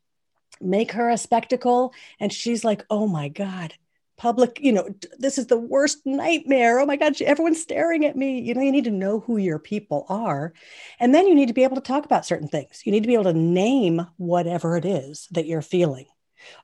make 0.60 0.92
her 0.92 1.08
a 1.08 1.18
spectacle 1.18 1.94
and 2.20 2.32
she's 2.32 2.64
like 2.64 2.84
oh 2.90 3.06
my 3.06 3.28
god 3.28 3.74
public 4.16 4.58
you 4.60 4.72
know 4.72 4.88
this 5.18 5.38
is 5.38 5.46
the 5.46 5.58
worst 5.58 6.04
nightmare. 6.04 6.80
Oh 6.80 6.86
my 6.86 6.96
god 6.96 7.20
everyone's 7.22 7.62
staring 7.62 8.04
at 8.04 8.16
me. 8.16 8.40
You 8.40 8.54
know 8.54 8.62
you 8.62 8.72
need 8.72 8.84
to 8.84 8.90
know 8.90 9.20
who 9.20 9.36
your 9.36 9.58
people 9.58 10.04
are 10.08 10.52
and 11.00 11.14
then 11.14 11.28
you 11.28 11.34
need 11.34 11.48
to 11.48 11.54
be 11.54 11.64
able 11.64 11.76
to 11.76 11.82
talk 11.82 12.04
about 12.04 12.26
certain 12.26 12.48
things. 12.48 12.82
You 12.84 12.92
need 12.92 13.02
to 13.02 13.08
be 13.08 13.14
able 13.14 13.24
to 13.24 13.32
name 13.32 14.06
whatever 14.16 14.76
it 14.76 14.84
is 14.84 15.28
that 15.30 15.46
you're 15.46 15.62
feeling 15.62 16.06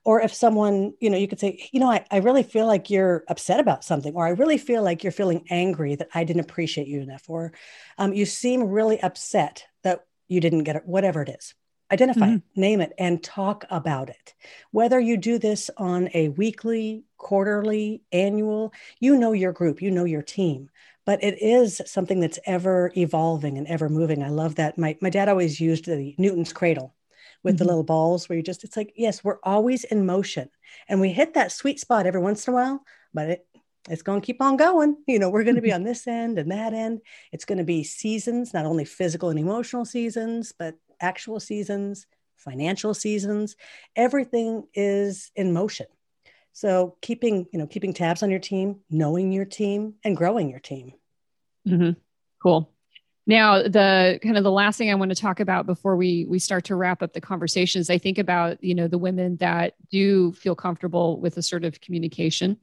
or 0.05 0.21
if 0.21 0.33
someone 0.33 0.95
you 1.01 1.11
know 1.11 1.17
you 1.17 1.29
could 1.29 1.41
say 1.41 1.69
you 1.73 1.81
know 1.81 1.91
I, 1.91 2.05
I 2.11 2.19
really 2.19 2.43
feel 2.43 2.67
like 2.67 2.91
you're 2.91 3.25
upset 3.29 3.61
about 3.61 3.85
something 3.85 4.15
or 4.15 4.27
i 4.27 4.31
really 4.31 4.59
feel 4.59 4.83
like 4.83 5.03
you're 5.03 5.13
feeling 5.13 5.45
angry 5.51 5.95
that 5.97 6.09
i 6.15 6.25
didn't 6.25 6.41
appreciate 6.41 6.89
you 6.89 7.01
enough 7.01 7.25
or 7.29 7.53
um, 7.99 8.13
you 8.13 8.27
seem 8.27 8.65
really 8.65 9.01
upset 9.01 9.65
that 9.83 10.05
you 10.29 10.41
didn't 10.41 10.65
get 10.65 10.77
it 10.77 10.87
whatever 10.87 11.23
it 11.23 11.29
is. 11.29 11.55
Identify 11.93 12.27
mm-hmm. 12.27 12.37
it, 12.37 12.43
name 12.57 12.81
it 12.81 12.93
and 12.99 13.23
talk 13.23 13.67
about 13.71 14.09
it. 14.09 14.35
Whether 14.71 14.99
you 14.99 15.17
do 15.17 15.39
this 15.39 15.71
on 15.77 16.09
a 16.15 16.31
weekly 16.31 17.05
quarterly 17.19 18.03
annual 18.13 18.73
you 19.01 19.17
know 19.17 19.33
your 19.33 19.53
group 19.53 19.81
you 19.81 19.91
know 19.91 20.05
your 20.05 20.21
team 20.21 20.69
but 21.07 21.23
it 21.23 21.41
is 21.41 21.81
something 21.87 22.21
that's 22.21 22.39
ever 22.47 22.91
evolving 22.97 23.59
and 23.59 23.67
ever 23.67 23.91
moving. 23.91 24.23
I 24.23 24.31
love 24.31 24.55
that. 24.55 24.79
My, 24.79 24.97
my 25.03 25.11
dad 25.11 25.29
always 25.29 25.61
used 25.61 25.85
the 25.85 26.15
newton's 26.17 26.53
cradle 26.53 26.95
with 27.45 27.55
mm-hmm. 27.55 27.59
the 27.59 27.69
little 27.69 27.85
balls 27.85 28.29
where 28.29 28.37
you 28.37 28.43
just 28.43 28.65
it's 28.65 28.77
like 28.77 28.93
yes 28.97 29.23
we're 29.23 29.39
always 29.45 29.85
in 29.85 30.05
motion 30.05 30.51
and 30.89 31.01
we 31.01 31.11
hit 31.11 31.35
that 31.35 31.53
sweet 31.53 31.79
spot 31.79 32.07
every 32.07 32.21
once 32.21 32.49
in 32.49 32.53
a 32.53 32.57
while 32.57 32.85
but 33.13 33.31
it 33.31 33.47
it's 33.89 34.03
going 34.03 34.21
to 34.21 34.27
keep 34.27 34.43
on 34.43 34.57
going 34.57 34.97
you 35.07 35.19
know 35.19 35.31
we're 35.31 35.45
going 35.45 35.55
to 35.55 35.63
be 35.63 35.73
on 35.73 35.85
this 35.85 36.07
end 36.07 36.39
and 36.39 36.51
that 36.51 36.73
end 36.73 37.01
it's 37.33 37.45
going 37.45 37.59
to 37.59 37.65
be 37.65 37.85
seasons 37.85 38.53
not 38.53 38.67
only 38.67 38.85
physical 38.85 39.31
and 39.31 39.39
emotional 39.39 39.85
seasons 39.85 40.53
but 40.59 40.75
actual 41.01 41.39
seasons 41.39 42.07
financial 42.37 42.95
seasons 42.95 43.57
everything 43.95 44.65
is 44.75 45.31
in 45.37 45.53
motion 45.53 45.87
So 46.55 46.97
keeping, 47.03 47.49
you 47.53 47.59
know, 47.59 47.67
keeping 47.67 47.93
tabs 47.93 48.23
on 48.23 48.31
your 48.31 48.39
team, 48.39 48.81
knowing 48.89 49.33
your 49.33 49.45
team, 49.45 49.95
and 50.05 50.17
growing 50.17 50.49
your 50.49 50.61
team. 50.61 50.93
Mm-hmm. 51.67 51.99
Cool. 52.41 52.71
Now, 53.27 53.63
the 53.63 54.19
kind 54.23 54.37
of 54.37 54.45
the 54.45 54.51
last 54.51 54.77
thing 54.77 54.91
I 54.91 54.95
want 54.95 55.11
to 55.11 55.21
talk 55.21 55.41
about 55.41 55.67
before 55.67 55.97
we 55.97 56.27
we 56.29 56.39
start 56.39 56.65
to 56.65 56.77
wrap 56.77 57.03
up 57.03 57.13
the 57.13 57.21
conversation 57.21 57.81
is 57.81 57.89
I 57.89 57.99
think 57.99 58.19
about 58.19 58.63
you 58.63 58.75
know 58.75 58.89
the 58.89 58.99
women 58.99 59.37
that 59.37 59.75
do 59.91 60.33
feel 60.33 60.55
comfortable 60.55 61.21
with 61.21 61.37
assertive 61.37 61.81
communication 61.81 62.59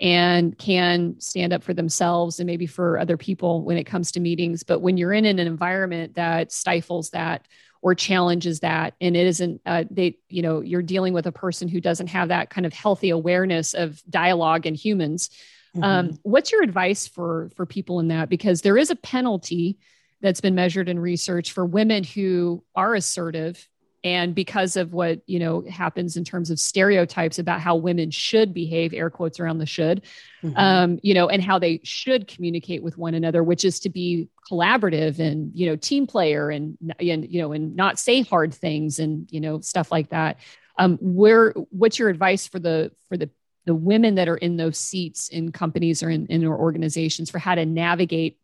and 0.00 0.56
can 0.56 1.20
stand 1.20 1.52
up 1.52 1.62
for 1.62 1.74
themselves 1.74 2.40
and 2.40 2.46
maybe 2.46 2.66
for 2.66 2.98
other 2.98 3.16
people 3.16 3.62
when 3.62 3.76
it 3.76 3.84
comes 3.84 4.12
to 4.12 4.20
meetings. 4.20 4.62
But 4.62 4.80
when 4.80 4.96
you're 4.96 5.12
in 5.12 5.26
an 5.26 5.38
environment 5.38 6.14
that 6.14 6.52
stifles 6.52 7.10
that 7.10 7.46
or 7.82 7.94
challenges 7.94 8.60
that, 8.60 8.94
and 9.00 9.14
it 9.14 9.26
isn't, 9.26 9.60
uh, 9.66 9.84
they, 9.90 10.16
you 10.28 10.42
know, 10.42 10.62
you're 10.62 10.82
dealing 10.82 11.12
with 11.12 11.26
a 11.26 11.32
person 11.32 11.68
who 11.68 11.80
doesn't 11.80 12.08
have 12.08 12.28
that 12.28 12.50
kind 12.50 12.66
of 12.66 12.72
healthy 12.72 13.10
awareness 13.10 13.74
of 13.74 14.02
dialogue 14.08 14.64
and 14.66 14.74
humans. 14.74 15.30
Um, 15.76 15.82
mm-hmm. 15.82 15.84
Um, 15.84 16.18
what's 16.22 16.50
your 16.50 16.62
advice 16.62 17.06
for 17.06 17.50
for 17.54 17.66
people 17.66 18.00
in 18.00 18.08
that? 18.08 18.28
Because 18.28 18.62
there 18.62 18.78
is 18.78 18.90
a 18.90 18.96
penalty 18.96 19.78
that's 20.20 20.40
been 20.40 20.54
measured 20.54 20.88
in 20.88 20.98
research 20.98 21.52
for 21.52 21.64
women 21.64 22.04
who 22.04 22.62
are 22.74 22.94
assertive 22.94 23.66
and 24.02 24.34
because 24.34 24.76
of 24.76 24.92
what 24.92 25.20
you 25.26 25.38
know 25.38 25.62
happens 25.68 26.16
in 26.16 26.24
terms 26.24 26.50
of 26.50 26.58
stereotypes 26.58 27.38
about 27.38 27.60
how 27.60 27.76
women 27.76 28.10
should 28.10 28.54
behave 28.54 28.94
air 28.94 29.10
quotes 29.10 29.38
around 29.38 29.58
the 29.58 29.66
should 29.66 30.02
mm-hmm. 30.42 30.56
um, 30.56 30.98
you 31.02 31.14
know 31.14 31.28
and 31.28 31.42
how 31.42 31.58
they 31.58 31.80
should 31.84 32.26
communicate 32.26 32.82
with 32.82 32.96
one 32.96 33.14
another 33.14 33.42
which 33.42 33.64
is 33.64 33.80
to 33.80 33.90
be 33.90 34.28
collaborative 34.50 35.18
and 35.18 35.52
you 35.54 35.66
know 35.66 35.76
team 35.76 36.06
player 36.06 36.50
and 36.50 36.78
and 36.98 37.30
you 37.30 37.40
know 37.40 37.52
and 37.52 37.76
not 37.76 37.98
say 37.98 38.22
hard 38.22 38.54
things 38.54 38.98
and 38.98 39.28
you 39.30 39.40
know 39.40 39.60
stuff 39.60 39.92
like 39.92 40.08
that 40.10 40.38
um, 40.78 40.96
where 41.00 41.52
what's 41.70 41.98
your 41.98 42.08
advice 42.08 42.46
for 42.46 42.58
the 42.58 42.90
for 43.08 43.16
the 43.16 43.28
the 43.66 43.74
women 43.74 44.14
that 44.14 44.28
are 44.28 44.38
in 44.38 44.56
those 44.56 44.78
seats 44.78 45.28
in 45.28 45.52
companies 45.52 46.02
or 46.02 46.08
in, 46.08 46.26
in 46.26 46.44
organizations 46.46 47.30
for 47.30 47.38
how 47.38 47.54
to 47.54 47.66
navigate 47.66 48.38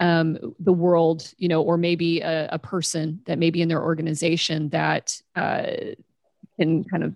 um, 0.00 0.54
the 0.58 0.72
world, 0.72 1.32
you 1.36 1.48
know, 1.48 1.62
or 1.62 1.76
maybe 1.76 2.20
a, 2.20 2.48
a, 2.52 2.58
person 2.58 3.20
that 3.26 3.38
may 3.38 3.50
be 3.50 3.62
in 3.62 3.68
their 3.68 3.82
organization 3.82 4.70
that 4.70 5.20
uh, 5.36 5.66
can 6.58 6.84
kind 6.84 7.04
of, 7.04 7.14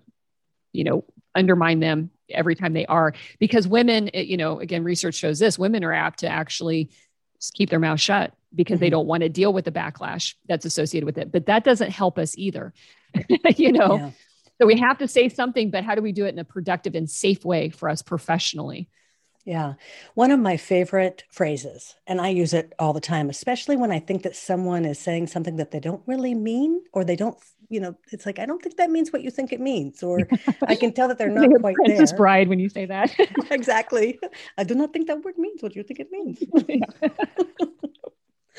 you 0.73 0.83
know, 0.83 1.03
undermine 1.35 1.79
them 1.79 2.11
every 2.29 2.55
time 2.55 2.73
they 2.73 2.85
are. 2.85 3.13
Because 3.39 3.67
women, 3.67 4.09
you 4.13 4.37
know, 4.37 4.59
again, 4.59 4.83
research 4.83 5.15
shows 5.15 5.39
this: 5.39 5.57
women 5.57 5.83
are 5.83 5.93
apt 5.93 6.19
to 6.19 6.27
actually 6.27 6.89
keep 7.53 7.69
their 7.69 7.79
mouth 7.79 7.99
shut 7.99 8.33
because 8.55 8.75
mm-hmm. 8.75 8.81
they 8.81 8.89
don't 8.89 9.07
want 9.07 9.21
to 9.21 9.29
deal 9.29 9.53
with 9.53 9.65
the 9.65 9.71
backlash 9.71 10.35
that's 10.47 10.65
associated 10.65 11.05
with 11.05 11.17
it. 11.17 11.31
But 11.31 11.47
that 11.47 11.63
doesn't 11.63 11.91
help 11.91 12.17
us 12.17 12.37
either, 12.37 12.73
you 13.55 13.71
know. 13.71 13.97
Yeah. 13.97 14.11
So 14.59 14.65
we 14.65 14.79
have 14.79 14.97
to 14.99 15.07
say 15.07 15.29
something, 15.29 15.69
but 15.69 15.83
how 15.83 15.93
do 15.93 16.01
we 16.01 16.11
do 16.11 16.25
it 16.25 16.29
in 16.29 16.39
a 16.39 16.43
productive 16.43 16.95
and 16.95 17.09
safe 17.09 17.45
way 17.45 17.69
for 17.69 17.89
us 17.89 18.01
professionally? 18.01 18.89
Yeah. 19.47 19.75
One 20.13 20.31
of 20.31 20.41
my 20.41 20.57
favorite 20.57 21.23
phrases, 21.29 21.95
and 22.05 22.19
I 22.19 22.27
use 22.27 22.53
it 22.53 22.73
all 22.79 22.91
the 22.91 22.99
time, 22.99 23.29
especially 23.29 23.77
when 23.77 23.93
I 23.93 23.99
think 23.99 24.23
that 24.23 24.35
someone 24.35 24.83
is 24.83 24.99
saying 24.99 25.27
something 25.27 25.55
that 25.55 25.71
they 25.71 25.79
don't 25.79 26.01
really 26.05 26.35
mean 26.35 26.83
or 26.91 27.05
they 27.05 27.15
don't, 27.15 27.37
you 27.69 27.79
know, 27.79 27.95
it's 28.11 28.25
like, 28.25 28.39
I 28.39 28.45
don't 28.45 28.61
think 28.61 28.75
that 28.75 28.91
means 28.91 29.13
what 29.13 29.21
you 29.21 29.31
think 29.31 29.53
it 29.53 29.61
means. 29.61 30.03
Or 30.03 30.27
I 30.67 30.75
can 30.75 30.91
tell 30.91 31.07
that 31.07 31.17
they're 31.17 31.29
not 31.29 31.49
quite 31.61 31.75
Princess 31.75 32.11
there. 32.11 32.17
Bride 32.17 32.49
when 32.49 32.59
you 32.59 32.67
say 32.67 32.85
that. 32.87 33.15
exactly. 33.49 34.19
I 34.57 34.65
do 34.65 34.75
not 34.75 34.91
think 34.91 35.07
that 35.07 35.23
word 35.23 35.37
means 35.37 35.63
what 35.63 35.77
you 35.77 35.83
think 35.83 36.01
it 36.01 36.11
means. 36.11 36.43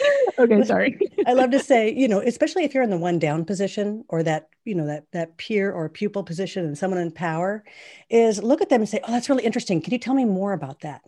okay, 0.39 0.63
sorry. 0.63 0.99
I 1.27 1.33
love 1.33 1.51
to 1.51 1.61
say, 1.61 1.93
you 1.95 2.09
know, 2.09 2.21
especially 2.21 2.65
if 2.65 2.75
you're 2.75 2.83
in 2.83 2.91
the 2.91 2.99
one 2.99 3.19
down 3.19 3.45
position 3.45 4.05
or 4.09 4.23
that, 4.23 4.49
you 4.65 4.75
know, 4.75 4.87
that 4.87 5.05
that 5.13 5.37
peer 5.37 5.73
or 5.73 5.89
pupil 5.89 6.23
position 6.23 6.65
and 6.65 6.77
someone 6.79 7.01
in 7.01 7.11
power, 7.11 7.65
is 8.11 8.43
look 8.43 8.61
at 8.63 8.69
them 8.69 8.81
and 8.81 8.89
say, 8.89 9.01
"Oh, 9.05 9.13
that's 9.13 9.29
really 9.29 9.45
interesting. 9.45 9.81
Can 9.81 9.93
you 9.93 9.99
tell 9.99 10.15
me 10.15 10.25
more 10.25 10.53
about 10.53 10.81
that?" 10.81 11.03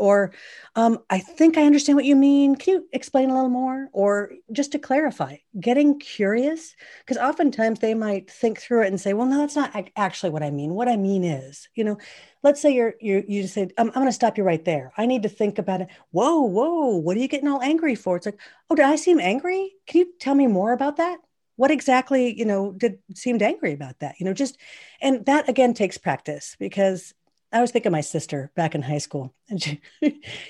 Or, 0.00 0.32
um, 0.74 0.98
I 1.10 1.18
think 1.18 1.58
I 1.58 1.66
understand 1.66 1.96
what 1.96 2.06
you 2.06 2.16
mean. 2.16 2.56
Can 2.56 2.74
you 2.74 2.88
explain 2.92 3.28
a 3.28 3.34
little 3.34 3.50
more? 3.50 3.88
Or 3.92 4.32
just 4.50 4.72
to 4.72 4.78
clarify, 4.78 5.36
getting 5.60 5.98
curious, 6.00 6.74
because 7.00 7.22
oftentimes 7.22 7.80
they 7.80 7.94
might 7.94 8.30
think 8.30 8.58
through 8.58 8.84
it 8.84 8.88
and 8.88 9.00
say, 9.00 9.12
well, 9.12 9.26
no, 9.26 9.38
that's 9.38 9.56
not 9.56 9.70
actually 9.96 10.30
what 10.30 10.42
I 10.42 10.50
mean. 10.50 10.74
What 10.74 10.88
I 10.88 10.96
mean 10.96 11.22
is, 11.22 11.68
you 11.74 11.84
know, 11.84 11.98
let's 12.42 12.62
say 12.62 12.74
you're, 12.74 12.94
you 13.00 13.22
you 13.28 13.46
say, 13.46 13.68
I'm, 13.76 13.88
I'm 13.88 13.92
going 13.92 14.06
to 14.06 14.12
stop 14.12 14.38
you 14.38 14.44
right 14.44 14.64
there. 14.64 14.92
I 14.96 15.06
need 15.06 15.22
to 15.24 15.28
think 15.28 15.58
about 15.58 15.82
it. 15.82 15.88
Whoa, 16.10 16.40
whoa, 16.40 16.96
what 16.96 17.16
are 17.16 17.20
you 17.20 17.28
getting 17.28 17.48
all 17.48 17.62
angry 17.62 17.94
for? 17.94 18.16
It's 18.16 18.26
like, 18.26 18.40
oh, 18.70 18.74
did 18.74 18.86
I 18.86 18.96
seem 18.96 19.20
angry? 19.20 19.74
Can 19.86 20.00
you 20.00 20.12
tell 20.18 20.34
me 20.34 20.46
more 20.46 20.72
about 20.72 20.96
that? 20.96 21.18
What 21.56 21.70
exactly, 21.70 22.32
you 22.38 22.46
know, 22.46 22.72
did 22.72 23.00
seemed 23.14 23.42
angry 23.42 23.74
about 23.74 23.98
that? 23.98 24.14
You 24.18 24.24
know, 24.24 24.32
just, 24.32 24.56
and 25.02 25.26
that 25.26 25.46
again 25.46 25.74
takes 25.74 25.98
practice 25.98 26.56
because 26.58 27.12
I 27.52 27.60
was 27.60 27.70
thinking 27.70 27.92
my 27.92 28.00
sister 28.00 28.50
back 28.54 28.74
in 28.74 28.82
high 28.82 28.98
school, 28.98 29.34
and 29.48 29.62
she, 29.62 29.80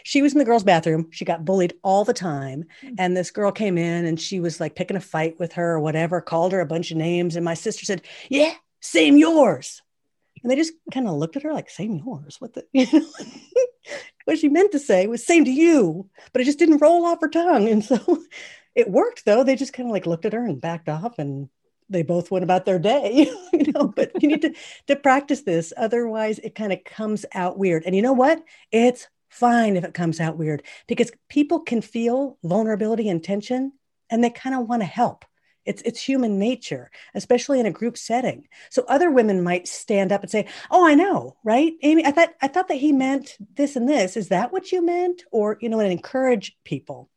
she 0.05 0.23
was 0.23 0.33
in 0.33 0.39
the 0.39 0.45
girls' 0.45 0.65
bathroom. 0.65 1.09
She 1.11 1.25
got 1.25 1.45
bullied 1.45 1.75
all 1.83 2.05
the 2.05 2.13
time. 2.13 2.65
Mm. 2.83 2.95
And 2.99 3.17
this 3.17 3.31
girl 3.31 3.53
came 3.53 3.79
in 3.79 4.05
and 4.05 4.21
she 4.21 4.41
was 4.41 4.61
like 4.61 4.75
picking 4.75 4.97
a 4.97 5.01
fight 5.01 5.39
with 5.39 5.55
her 5.55 5.73
or 5.73 5.81
whatever, 5.81 6.21
called 6.21 6.53
her 6.53 6.61
a 6.61 6.67
bunch 6.67 6.91
of 6.91 6.97
names. 6.97 7.37
And 7.37 7.45
my 7.45 7.55
sister 7.55 7.85
said, 7.85 8.03
Yeah, 8.29 8.55
same 8.81 9.17
yours. 9.17 9.83
And 10.43 10.51
they 10.51 10.57
just 10.57 10.73
kind 10.93 11.07
of 11.07 11.15
looked 11.15 11.37
at 11.37 11.43
her 11.43 11.53
like, 11.53 11.71
Same 11.71 11.97
yours. 11.97 12.37
What 12.39 12.55
the, 12.55 12.67
you 12.73 12.87
know? 12.93 13.07
what 14.25 14.39
she 14.39 14.49
meant 14.49 14.73
to 14.73 14.79
say 14.79 15.07
was 15.07 15.25
same 15.25 15.45
to 15.45 15.51
you, 15.51 16.09
but 16.33 16.43
it 16.43 16.45
just 16.45 16.59
didn't 16.59 16.79
roll 16.81 17.05
off 17.05 17.21
her 17.21 17.29
tongue. 17.29 17.69
And 17.69 17.85
so 17.85 17.99
it 18.75 18.91
worked 18.91 19.25
though. 19.25 19.45
They 19.45 19.57
just 19.57 19.73
kind 19.73 19.89
of 19.89 19.93
like 19.93 20.07
looked 20.07 20.25
at 20.25 20.33
her 20.33 20.45
and 20.45 20.61
backed 20.61 20.89
off 20.89 21.19
and 21.19 21.49
they 21.91 22.03
both 22.03 22.31
went 22.31 22.45
about 22.45 22.65
their 22.65 22.79
day 22.79 23.31
you 23.53 23.73
know 23.73 23.89
but 23.89 24.11
you 24.23 24.29
need 24.29 24.43
to 24.43 24.55
to 24.87 24.97
practice 24.97 25.43
this 25.43 25.73
otherwise 25.77 26.39
it 26.39 26.55
kind 26.55 26.73
of 26.73 26.85
comes 26.85 27.25
out 27.35 27.59
weird. 27.59 27.85
And 27.85 27.95
you 27.95 28.03
know 28.03 28.13
what? 28.13 28.43
It's 28.71 29.09
fine 29.29 29.77
if 29.77 29.85
it 29.85 29.95
comes 29.95 30.21
out 30.21 30.37
weird 30.37 30.63
because 30.89 31.13
people 31.29 31.61
can 31.61 31.81
feel 31.81 32.39
vulnerability 32.43 33.09
and 33.09 33.23
tension 33.23 33.73
and 34.11 34.23
they 34.23 34.31
kind 34.31 34.57
of 34.57 34.69
want 34.69 34.83
to 34.83 34.87
help. 34.87 35.25
It's 35.67 35.83
it's 35.83 36.03
human 36.03 36.39
nature 36.39 36.91
especially 37.15 37.61
in 37.61 37.67
a 37.67 37.71
group 37.71 37.97
setting. 37.97 38.49
So 38.71 38.85
other 38.89 39.11
women 39.11 39.43
might 39.43 39.69
stand 39.69 40.11
up 40.11 40.23
and 40.23 40.31
say 40.31 40.49
oh 40.71 40.87
i 40.87 40.95
know 40.95 41.37
right? 41.45 41.73
Amy 41.83 42.05
i 42.05 42.11
thought 42.11 42.35
i 42.41 42.49
thought 42.49 42.69
that 42.69 42.79
he 42.79 42.93
meant 42.93 43.37
this 43.57 43.77
and 43.77 43.89
this. 43.89 44.17
Is 44.17 44.29
that 44.29 44.53
what 44.53 44.73
you 44.73 44.85
meant? 44.85 45.23
Or 45.31 45.59
you 45.61 45.69
know 45.69 45.81
and 45.81 45.93
encourage 45.93 46.57
people. 46.65 47.11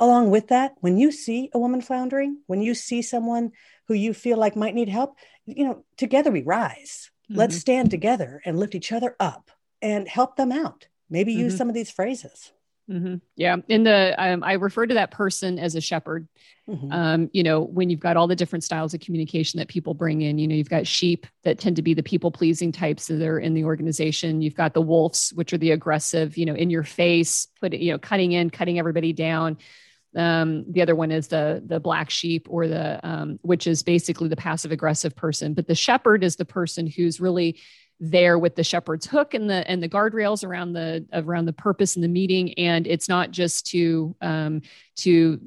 Along 0.00 0.30
with 0.30 0.48
that 0.48 0.74
when 0.80 0.96
you 0.96 1.12
see 1.12 1.50
a 1.52 1.58
woman 1.58 1.80
floundering 1.80 2.38
when 2.46 2.62
you 2.62 2.74
see 2.74 3.02
someone 3.02 3.52
who 3.92 3.98
you 3.98 4.14
feel 4.14 4.38
like 4.38 4.56
might 4.56 4.74
need 4.74 4.88
help, 4.88 5.16
you 5.44 5.64
know, 5.66 5.84
together 5.98 6.30
we 6.30 6.42
rise. 6.42 7.10
Mm-hmm. 7.30 7.38
Let's 7.38 7.56
stand 7.56 7.90
together 7.90 8.40
and 8.44 8.58
lift 8.58 8.74
each 8.74 8.90
other 8.90 9.14
up 9.20 9.50
and 9.82 10.08
help 10.08 10.36
them 10.36 10.50
out. 10.50 10.86
Maybe 11.10 11.34
use 11.34 11.52
mm-hmm. 11.52 11.58
some 11.58 11.68
of 11.68 11.74
these 11.74 11.90
phrases. 11.90 12.52
Mm-hmm. 12.90 13.16
Yeah. 13.36 13.56
In 13.68 13.84
the, 13.84 14.14
um, 14.18 14.42
I 14.42 14.54
refer 14.54 14.86
to 14.86 14.94
that 14.94 15.10
person 15.10 15.58
as 15.58 15.74
a 15.74 15.80
shepherd. 15.80 16.26
Mm-hmm. 16.68 16.90
Um, 16.90 17.30
you 17.32 17.42
know, 17.42 17.60
when 17.60 17.90
you've 17.90 18.00
got 18.00 18.16
all 18.16 18.26
the 18.26 18.36
different 18.36 18.64
styles 18.64 18.94
of 18.94 19.00
communication 19.00 19.58
that 19.58 19.68
people 19.68 19.92
bring 19.92 20.22
in, 20.22 20.38
you 20.38 20.48
know, 20.48 20.54
you've 20.54 20.70
got 20.70 20.86
sheep 20.86 21.26
that 21.44 21.58
tend 21.58 21.76
to 21.76 21.82
be 21.82 21.92
the 21.92 22.02
people 22.02 22.30
pleasing 22.30 22.72
types 22.72 23.08
that 23.08 23.22
are 23.22 23.38
in 23.38 23.52
the 23.52 23.64
organization. 23.64 24.40
You've 24.40 24.54
got 24.54 24.72
the 24.72 24.80
wolves, 24.80 25.32
which 25.34 25.52
are 25.52 25.58
the 25.58 25.72
aggressive, 25.72 26.38
you 26.38 26.46
know, 26.46 26.54
in 26.54 26.70
your 26.70 26.84
face, 26.84 27.46
put 27.60 27.74
you 27.74 27.92
know, 27.92 27.98
cutting 27.98 28.32
in, 28.32 28.48
cutting 28.48 28.78
everybody 28.78 29.12
down. 29.12 29.58
Um, 30.16 30.64
the 30.70 30.82
other 30.82 30.94
one 30.94 31.10
is 31.10 31.28
the 31.28 31.62
the 31.64 31.80
black 31.80 32.10
sheep, 32.10 32.46
or 32.50 32.68
the 32.68 33.00
um, 33.06 33.38
which 33.42 33.66
is 33.66 33.82
basically 33.82 34.28
the 34.28 34.36
passive 34.36 34.72
aggressive 34.72 35.16
person. 35.16 35.54
But 35.54 35.66
the 35.66 35.74
shepherd 35.74 36.22
is 36.22 36.36
the 36.36 36.44
person 36.44 36.86
who's 36.86 37.20
really 37.20 37.58
there 38.00 38.36
with 38.36 38.56
the 38.56 38.64
shepherd's 38.64 39.06
hook 39.06 39.32
and 39.32 39.48
the 39.48 39.68
and 39.70 39.82
the 39.82 39.88
guardrails 39.88 40.44
around 40.44 40.72
the 40.72 41.06
around 41.12 41.46
the 41.46 41.52
purpose 41.52 41.96
in 41.96 42.02
the 42.02 42.08
meeting. 42.08 42.52
And 42.54 42.86
it's 42.86 43.08
not 43.08 43.30
just 43.30 43.66
to 43.68 44.14
um, 44.20 44.62
to 44.96 45.40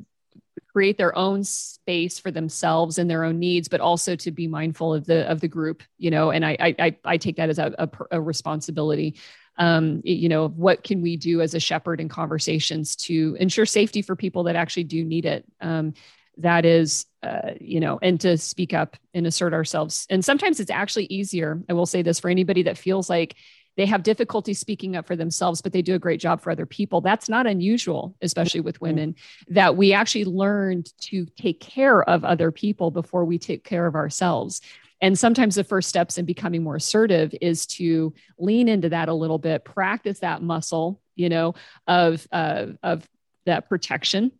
create 0.71 0.97
their 0.97 1.15
own 1.17 1.43
space 1.43 2.19
for 2.19 2.31
themselves 2.31 2.97
and 2.97 3.09
their 3.09 3.23
own 3.23 3.39
needs, 3.39 3.67
but 3.67 3.81
also 3.81 4.15
to 4.15 4.31
be 4.31 4.47
mindful 4.47 4.93
of 4.93 5.05
the 5.05 5.29
of 5.29 5.41
the 5.41 5.47
group. 5.47 5.83
You 5.97 6.11
know, 6.11 6.31
and 6.31 6.45
I 6.45 6.57
I 6.59 6.97
I 7.03 7.17
take 7.17 7.35
that 7.37 7.49
as 7.49 7.59
a, 7.59 7.73
a, 7.77 7.89
a 8.11 8.21
responsibility 8.21 9.17
um, 9.57 10.01
you 10.03 10.29
know, 10.29 10.49
what 10.49 10.83
can 10.83 11.01
we 11.01 11.17
do 11.17 11.41
as 11.41 11.53
a 11.53 11.59
shepherd 11.59 12.01
in 12.01 12.09
conversations 12.09 12.95
to 12.97 13.37
ensure 13.39 13.65
safety 13.65 14.01
for 14.01 14.15
people 14.15 14.43
that 14.43 14.55
actually 14.55 14.83
do 14.85 15.03
need 15.03 15.25
it? 15.25 15.45
Um, 15.61 15.93
that 16.37 16.65
is, 16.65 17.05
uh, 17.23 17.51
you 17.61 17.79
know, 17.79 17.97
and 18.01 18.19
to 18.21 18.37
speak 18.37 18.73
up 18.73 18.97
and 19.13 19.25
assert 19.25 19.53
ourselves. 19.53 20.05
And 20.09 20.23
sometimes 20.23 20.59
it's 20.59 20.71
actually 20.71 21.05
easier. 21.05 21.61
I 21.69 21.73
will 21.73 21.85
say 21.85 22.01
this 22.01 22.19
for 22.19 22.29
anybody 22.29 22.63
that 22.63 22.77
feels 22.77 23.09
like 23.09 23.35
they 23.77 23.85
have 23.85 24.03
difficulty 24.03 24.53
speaking 24.53 24.95
up 24.95 25.05
for 25.05 25.15
themselves, 25.15 25.61
but 25.61 25.73
they 25.73 25.81
do 25.81 25.95
a 25.95 25.99
great 25.99 26.19
job 26.19 26.41
for 26.41 26.49
other 26.51 26.65
people. 26.65 27.01
That's 27.01 27.27
not 27.27 27.45
unusual, 27.45 28.15
especially 28.21 28.61
with 28.61 28.79
women, 28.79 29.15
that 29.49 29.75
we 29.75 29.91
actually 29.91 30.25
learned 30.25 30.91
to 31.01 31.25
take 31.37 31.59
care 31.59 32.01
of 32.01 32.23
other 32.23 32.51
people 32.51 32.89
before 32.89 33.25
we 33.25 33.37
take 33.37 33.63
care 33.63 33.85
of 33.85 33.95
ourselves. 33.95 34.61
And 35.01 35.17
sometimes 35.19 35.55
the 35.55 35.63
first 35.63 35.89
steps 35.89 36.17
in 36.17 36.25
becoming 36.25 36.63
more 36.63 36.77
assertive 36.77 37.33
is 37.41 37.65
to 37.67 38.13
lean 38.39 38.69
into 38.69 38.89
that 38.89 39.09
a 39.09 39.13
little 39.13 39.37
bit, 39.37 39.65
practice 39.65 40.19
that 40.19 40.41
muscle, 40.41 41.01
you 41.15 41.29
know, 41.29 41.55
of 41.87 42.27
uh, 42.31 42.67
of 42.81 43.07
that 43.45 43.69
protection 43.69 44.31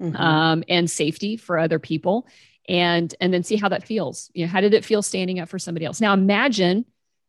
mm-hmm. 0.00 0.16
um, 0.16 0.64
and 0.68 0.90
safety 0.90 1.36
for 1.36 1.58
other 1.58 1.78
people, 1.78 2.26
and 2.68 3.14
and 3.20 3.32
then 3.32 3.42
see 3.42 3.56
how 3.56 3.68
that 3.68 3.86
feels. 3.86 4.30
You 4.34 4.46
know, 4.46 4.52
how 4.52 4.60
did 4.60 4.74
it 4.74 4.84
feel 4.84 5.02
standing 5.02 5.38
up 5.38 5.48
for 5.48 5.58
somebody 5.58 5.86
else? 5.86 6.00
Now 6.00 6.12
imagine 6.12 6.84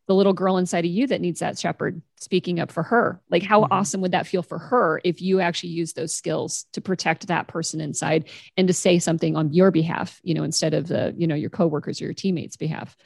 the 0.06 0.14
little 0.14 0.32
girl 0.32 0.56
inside 0.56 0.84
of 0.84 0.90
you 0.90 1.06
that 1.06 1.20
needs 1.20 1.40
that 1.40 1.58
shepherd 1.58 2.02
speaking 2.20 2.60
up 2.60 2.72
for 2.72 2.82
her. 2.82 3.20
Like, 3.30 3.42
how 3.42 3.62
mm-hmm. 3.62 3.72
awesome 3.72 4.00
would 4.00 4.12
that 4.12 4.26
feel 4.26 4.42
for 4.42 4.58
her 4.58 5.00
if 5.04 5.22
you 5.22 5.40
actually 5.40 5.70
use 5.70 5.92
those 5.92 6.14
skills 6.14 6.66
to 6.72 6.80
protect 6.80 7.28
that 7.28 7.46
person 7.46 7.80
inside 7.80 8.28
and 8.56 8.68
to 8.68 8.74
say 8.74 8.98
something 8.98 9.36
on 9.36 9.52
your 9.52 9.70
behalf, 9.70 10.20
you 10.22 10.34
know, 10.34 10.42
instead 10.42 10.74
of 10.74 10.88
the, 10.88 11.14
you 11.16 11.26
know, 11.26 11.34
your 11.34 11.50
coworkers 11.50 12.00
or 12.00 12.04
your 12.04 12.14
teammates' 12.14 12.56
behalf. 12.56 12.96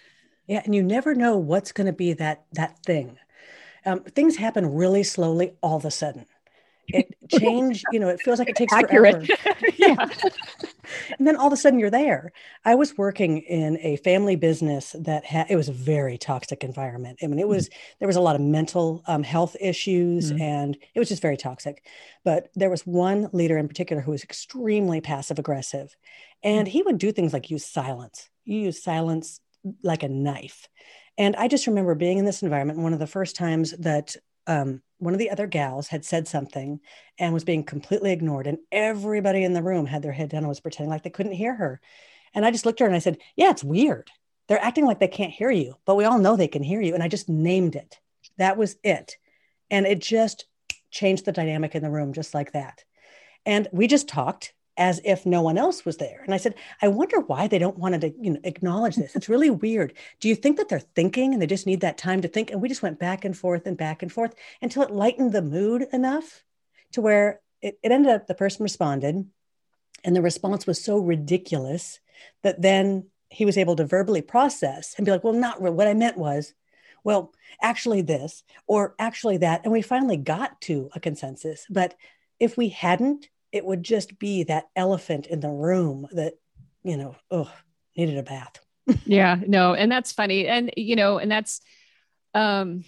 Yeah, 0.46 0.62
and 0.64 0.74
you 0.74 0.82
never 0.82 1.14
know 1.14 1.36
what's 1.36 1.72
going 1.72 1.88
to 1.88 1.92
be 1.92 2.12
that 2.14 2.44
that 2.52 2.78
thing. 2.84 3.18
Um, 3.84 4.00
things 4.00 4.36
happen 4.36 4.74
really 4.74 5.02
slowly 5.02 5.52
all 5.62 5.76
of 5.76 5.84
a 5.84 5.90
sudden 5.90 6.26
it 6.88 7.14
change 7.38 7.82
you 7.92 8.00
know 8.00 8.08
it 8.08 8.20
feels 8.20 8.38
like 8.38 8.48
it 8.48 8.56
takes 8.56 8.72
Accurate. 8.72 9.26
forever 9.26 9.58
yeah 9.76 9.94
and 11.18 11.26
then 11.26 11.36
all 11.36 11.46
of 11.46 11.52
a 11.52 11.56
sudden 11.56 11.78
you're 11.78 11.90
there. 11.90 12.32
I 12.64 12.74
was 12.74 12.96
working 12.96 13.38
in 13.38 13.78
a 13.80 13.96
family 13.96 14.36
business 14.36 14.94
that 14.98 15.24
had 15.24 15.50
it 15.50 15.56
was 15.56 15.68
a 15.68 15.72
very 15.72 16.18
toxic 16.18 16.64
environment. 16.64 17.18
I 17.22 17.26
mean 17.26 17.38
it 17.38 17.48
was 17.48 17.68
there 17.98 18.08
was 18.08 18.16
a 18.16 18.20
lot 18.20 18.36
of 18.36 18.42
mental 18.42 19.02
um, 19.06 19.22
health 19.22 19.56
issues 19.60 20.30
mm-hmm. 20.30 20.42
and 20.42 20.78
it 20.94 20.98
was 20.98 21.08
just 21.08 21.22
very 21.22 21.36
toxic. 21.36 21.84
But 22.24 22.48
there 22.54 22.70
was 22.70 22.86
one 22.86 23.28
leader 23.32 23.58
in 23.58 23.68
particular 23.68 24.02
who 24.02 24.12
was 24.12 24.24
extremely 24.24 25.00
passive 25.00 25.38
aggressive 25.38 25.96
and 26.42 26.66
he 26.68 26.82
would 26.82 26.98
do 26.98 27.12
things 27.12 27.32
like 27.32 27.50
use 27.50 27.64
silence 27.64 28.28
you 28.46 28.60
use 28.60 28.82
silence 28.82 29.40
like 29.82 30.02
a 30.02 30.08
knife. 30.08 30.68
And 31.18 31.34
i 31.36 31.48
just 31.48 31.66
remember 31.66 31.94
being 31.94 32.18
in 32.18 32.24
this 32.24 32.42
environment 32.42 32.78
one 32.78 32.92
of 32.92 32.98
the 32.98 33.06
first 33.06 33.36
times 33.36 33.72
that 33.78 34.16
um, 34.46 34.82
one 34.98 35.12
of 35.12 35.18
the 35.18 35.30
other 35.30 35.46
gals 35.46 35.88
had 35.88 36.04
said 36.04 36.26
something 36.26 36.80
and 37.18 37.34
was 37.34 37.44
being 37.44 37.64
completely 37.64 38.12
ignored 38.12 38.46
and 38.46 38.58
everybody 38.72 39.44
in 39.44 39.52
the 39.52 39.62
room 39.62 39.86
had 39.86 40.02
their 40.02 40.12
head 40.12 40.30
down 40.30 40.38
and 40.38 40.48
was 40.48 40.60
pretending 40.60 40.90
like 40.90 41.02
they 41.02 41.10
couldn't 41.10 41.32
hear 41.32 41.54
her. 41.54 41.80
And 42.34 42.44
i 42.44 42.50
just 42.50 42.66
looked 42.66 42.80
at 42.80 42.84
her 42.84 42.88
and 42.88 42.96
i 42.96 43.00
said 43.00 43.18
yeah 43.36 43.50
it's 43.50 43.64
weird. 43.64 44.10
They're 44.48 44.62
acting 44.62 44.86
like 44.86 45.00
they 45.00 45.08
can't 45.08 45.32
hear 45.32 45.50
you 45.50 45.74
but 45.84 45.96
we 45.96 46.04
all 46.04 46.18
know 46.18 46.36
they 46.36 46.48
can 46.48 46.62
hear 46.62 46.80
you. 46.80 46.94
And 46.94 47.02
i 47.02 47.08
just 47.08 47.28
named 47.28 47.76
it. 47.76 47.98
That 48.38 48.56
was 48.56 48.76
it. 48.82 49.16
And 49.70 49.86
it 49.86 50.00
just 50.00 50.46
changed 50.90 51.24
the 51.24 51.32
dynamic 51.32 51.74
in 51.74 51.82
the 51.82 51.90
room 51.90 52.12
just 52.12 52.34
like 52.34 52.52
that. 52.52 52.84
And 53.44 53.68
we 53.72 53.86
just 53.86 54.08
talked 54.08 54.54
as 54.76 55.00
if 55.04 55.24
no 55.24 55.40
one 55.40 55.56
else 55.56 55.84
was 55.84 55.96
there. 55.96 56.20
And 56.24 56.34
I 56.34 56.36
said, 56.36 56.54
I 56.82 56.88
wonder 56.88 57.20
why 57.20 57.46
they 57.46 57.58
don't 57.58 57.78
want 57.78 58.00
to 58.00 58.12
you 58.20 58.32
know, 58.32 58.40
acknowledge 58.44 58.96
this. 58.96 59.16
It's 59.16 59.28
really 59.28 59.50
weird. 59.50 59.94
Do 60.20 60.28
you 60.28 60.34
think 60.34 60.58
that 60.58 60.68
they're 60.68 60.80
thinking 60.80 61.32
and 61.32 61.40
they 61.40 61.46
just 61.46 61.66
need 61.66 61.80
that 61.80 61.98
time 61.98 62.20
to 62.22 62.28
think? 62.28 62.50
And 62.50 62.60
we 62.60 62.68
just 62.68 62.82
went 62.82 62.98
back 62.98 63.24
and 63.24 63.36
forth 63.36 63.66
and 63.66 63.76
back 63.76 64.02
and 64.02 64.12
forth 64.12 64.34
until 64.60 64.82
it 64.82 64.90
lightened 64.90 65.32
the 65.32 65.42
mood 65.42 65.86
enough 65.92 66.44
to 66.92 67.00
where 67.00 67.40
it, 67.62 67.78
it 67.82 67.92
ended 67.92 68.12
up 68.12 68.26
the 68.26 68.34
person 68.34 68.62
responded. 68.62 69.26
And 70.04 70.14
the 70.14 70.22
response 70.22 70.66
was 70.66 70.82
so 70.82 70.98
ridiculous 70.98 72.00
that 72.42 72.60
then 72.60 73.06
he 73.28 73.44
was 73.44 73.58
able 73.58 73.76
to 73.76 73.84
verbally 73.84 74.22
process 74.22 74.94
and 74.96 75.04
be 75.04 75.10
like, 75.10 75.24
well, 75.24 75.32
not 75.32 75.60
what 75.60 75.88
I 75.88 75.94
meant 75.94 76.16
was, 76.16 76.54
well, 77.02 77.32
actually 77.62 78.02
this 78.02 78.44
or 78.66 78.94
actually 78.98 79.38
that. 79.38 79.62
And 79.64 79.72
we 79.72 79.82
finally 79.82 80.16
got 80.16 80.60
to 80.62 80.90
a 80.94 81.00
consensus. 81.00 81.66
But 81.70 81.94
if 82.38 82.56
we 82.56 82.68
hadn't, 82.68 83.28
it 83.56 83.64
would 83.64 83.82
just 83.82 84.18
be 84.18 84.44
that 84.44 84.68
elephant 84.76 85.26
in 85.26 85.40
the 85.40 85.48
room 85.48 86.06
that, 86.12 86.34
you 86.84 86.96
know, 86.96 87.16
oh, 87.30 87.50
needed 87.96 88.18
a 88.18 88.22
bath. 88.22 88.60
yeah, 89.06 89.40
no, 89.46 89.72
and 89.74 89.90
that's 89.90 90.12
funny. 90.12 90.46
And, 90.46 90.70
you 90.76 90.94
know, 90.94 91.18
and 91.18 91.30
that's, 91.30 91.62
um, 92.34 92.84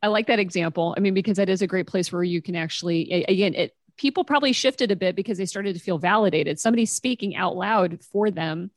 I 0.00 0.06
like 0.06 0.28
that 0.28 0.38
example. 0.38 0.94
I 0.96 1.00
mean, 1.00 1.14
because 1.14 1.38
that 1.38 1.48
is 1.48 1.62
a 1.62 1.66
great 1.66 1.88
place 1.88 2.12
where 2.12 2.22
you 2.22 2.40
can 2.40 2.54
actually, 2.54 3.24
again, 3.26 3.54
it, 3.54 3.74
people 3.96 4.22
probably 4.22 4.52
shifted 4.52 4.92
a 4.92 4.96
bit 4.96 5.16
because 5.16 5.36
they 5.36 5.46
started 5.46 5.74
to 5.74 5.80
feel 5.80 5.98
validated. 5.98 6.60
Somebody 6.60 6.86
speaking 6.86 7.34
out 7.34 7.56
loud 7.56 7.98
for 8.12 8.30
them 8.30 8.70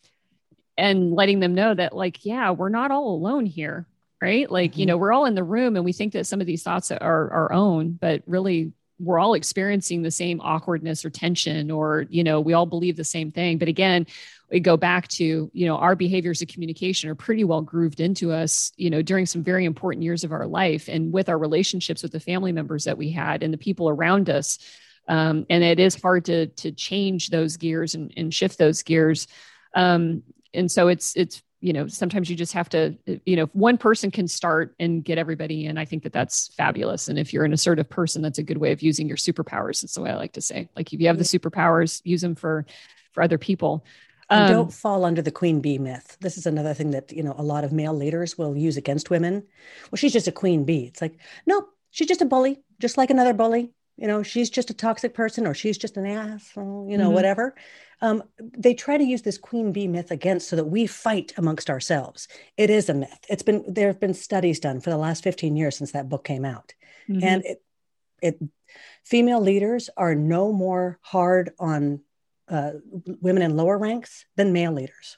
and 0.76 1.13
letting 1.13 1.39
them 1.39 1.53
know 1.53 1.76
that, 1.76 1.95
like, 1.95 2.26
yeah, 2.26 2.49
we're 2.49 2.69
not 2.69 2.89
all 2.89 3.13
alone 3.13 3.45
here, 3.45 3.86
right? 4.19 4.49
Like, 4.49 4.72
mm-hmm. 4.72 4.80
you 4.80 4.86
know, 4.88 4.97
we're 4.97 5.13
all 5.13 5.26
in 5.26 5.36
the 5.36 5.43
room 5.43 5.76
and 5.76 5.86
we 5.86 5.93
think 5.93 6.13
that 6.13 6.26
some 6.26 6.41
of 6.41 6.47
these 6.47 6.63
thoughts 6.63 6.91
are 6.91 7.32
our 7.32 7.53
own, 7.53 7.91
but 8.01 8.24
really 8.26 8.74
we're 9.02 9.20
all 9.20 9.34
experiencing 9.34 10.02
the 10.02 10.12
same 10.12 10.39
awkwardness 10.41 11.04
or 11.04 11.10
tension 11.10 11.72
or 11.72 12.06
you 12.10 12.24
know 12.24 12.39
we 12.39 12.54
all 12.54 12.66
believe 12.66 12.95
the 12.95 13.04
same 13.04 13.32
thing. 13.32 13.58
But 13.58 13.68
again 13.68 14.06
we 14.52 14.60
go 14.60 14.78
back 14.78 15.08
to 15.08 15.49
you 15.54 15.66
know 15.66 15.78
our 15.78 15.95
behaviors 15.95 16.41
of 16.41 16.47
communication 16.47 17.10
are 17.10 17.16
pretty 17.16 17.43
well 17.43 17.62
grooved 17.62 17.99
into 17.99 18.32
us 18.32 18.72
you 18.76 18.89
know 18.89 19.02
during 19.02 19.26
some 19.26 19.43
very 19.43 19.66
important 19.66 20.04
years 20.04 20.24
of 20.24 20.32
our 20.32 20.45
life 20.45 20.88
and 20.88 21.12
with 21.12 21.30
our 21.30 21.38
relationships 21.38 22.04
with 22.04 22.12
the 22.12 22.20
family 22.20 22.52
members 22.52 22.84
that 22.84 22.97
we 22.97 23.10
had 23.12 23.43
and 23.43 23.54
the 23.54 23.58
people 23.58 23.89
around 23.89 24.30
us. 24.30 24.60
Um, 25.08 25.45
and 25.49 25.64
it 25.64 25.80
is 25.80 25.99
hard 25.99 26.26
to 26.26 26.47
to 26.47 26.72
change 26.72 27.30
those 27.30 27.58
gears 27.58 27.95
and, 27.95 28.14
and 28.16 28.34
shift 28.34 28.58
those 28.58 28.84
gears. 28.84 29.28
Um, 29.74 30.24
and 30.54 30.72
so 30.72 30.88
it's 30.89 31.16
it's 31.16 31.41
you 31.62 31.72
know 31.72 31.88
sometimes 31.88 32.30
you 32.30 32.36
just 32.36 32.53
have 32.53 32.68
to 32.70 32.97
you 33.26 33.36
know 33.36 33.43
if 33.43 33.55
one 33.55 33.78
person 33.78 34.12
can 34.12 34.28
start 34.28 34.76
and 34.80 35.05
get 35.05 35.18
everybody 35.18 35.66
in 35.66 35.78
i 35.78 35.86
think 35.86 36.03
that 36.03 36.12
that's 36.12 36.49
fabulous. 36.55 37.07
And 37.07 37.18
if 37.18 37.32
you're 37.32 37.45
an 37.45 37.53
assertive 37.53 37.89
person 37.89 38.22
that's 38.22 38.39
a 38.39 38.43
good 38.43 38.57
way 38.57 38.72
of 38.72 38.82
using 38.82 39.07
your 39.07 39.18
superpowers. 39.18 39.82
That's 39.82 39.93
the 39.93 40.01
way 40.01 40.09
i 40.09 40.16
like 40.16 40.34
to 40.34 40.41
say 40.41 40.68
like 40.76 40.91
if 40.91 40.99
you 40.99 41.07
have 41.07 41.18
the 41.18 41.24
superpowers 41.24 42.01
use 42.03 42.22
them 42.22 42.36
for 42.36 42.66
for 43.12 43.24
other 43.24 43.38
people. 43.38 43.86
Um, 44.30 44.47
don't 44.47 44.74
fall 44.74 45.03
under 45.03 45.22
the 45.22 45.32
queen 45.32 45.59
bee 45.59 45.78
myth. 45.78 46.16
This 46.22 46.38
is 46.38 46.45
another 46.45 46.74
thing 46.74 46.91
that 46.91 47.12
you 47.12 47.22
know 47.24 47.36
a 47.38 47.43
lot 47.43 47.64
of 47.64 47.72
male 47.72 47.93
leaders 47.93 48.38
will 48.38 48.57
use 48.57 48.78
against 48.78 49.09
women. 49.09 49.43
Well 49.91 49.97
she's 49.97 50.14
just 50.14 50.28
a 50.28 50.32
queen 50.32 50.66
bee. 50.66 50.86
It's 50.86 51.01
like 51.01 51.18
no 51.45 51.68
she's 51.91 52.07
just 52.07 52.22
a 52.22 52.26
bully 52.26 52.59
just 52.80 52.97
like 52.97 53.12
another 53.12 53.34
bully 53.34 53.72
you 54.02 54.08
know 54.08 54.24
she's 54.24 54.49
just 54.49 54.70
a 54.70 54.74
toxic 54.74 55.14
person 55.14 55.45
or 55.47 55.54
she's 55.54 55.78
just 55.78 55.95
an 55.95 56.06
asshole 56.06 56.88
you 56.89 56.97
know 56.97 57.06
mm-hmm. 57.06 57.14
whatever 57.14 57.56
um, 58.02 58.24
they 58.39 58.74
try 58.74 58.97
to 58.97 59.04
use 59.04 59.22
this 59.22 59.38
queen 59.38 59.72
bee 59.72 59.88
myth 59.88 60.12
against 60.12 60.49
so 60.49 60.56
that 60.56 60.66
we 60.66 60.88
fight 60.88 61.34
amongst 61.38 61.70
ourselves. 61.70 62.28
It 62.58 62.70
is 62.72 62.89
a 62.89 62.95
myth. 62.95 63.20
It's 63.30 63.43
been 63.43 63.64
there 63.68 63.88
have 63.88 63.99
been 63.99 64.16
studies 64.16 64.60
done 64.60 64.82
for 64.82 64.89
the 64.89 64.97
last 64.97 65.24
15 65.24 65.56
years 65.56 65.78
since 65.78 65.91
that 65.91 66.10
book 66.10 66.24
came 66.24 66.43
out. 66.43 66.74
Mm-hmm. 67.08 67.24
And 67.24 67.45
it, 67.45 67.64
it 68.22 68.39
female 69.04 69.39
leaders 69.39 69.89
are 69.97 70.16
no 70.16 70.52
more 70.52 70.97
hard 71.02 71.52
on 71.60 72.02
uh, 72.47 72.72
women 73.22 73.43
in 73.43 73.56
lower 73.56 73.78
ranks 73.78 74.26
than 74.36 74.52
male 74.52 74.72
leaders. 74.72 75.18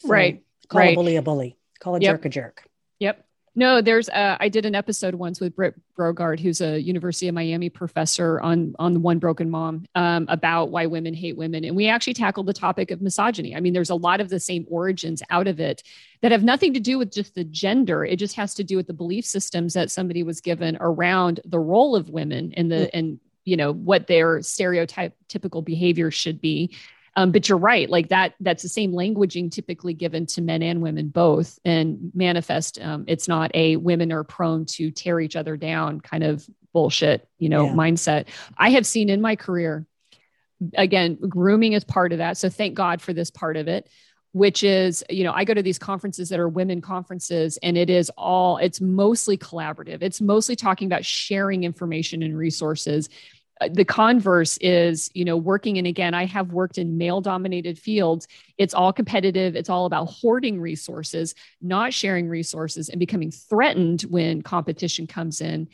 So 0.00 0.08
right. 0.08 0.42
Call 0.68 0.80
right. 0.80 0.92
a 0.92 0.94
bully 0.94 1.16
a 1.16 1.22
bully. 1.22 1.56
Call 1.80 1.96
a 1.96 2.00
yep. 2.00 2.16
jerk 2.16 2.24
a 2.26 2.28
jerk. 2.28 2.68
Yep. 2.98 3.26
No, 3.54 3.82
there's 3.82 4.08
uh, 4.08 4.38
I 4.40 4.48
did 4.48 4.64
an 4.64 4.74
episode 4.74 5.14
once 5.14 5.38
with 5.38 5.54
Britt 5.54 5.74
Brogaard, 5.94 6.40
who's 6.40 6.62
a 6.62 6.80
University 6.80 7.28
of 7.28 7.34
Miami 7.34 7.68
professor 7.68 8.40
on 8.40 8.74
on 8.78 8.94
the 8.94 9.00
One 9.00 9.18
Broken 9.18 9.50
Mom, 9.50 9.84
um, 9.94 10.24
about 10.30 10.70
why 10.70 10.86
women 10.86 11.12
hate 11.12 11.36
women, 11.36 11.64
and 11.64 11.76
we 11.76 11.86
actually 11.86 12.14
tackled 12.14 12.46
the 12.46 12.54
topic 12.54 12.90
of 12.90 13.02
misogyny. 13.02 13.54
I 13.54 13.60
mean, 13.60 13.74
there's 13.74 13.90
a 13.90 13.94
lot 13.94 14.22
of 14.22 14.30
the 14.30 14.40
same 14.40 14.64
origins 14.70 15.22
out 15.28 15.46
of 15.46 15.60
it 15.60 15.82
that 16.22 16.32
have 16.32 16.44
nothing 16.44 16.72
to 16.72 16.80
do 16.80 16.98
with 16.98 17.12
just 17.12 17.34
the 17.34 17.44
gender. 17.44 18.06
It 18.06 18.16
just 18.16 18.36
has 18.36 18.54
to 18.54 18.64
do 18.64 18.76
with 18.76 18.86
the 18.86 18.94
belief 18.94 19.26
systems 19.26 19.74
that 19.74 19.90
somebody 19.90 20.22
was 20.22 20.40
given 20.40 20.78
around 20.80 21.40
the 21.44 21.60
role 21.60 21.94
of 21.94 22.08
women 22.08 22.54
and 22.56 22.72
the 22.72 22.94
and 22.96 23.20
you 23.44 23.58
know 23.58 23.72
what 23.72 24.06
their 24.06 24.38
stereotypical 24.38 25.62
behavior 25.62 26.10
should 26.10 26.40
be 26.40 26.74
um, 27.14 27.30
but 27.30 27.48
you're 27.48 27.58
right, 27.58 27.88
like 27.88 28.08
that, 28.08 28.34
that's 28.40 28.62
the 28.62 28.68
same 28.68 28.92
languaging 28.92 29.50
typically 29.50 29.94
given 29.94 30.26
to 30.26 30.40
men 30.42 30.62
and 30.62 30.80
women 30.80 31.08
both 31.08 31.58
and 31.64 32.10
manifest. 32.14 32.80
Um, 32.80 33.04
it's 33.06 33.28
not 33.28 33.50
a 33.54 33.76
women 33.76 34.12
are 34.12 34.24
prone 34.24 34.64
to 34.66 34.90
tear 34.90 35.20
each 35.20 35.36
other 35.36 35.56
down 35.56 36.00
kind 36.00 36.24
of 36.24 36.46
bullshit, 36.72 37.28
you 37.38 37.48
know, 37.48 37.66
yeah. 37.66 37.72
mindset. 37.72 38.28
I 38.56 38.70
have 38.70 38.86
seen 38.86 39.10
in 39.10 39.20
my 39.20 39.36
career, 39.36 39.86
again, 40.74 41.16
grooming 41.16 41.74
is 41.74 41.84
part 41.84 42.12
of 42.12 42.18
that. 42.18 42.38
So 42.38 42.48
thank 42.48 42.74
God 42.74 43.02
for 43.02 43.12
this 43.12 43.30
part 43.30 43.56
of 43.56 43.68
it 43.68 43.88
which 44.32 44.64
is 44.64 45.04
you 45.10 45.24
know 45.24 45.32
i 45.32 45.44
go 45.44 45.54
to 45.54 45.62
these 45.62 45.78
conferences 45.78 46.30
that 46.30 46.40
are 46.40 46.48
women 46.48 46.80
conferences 46.80 47.58
and 47.62 47.76
it 47.76 47.90
is 47.90 48.10
all 48.16 48.56
it's 48.56 48.80
mostly 48.80 49.36
collaborative 49.36 49.98
it's 50.00 50.20
mostly 50.20 50.56
talking 50.56 50.86
about 50.86 51.04
sharing 51.04 51.64
information 51.64 52.22
and 52.22 52.36
resources 52.36 53.08
the 53.70 53.84
converse 53.84 54.58
is 54.60 55.10
you 55.14 55.24
know 55.24 55.36
working 55.36 55.78
and 55.78 55.86
again 55.86 56.14
i 56.14 56.24
have 56.24 56.52
worked 56.52 56.78
in 56.78 56.98
male 56.98 57.20
dominated 57.20 57.78
fields. 57.78 58.26
It's 58.58 58.74
all 58.74 58.92
competitive. 58.92 59.56
It's 59.56 59.70
all 59.70 59.86
about 59.86 60.06
hoarding 60.06 60.60
resources 60.60 61.34
not 61.60 61.92
sharing 61.92 62.28
resources 62.28 62.88
and 62.88 62.98
becoming 62.98 63.30
threatened 63.30 64.02
when 64.02 64.42
competition 64.42 65.06
comes 65.06 65.40
in. 65.40 65.68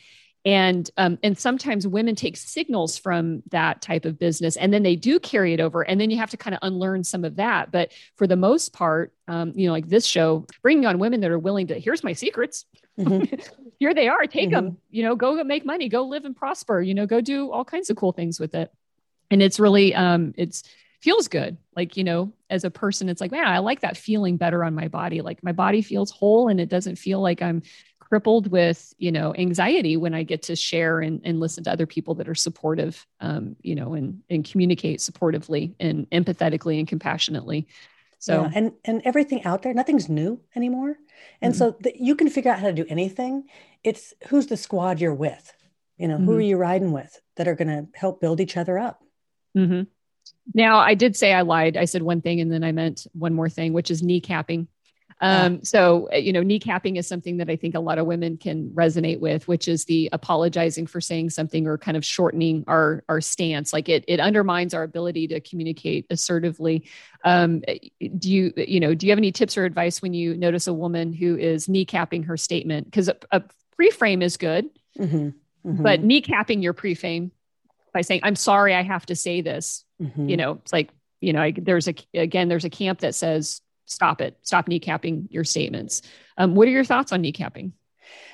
And 0.45 0.89
um, 0.95 1.19
and 1.21 1.37
sometimes 1.37 1.85
women 1.85 2.15
take 2.15 2.37
signals 2.37 2.97
from 2.97 3.43
that 3.51 3.81
type 3.81 4.05
of 4.05 4.17
business 4.17 4.55
and 4.55 4.73
then 4.73 4.83
they 4.83 4.95
do 4.95 5.19
carry 5.19 5.53
it 5.53 5.59
over 5.59 5.81
and 5.81 5.99
then 5.99 6.09
you 6.09 6.17
have 6.17 6.29
to 6.29 6.37
kind 6.37 6.53
of 6.53 6.59
unlearn 6.61 7.03
some 7.03 7.25
of 7.25 7.35
that. 7.35 7.71
But 7.71 7.91
for 8.15 8.25
the 8.25 8.37
most 8.37 8.71
part 8.71 9.13
um, 9.27 9.51
you 9.55 9.67
know 9.67 9.73
like 9.73 9.89
this 9.89 10.05
show 10.05 10.45
bringing 10.61 10.85
on 10.85 10.99
women 10.99 11.19
that 11.21 11.31
are 11.31 11.39
willing 11.39 11.67
to 11.67 11.79
here's 11.79 12.03
my 12.03 12.13
secrets. 12.13 12.65
Mm-hmm. 12.97 13.35
here 13.79 13.93
they 13.93 14.07
are 14.07 14.25
take 14.27 14.49
mm-hmm. 14.49 14.65
them 14.65 14.77
you 14.91 15.03
know 15.03 15.15
go 15.15 15.43
make 15.43 15.65
money 15.65 15.89
go 15.89 16.03
live 16.03 16.25
and 16.25 16.35
prosper 16.35 16.81
you 16.81 16.93
know 16.93 17.05
go 17.05 17.21
do 17.21 17.51
all 17.51 17.65
kinds 17.65 17.89
of 17.89 17.95
cool 17.95 18.11
things 18.11 18.39
with 18.39 18.53
it. 18.53 18.71
And 19.31 19.41
it's 19.41 19.59
really 19.59 19.95
um 19.95 20.33
it's 20.37 20.63
feels 21.01 21.27
good. 21.27 21.57
Like 21.75 21.97
you 21.97 22.03
know 22.03 22.33
as 22.49 22.63
a 22.63 22.71
person 22.71 23.09
it's 23.09 23.21
like 23.21 23.31
man 23.31 23.47
i 23.47 23.59
like 23.59 23.81
that 23.81 23.95
feeling 23.95 24.37
better 24.37 24.63
on 24.63 24.75
my 24.75 24.87
body. 24.87 25.21
Like 25.21 25.43
my 25.43 25.53
body 25.53 25.81
feels 25.81 26.11
whole 26.11 26.49
and 26.49 26.59
it 26.59 26.69
doesn't 26.69 26.97
feel 26.97 27.21
like 27.21 27.41
i'm 27.41 27.63
crippled 27.99 28.47
with 28.47 28.91
you 28.97 29.11
know 29.11 29.35
anxiety 29.35 29.95
when 29.95 30.15
i 30.15 30.23
get 30.23 30.41
to 30.41 30.55
share 30.55 30.99
and, 30.99 31.21
and 31.23 31.39
listen 31.39 31.63
to 31.63 31.71
other 31.71 31.85
people 31.85 32.15
that 32.15 32.27
are 32.27 32.33
supportive 32.33 33.05
um, 33.19 33.55
you 33.61 33.75
know 33.75 33.93
and 33.93 34.21
and 34.31 34.49
communicate 34.49 34.99
supportively 34.99 35.75
and 35.79 36.09
empathetically 36.09 36.79
and 36.79 36.87
compassionately 36.87 37.67
So 38.19 38.41
yeah, 38.41 38.51
and 38.53 38.73
and 38.83 39.01
everything 39.05 39.43
out 39.45 39.61
there, 39.61 39.73
nothing's 39.73 40.09
new 40.09 40.41
anymore. 40.55 40.97
And 41.41 41.53
mm-hmm. 41.53 41.57
so 41.57 41.77
the, 41.79 41.93
you 41.95 42.15
can 42.15 42.29
figure 42.29 42.51
out 42.51 42.59
how 42.59 42.67
to 42.67 42.73
do 42.73 42.85
anything. 42.89 43.45
It's 43.83 44.13
who's 44.27 44.47
the 44.47 44.57
squad 44.57 44.99
you're 44.99 45.13
with. 45.13 45.53
You 45.97 46.07
know, 46.07 46.15
mm-hmm. 46.15 46.25
who 46.25 46.37
are 46.37 46.41
you 46.41 46.57
riding 46.57 46.91
with 46.91 47.19
that 47.35 47.47
are 47.47 47.55
going 47.55 47.67
to 47.67 47.87
help 47.97 48.21
build 48.21 48.39
each 48.39 48.55
other 48.57 48.77
up. 48.77 49.01
Mm-hmm. 49.57 49.83
Now, 50.53 50.79
I 50.79 50.93
did 50.93 51.15
say 51.15 51.33
I 51.33 51.41
lied. 51.41 51.77
I 51.77 51.85
said 51.85 52.01
one 52.01 52.21
thing 52.21 52.39
and 52.41 52.51
then 52.51 52.63
I 52.63 52.71
meant 52.71 53.05
one 53.13 53.33
more 53.33 53.49
thing, 53.49 53.73
which 53.73 53.91
is 53.91 54.01
kneecapping. 54.01 54.67
Um, 55.21 55.55
yeah. 55.55 55.59
So, 55.63 56.09
uh, 56.13 56.17
you 56.17 56.31
know, 56.31 56.41
kneecapping 56.41 56.97
is 56.97 57.07
something 57.07 57.37
that 57.37 57.49
I 57.49 57.55
think 57.55 57.75
a 57.75 57.79
lot 57.79 57.97
of 57.97 58.05
women 58.05 58.37
can 58.37 58.69
resonate 58.69 59.19
with, 59.19 59.47
which 59.47 59.67
is 59.67 59.85
the 59.85 60.09
apologizing 60.11 60.87
for 60.87 61.01
saying 61.01 61.31
something 61.31 61.67
or 61.67 61.77
kind 61.77 61.97
of 61.97 62.05
shortening 62.05 62.63
our 62.67 63.03
our 63.09 63.21
stance. 63.21 63.73
Like 63.73 63.89
it 63.89 64.05
it 64.07 64.19
undermines 64.19 64.73
our 64.73 64.83
ability 64.83 65.27
to 65.29 65.39
communicate 65.41 66.05
assertively. 66.09 66.85
Um, 67.23 67.61
do 68.17 68.31
you 68.31 68.53
you 68.55 68.79
know 68.79 68.93
do 68.93 69.05
you 69.05 69.11
have 69.11 69.19
any 69.19 69.31
tips 69.31 69.57
or 69.57 69.65
advice 69.65 70.01
when 70.01 70.13
you 70.13 70.37
notice 70.37 70.67
a 70.67 70.73
woman 70.73 71.11
who 71.13 71.37
is 71.37 71.67
kneecapping 71.67 72.25
her 72.25 72.37
statement? 72.37 72.85
Because 72.85 73.09
a, 73.09 73.17
a 73.31 73.43
pre-frame 73.75 74.21
is 74.21 74.37
good, 74.37 74.69
mm-hmm. 74.97 75.29
Mm-hmm. 75.67 75.83
but 75.83 76.01
kneecapping 76.01 76.63
your 76.63 76.73
pre-frame 76.73 77.31
by 77.93 78.01
saying 78.01 78.21
i'm 78.23 78.35
sorry 78.35 78.73
i 78.73 78.81
have 78.81 79.05
to 79.05 79.15
say 79.15 79.41
this 79.41 79.83
mm-hmm. 80.01 80.29
you 80.29 80.37
know 80.37 80.53
it's 80.53 80.71
like 80.71 80.89
you 81.21 81.33
know 81.33 81.41
I, 81.41 81.53
there's 81.57 81.87
a 81.87 81.95
again 82.13 82.47
there's 82.47 82.65
a 82.65 82.69
camp 82.69 82.99
that 82.99 83.15
says 83.15 83.61
stop 83.89 84.21
it 84.21 84.37
stop 84.41 84.67
kneecapping 84.67 85.27
your 85.29 85.43
statements 85.43 86.01
um, 86.37 86.55
what 86.55 86.67
are 86.67 86.71
your 86.71 86.85
thoughts 86.85 87.11
on 87.11 87.23
kneecapping 87.23 87.71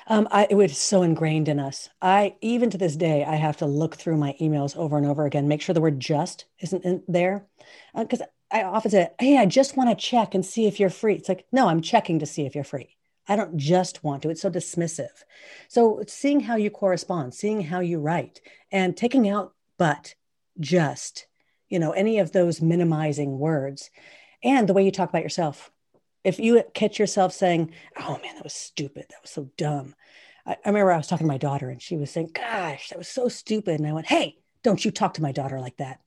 um, 0.08 0.28
I, 0.30 0.46
it 0.48 0.54
was 0.54 0.78
so 0.78 1.02
ingrained 1.02 1.48
in 1.48 1.58
us. 1.58 1.88
I 2.00 2.36
even 2.40 2.70
to 2.70 2.78
this 2.78 2.96
day, 2.96 3.24
I 3.24 3.34
have 3.34 3.56
to 3.58 3.66
look 3.66 3.96
through 3.96 4.16
my 4.16 4.34
emails 4.40 4.76
over 4.76 4.96
and 4.96 5.06
over 5.06 5.26
again, 5.26 5.48
make 5.48 5.60
sure 5.60 5.74
the 5.74 5.80
word 5.80 6.00
"just" 6.00 6.46
isn't 6.60 6.84
in 6.84 7.02
there, 7.08 7.46
because 7.94 8.20
uh, 8.20 8.26
I 8.50 8.62
often 8.62 8.90
say, 8.90 9.10
"Hey, 9.18 9.36
I 9.36 9.46
just 9.46 9.76
want 9.76 9.90
to 9.90 9.96
check 9.96 10.34
and 10.34 10.46
see 10.46 10.66
if 10.66 10.78
you're 10.78 10.90
free." 10.90 11.14
It's 11.14 11.28
like, 11.28 11.46
no, 11.52 11.68
I'm 11.68 11.82
checking 11.82 12.20
to 12.20 12.26
see 12.26 12.46
if 12.46 12.54
you're 12.54 12.64
free. 12.64 12.96
I 13.28 13.36
don't 13.36 13.56
just 13.56 14.04
want 14.04 14.22
to. 14.22 14.30
It's 14.30 14.42
so 14.42 14.50
dismissive. 14.50 15.24
So 15.68 16.02
seeing 16.06 16.40
how 16.40 16.56
you 16.56 16.70
correspond, 16.70 17.34
seeing 17.34 17.60
how 17.60 17.80
you 17.80 17.98
write, 17.98 18.40
and 18.70 18.96
taking 18.96 19.28
out 19.28 19.54
but, 19.78 20.14
just, 20.60 21.26
you 21.68 21.78
know, 21.78 21.90
any 21.90 22.18
of 22.20 22.32
those 22.32 22.62
minimizing 22.62 23.38
words, 23.38 23.90
and 24.42 24.68
the 24.68 24.72
way 24.72 24.84
you 24.84 24.90
talk 24.90 25.08
about 25.08 25.22
yourself. 25.22 25.70
If 26.24 26.38
you 26.38 26.62
catch 26.74 26.98
yourself 26.98 27.32
saying, 27.32 27.72
"Oh 27.98 28.18
man, 28.22 28.34
that 28.34 28.44
was 28.44 28.52
stupid. 28.52 29.06
That 29.10 29.22
was 29.22 29.30
so 29.30 29.50
dumb," 29.56 29.94
I, 30.44 30.52
I 30.52 30.68
remember 30.68 30.92
I 30.92 30.96
was 30.96 31.06
talking 31.06 31.26
to 31.26 31.32
my 31.32 31.38
daughter, 31.38 31.70
and 31.70 31.80
she 31.80 31.96
was 31.96 32.10
saying, 32.10 32.30
"Gosh, 32.34 32.88
that 32.88 32.98
was 32.98 33.08
so 33.08 33.28
stupid," 33.28 33.78
and 33.78 33.86
I 33.88 33.92
went, 33.92 34.06
"Hey, 34.06 34.36
don't 34.62 34.84
you 34.84 34.90
talk 34.90 35.14
to 35.14 35.22
my 35.22 35.32
daughter 35.32 35.60
like 35.60 35.76
that." 35.76 36.00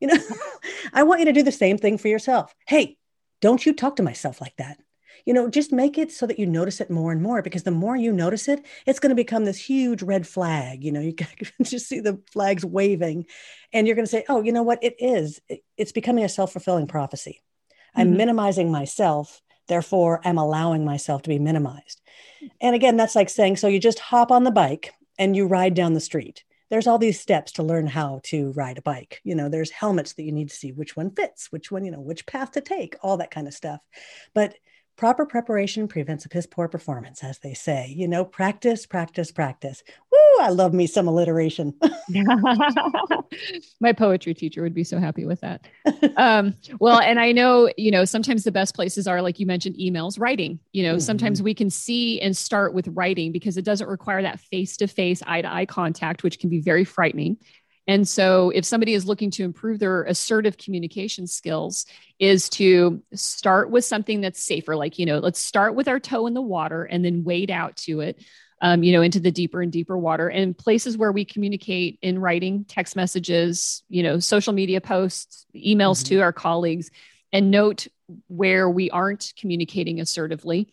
You 0.00 0.08
know, 0.08 0.18
I 0.92 1.04
want 1.04 1.20
you 1.20 1.26
to 1.26 1.32
do 1.32 1.42
the 1.42 1.52
same 1.52 1.78
thing 1.78 1.98
for 1.98 2.08
yourself. 2.08 2.54
Hey, 2.66 2.96
don't 3.40 3.64
you 3.64 3.72
talk 3.72 3.96
to 3.96 4.02
myself 4.02 4.40
like 4.40 4.56
that 4.56 4.78
you 5.26 5.34
know 5.34 5.48
just 5.48 5.72
make 5.72 5.98
it 5.98 6.10
so 6.10 6.26
that 6.26 6.38
you 6.38 6.46
notice 6.46 6.80
it 6.80 6.90
more 6.90 7.12
and 7.12 7.22
more 7.22 7.42
because 7.42 7.62
the 7.62 7.70
more 7.70 7.96
you 7.96 8.12
notice 8.12 8.48
it 8.48 8.64
it's 8.86 8.98
going 8.98 9.10
to 9.10 9.16
become 9.16 9.44
this 9.44 9.58
huge 9.58 10.02
red 10.02 10.26
flag 10.26 10.82
you 10.84 10.92
know 10.92 11.00
you 11.00 11.14
just 11.62 11.88
see 11.88 12.00
the 12.00 12.20
flags 12.32 12.64
waving 12.64 13.26
and 13.72 13.86
you're 13.86 13.96
going 13.96 14.06
to 14.06 14.10
say 14.10 14.24
oh 14.28 14.42
you 14.42 14.52
know 14.52 14.62
what 14.62 14.82
it 14.82 14.96
is 14.98 15.40
it's 15.76 15.92
becoming 15.92 16.24
a 16.24 16.28
self-fulfilling 16.28 16.86
prophecy 16.86 17.40
i'm 17.94 18.08
mm-hmm. 18.08 18.16
minimizing 18.16 18.70
myself 18.70 19.42
therefore 19.68 20.20
i'm 20.24 20.38
allowing 20.38 20.84
myself 20.84 21.22
to 21.22 21.30
be 21.30 21.38
minimized. 21.38 22.00
And 22.60 22.74
again 22.74 22.96
that's 22.96 23.16
like 23.16 23.28
saying 23.28 23.56
so 23.56 23.68
you 23.68 23.78
just 23.78 23.98
hop 23.98 24.30
on 24.30 24.44
the 24.44 24.50
bike 24.50 24.92
and 25.18 25.36
you 25.36 25.46
ride 25.46 25.74
down 25.74 25.94
the 25.94 26.00
street. 26.00 26.44
There's 26.70 26.86
all 26.86 26.98
these 26.98 27.20
steps 27.20 27.52
to 27.52 27.62
learn 27.64 27.86
how 27.88 28.20
to 28.24 28.52
ride 28.52 28.78
a 28.78 28.82
bike. 28.82 29.20
You 29.24 29.34
know 29.34 29.48
there's 29.48 29.70
helmets 29.70 30.14
that 30.14 30.22
you 30.22 30.32
need 30.32 30.50
to 30.50 30.56
see 30.56 30.72
which 30.72 30.96
one 30.96 31.10
fits 31.10 31.52
which 31.52 31.70
one 31.70 31.84
you 31.84 31.90
know 31.90 32.00
which 32.00 32.26
path 32.26 32.52
to 32.52 32.60
take 32.60 32.96
all 33.02 33.18
that 33.18 33.30
kind 33.30 33.46
of 33.46 33.54
stuff. 33.54 33.80
But 34.34 34.54
proper 35.00 35.24
preparation 35.24 35.88
prevents 35.88 36.26
a 36.26 36.28
piss 36.28 36.44
poor 36.44 36.68
performance, 36.68 37.24
as 37.24 37.38
they 37.38 37.54
say. 37.54 37.90
You 37.96 38.06
know, 38.06 38.22
practice, 38.22 38.84
practice, 38.84 39.32
practice. 39.32 39.82
Woo! 40.12 40.44
I 40.44 40.50
love 40.50 40.74
me 40.74 40.86
some 40.86 41.08
alliteration. 41.08 41.72
My 43.80 43.94
poetry 43.94 44.34
teacher 44.34 44.60
would 44.60 44.74
be 44.74 44.84
so 44.84 44.98
happy 44.98 45.24
with 45.24 45.40
that. 45.40 45.66
Um, 46.18 46.54
well, 46.80 47.00
and 47.00 47.18
I 47.18 47.32
know, 47.32 47.70
you 47.78 47.90
know, 47.90 48.04
sometimes 48.04 48.44
the 48.44 48.52
best 48.52 48.74
places 48.74 49.06
are, 49.06 49.22
like 49.22 49.40
you 49.40 49.46
mentioned, 49.46 49.76
emails, 49.76 50.20
writing. 50.20 50.60
You 50.72 50.82
know, 50.82 50.96
mm-hmm. 50.96 51.00
sometimes 51.00 51.40
we 51.40 51.54
can 51.54 51.70
see 51.70 52.20
and 52.20 52.36
start 52.36 52.74
with 52.74 52.86
writing 52.88 53.32
because 53.32 53.56
it 53.56 53.64
doesn't 53.64 53.88
require 53.88 54.20
that 54.20 54.38
face 54.38 54.76
to 54.76 54.86
face, 54.86 55.22
eye 55.26 55.40
to 55.40 55.50
eye 55.50 55.64
contact, 55.64 56.22
which 56.22 56.38
can 56.38 56.50
be 56.50 56.60
very 56.60 56.84
frightening. 56.84 57.38
And 57.90 58.06
so, 58.06 58.50
if 58.50 58.64
somebody 58.64 58.94
is 58.94 59.04
looking 59.04 59.32
to 59.32 59.42
improve 59.42 59.80
their 59.80 60.04
assertive 60.04 60.56
communication 60.56 61.26
skills, 61.26 61.86
is 62.20 62.48
to 62.50 63.02
start 63.14 63.68
with 63.68 63.84
something 63.84 64.20
that's 64.20 64.40
safer. 64.40 64.76
Like, 64.76 65.00
you 65.00 65.06
know, 65.06 65.18
let's 65.18 65.40
start 65.40 65.74
with 65.74 65.88
our 65.88 65.98
toe 65.98 66.28
in 66.28 66.34
the 66.34 66.40
water 66.40 66.84
and 66.84 67.04
then 67.04 67.24
wade 67.24 67.50
out 67.50 67.74
to 67.78 67.98
it, 67.98 68.22
um, 68.62 68.84
you 68.84 68.92
know, 68.92 69.02
into 69.02 69.18
the 69.18 69.32
deeper 69.32 69.60
and 69.60 69.72
deeper 69.72 69.98
water. 69.98 70.28
And 70.28 70.56
places 70.56 70.96
where 70.96 71.10
we 71.10 71.24
communicate 71.24 71.98
in 72.00 72.20
writing, 72.20 72.64
text 72.64 72.94
messages, 72.94 73.82
you 73.88 74.04
know, 74.04 74.20
social 74.20 74.52
media 74.52 74.80
posts, 74.80 75.46
emails 75.56 75.98
mm-hmm. 75.98 76.14
to 76.14 76.20
our 76.20 76.32
colleagues, 76.32 76.92
and 77.32 77.50
note 77.50 77.88
where 78.28 78.70
we 78.70 78.88
aren't 78.90 79.32
communicating 79.36 79.98
assertively. 79.98 80.72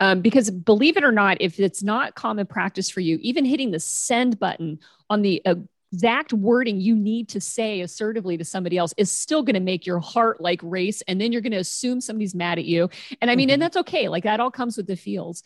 Um, 0.00 0.20
because 0.20 0.50
believe 0.50 0.98
it 0.98 1.02
or 1.02 1.12
not, 1.12 1.38
if 1.40 1.58
it's 1.58 1.82
not 1.82 2.14
common 2.14 2.46
practice 2.46 2.90
for 2.90 3.00
you, 3.00 3.18
even 3.22 3.46
hitting 3.46 3.70
the 3.70 3.80
send 3.80 4.38
button 4.38 4.80
on 5.08 5.22
the 5.22 5.40
uh, 5.46 5.54
exact 5.92 6.32
wording 6.32 6.80
you 6.80 6.94
need 6.94 7.28
to 7.30 7.40
say 7.40 7.80
assertively 7.80 8.36
to 8.36 8.44
somebody 8.44 8.76
else 8.76 8.92
is 8.96 9.10
still 9.10 9.42
going 9.42 9.54
to 9.54 9.60
make 9.60 9.86
your 9.86 10.00
heart 10.00 10.40
like 10.40 10.60
race 10.62 11.02
and 11.08 11.20
then 11.20 11.32
you're 11.32 11.40
going 11.40 11.52
to 11.52 11.58
assume 11.58 12.00
somebody's 12.00 12.34
mad 12.34 12.58
at 12.58 12.64
you. 12.64 12.90
And 13.20 13.30
i 13.30 13.36
mean 13.36 13.48
mm-hmm. 13.48 13.54
and 13.54 13.62
that's 13.62 13.76
okay 13.78 14.08
like 14.08 14.24
that 14.24 14.40
all 14.40 14.50
comes 14.50 14.76
with 14.76 14.86
the 14.86 14.96
feels. 14.96 15.42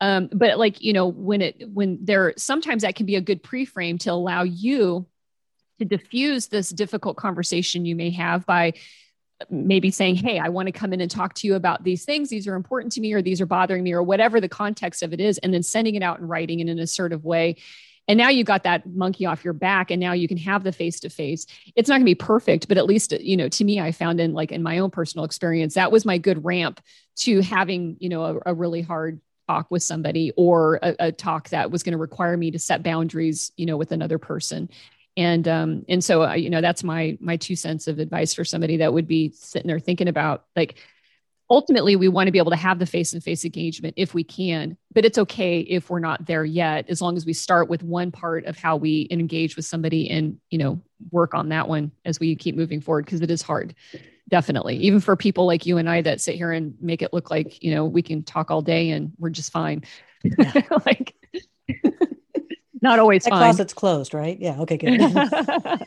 Um, 0.00 0.28
but 0.30 0.58
like 0.58 0.82
you 0.82 0.92
know 0.92 1.06
when 1.06 1.40
it 1.40 1.70
when 1.72 1.98
there 2.02 2.34
sometimes 2.36 2.82
that 2.82 2.96
can 2.96 3.06
be 3.06 3.16
a 3.16 3.20
good 3.22 3.42
pre-frame 3.42 3.96
to 3.98 4.12
allow 4.12 4.42
you 4.42 5.06
to 5.78 5.86
diffuse 5.86 6.48
this 6.48 6.68
difficult 6.68 7.16
conversation 7.16 7.86
you 7.86 7.96
may 7.96 8.10
have 8.10 8.44
by 8.44 8.74
maybe 9.50 9.90
saying 9.90 10.16
hey 10.16 10.38
i 10.38 10.48
want 10.48 10.66
to 10.66 10.72
come 10.72 10.92
in 10.92 11.00
and 11.00 11.10
talk 11.10 11.32
to 11.34 11.46
you 11.46 11.54
about 11.54 11.82
these 11.82 12.04
things. 12.04 12.28
These 12.28 12.46
are 12.46 12.56
important 12.56 12.92
to 12.92 13.00
me 13.00 13.14
or 13.14 13.22
these 13.22 13.40
are 13.40 13.46
bothering 13.46 13.82
me 13.82 13.92
or 13.94 14.02
whatever 14.02 14.38
the 14.38 14.48
context 14.50 15.02
of 15.02 15.14
it 15.14 15.20
is 15.20 15.38
and 15.38 15.54
then 15.54 15.62
sending 15.62 15.94
it 15.94 16.02
out 16.02 16.18
in 16.18 16.28
writing 16.28 16.60
in 16.60 16.68
an 16.68 16.78
assertive 16.78 17.24
way 17.24 17.56
and 18.08 18.18
now 18.18 18.28
you 18.28 18.44
got 18.44 18.62
that 18.62 18.86
monkey 18.86 19.26
off 19.26 19.44
your 19.44 19.52
back 19.52 19.90
and 19.90 20.00
now 20.00 20.12
you 20.12 20.28
can 20.28 20.36
have 20.36 20.62
the 20.64 20.72
face 20.72 21.00
to 21.00 21.10
face 21.10 21.46
it's 21.74 21.88
not 21.88 21.96
going 21.96 22.02
to 22.02 22.10
be 22.10 22.14
perfect 22.14 22.68
but 22.68 22.78
at 22.78 22.86
least 22.86 23.12
you 23.20 23.36
know 23.36 23.48
to 23.48 23.64
me 23.64 23.80
i 23.80 23.92
found 23.92 24.20
in 24.20 24.32
like 24.32 24.52
in 24.52 24.62
my 24.62 24.78
own 24.78 24.90
personal 24.90 25.24
experience 25.24 25.74
that 25.74 25.92
was 25.92 26.04
my 26.04 26.18
good 26.18 26.44
ramp 26.44 26.80
to 27.16 27.40
having 27.40 27.96
you 28.00 28.08
know 28.08 28.24
a, 28.24 28.50
a 28.50 28.54
really 28.54 28.82
hard 28.82 29.20
talk 29.46 29.70
with 29.70 29.82
somebody 29.82 30.32
or 30.36 30.78
a, 30.82 30.96
a 30.98 31.12
talk 31.12 31.48
that 31.50 31.70
was 31.70 31.82
going 31.82 31.92
to 31.92 31.98
require 31.98 32.36
me 32.36 32.50
to 32.50 32.58
set 32.58 32.82
boundaries 32.82 33.52
you 33.56 33.66
know 33.66 33.76
with 33.76 33.92
another 33.92 34.18
person. 34.18 34.68
And 35.18 35.48
um 35.48 35.84
and 35.88 36.04
so 36.04 36.24
uh, 36.24 36.34
you 36.34 36.50
know 36.50 36.60
that's 36.60 36.84
my 36.84 37.16
my 37.20 37.36
two 37.36 37.56
cents 37.56 37.86
of 37.86 37.98
advice 37.98 38.34
for 38.34 38.44
somebody 38.44 38.78
that 38.78 38.92
would 38.92 39.06
be 39.06 39.32
sitting 39.34 39.66
there 39.66 39.78
thinking 39.78 40.08
about 40.08 40.44
like 40.54 40.76
ultimately 41.48 41.96
we 41.96 42.08
want 42.08 42.26
to 42.26 42.32
be 42.32 42.38
able 42.38 42.50
to 42.50 42.56
have 42.56 42.78
the 42.78 42.86
face 42.86 43.12
and 43.12 43.22
face 43.22 43.44
engagement 43.44 43.94
if 43.96 44.14
we 44.14 44.24
can 44.24 44.76
but 44.92 45.04
it's 45.04 45.18
okay 45.18 45.60
if 45.60 45.90
we're 45.90 46.00
not 46.00 46.26
there 46.26 46.44
yet 46.44 46.84
as 46.88 47.00
long 47.00 47.16
as 47.16 47.24
we 47.24 47.32
start 47.32 47.68
with 47.68 47.82
one 47.82 48.10
part 48.10 48.44
of 48.46 48.58
how 48.58 48.76
we 48.76 49.06
engage 49.10 49.56
with 49.56 49.64
somebody 49.64 50.08
and 50.10 50.38
you 50.50 50.58
know 50.58 50.80
work 51.10 51.34
on 51.34 51.48
that 51.48 51.68
one 51.68 51.90
as 52.04 52.18
we 52.18 52.34
keep 52.34 52.56
moving 52.56 52.80
forward 52.80 53.04
because 53.04 53.20
it 53.20 53.30
is 53.30 53.42
hard 53.42 53.74
definitely 54.28 54.76
even 54.76 54.98
for 54.98 55.14
people 55.14 55.46
like 55.46 55.66
you 55.66 55.78
and 55.78 55.88
i 55.88 56.00
that 56.00 56.20
sit 56.20 56.34
here 56.34 56.52
and 56.52 56.74
make 56.80 57.02
it 57.02 57.12
look 57.12 57.30
like 57.30 57.62
you 57.62 57.72
know 57.74 57.84
we 57.84 58.02
can 58.02 58.22
talk 58.22 58.50
all 58.50 58.62
day 58.62 58.90
and 58.90 59.12
we're 59.18 59.30
just 59.30 59.52
fine 59.52 59.82
yeah. 60.38 60.62
like 60.86 61.14
not 62.82 62.98
always 62.98 63.24
that 63.24 63.30
fine. 63.30 63.54
closet's 63.54 63.74
closed 63.74 64.14
right 64.14 64.38
yeah 64.40 64.60
okay 64.60 64.76
good 64.76 65.00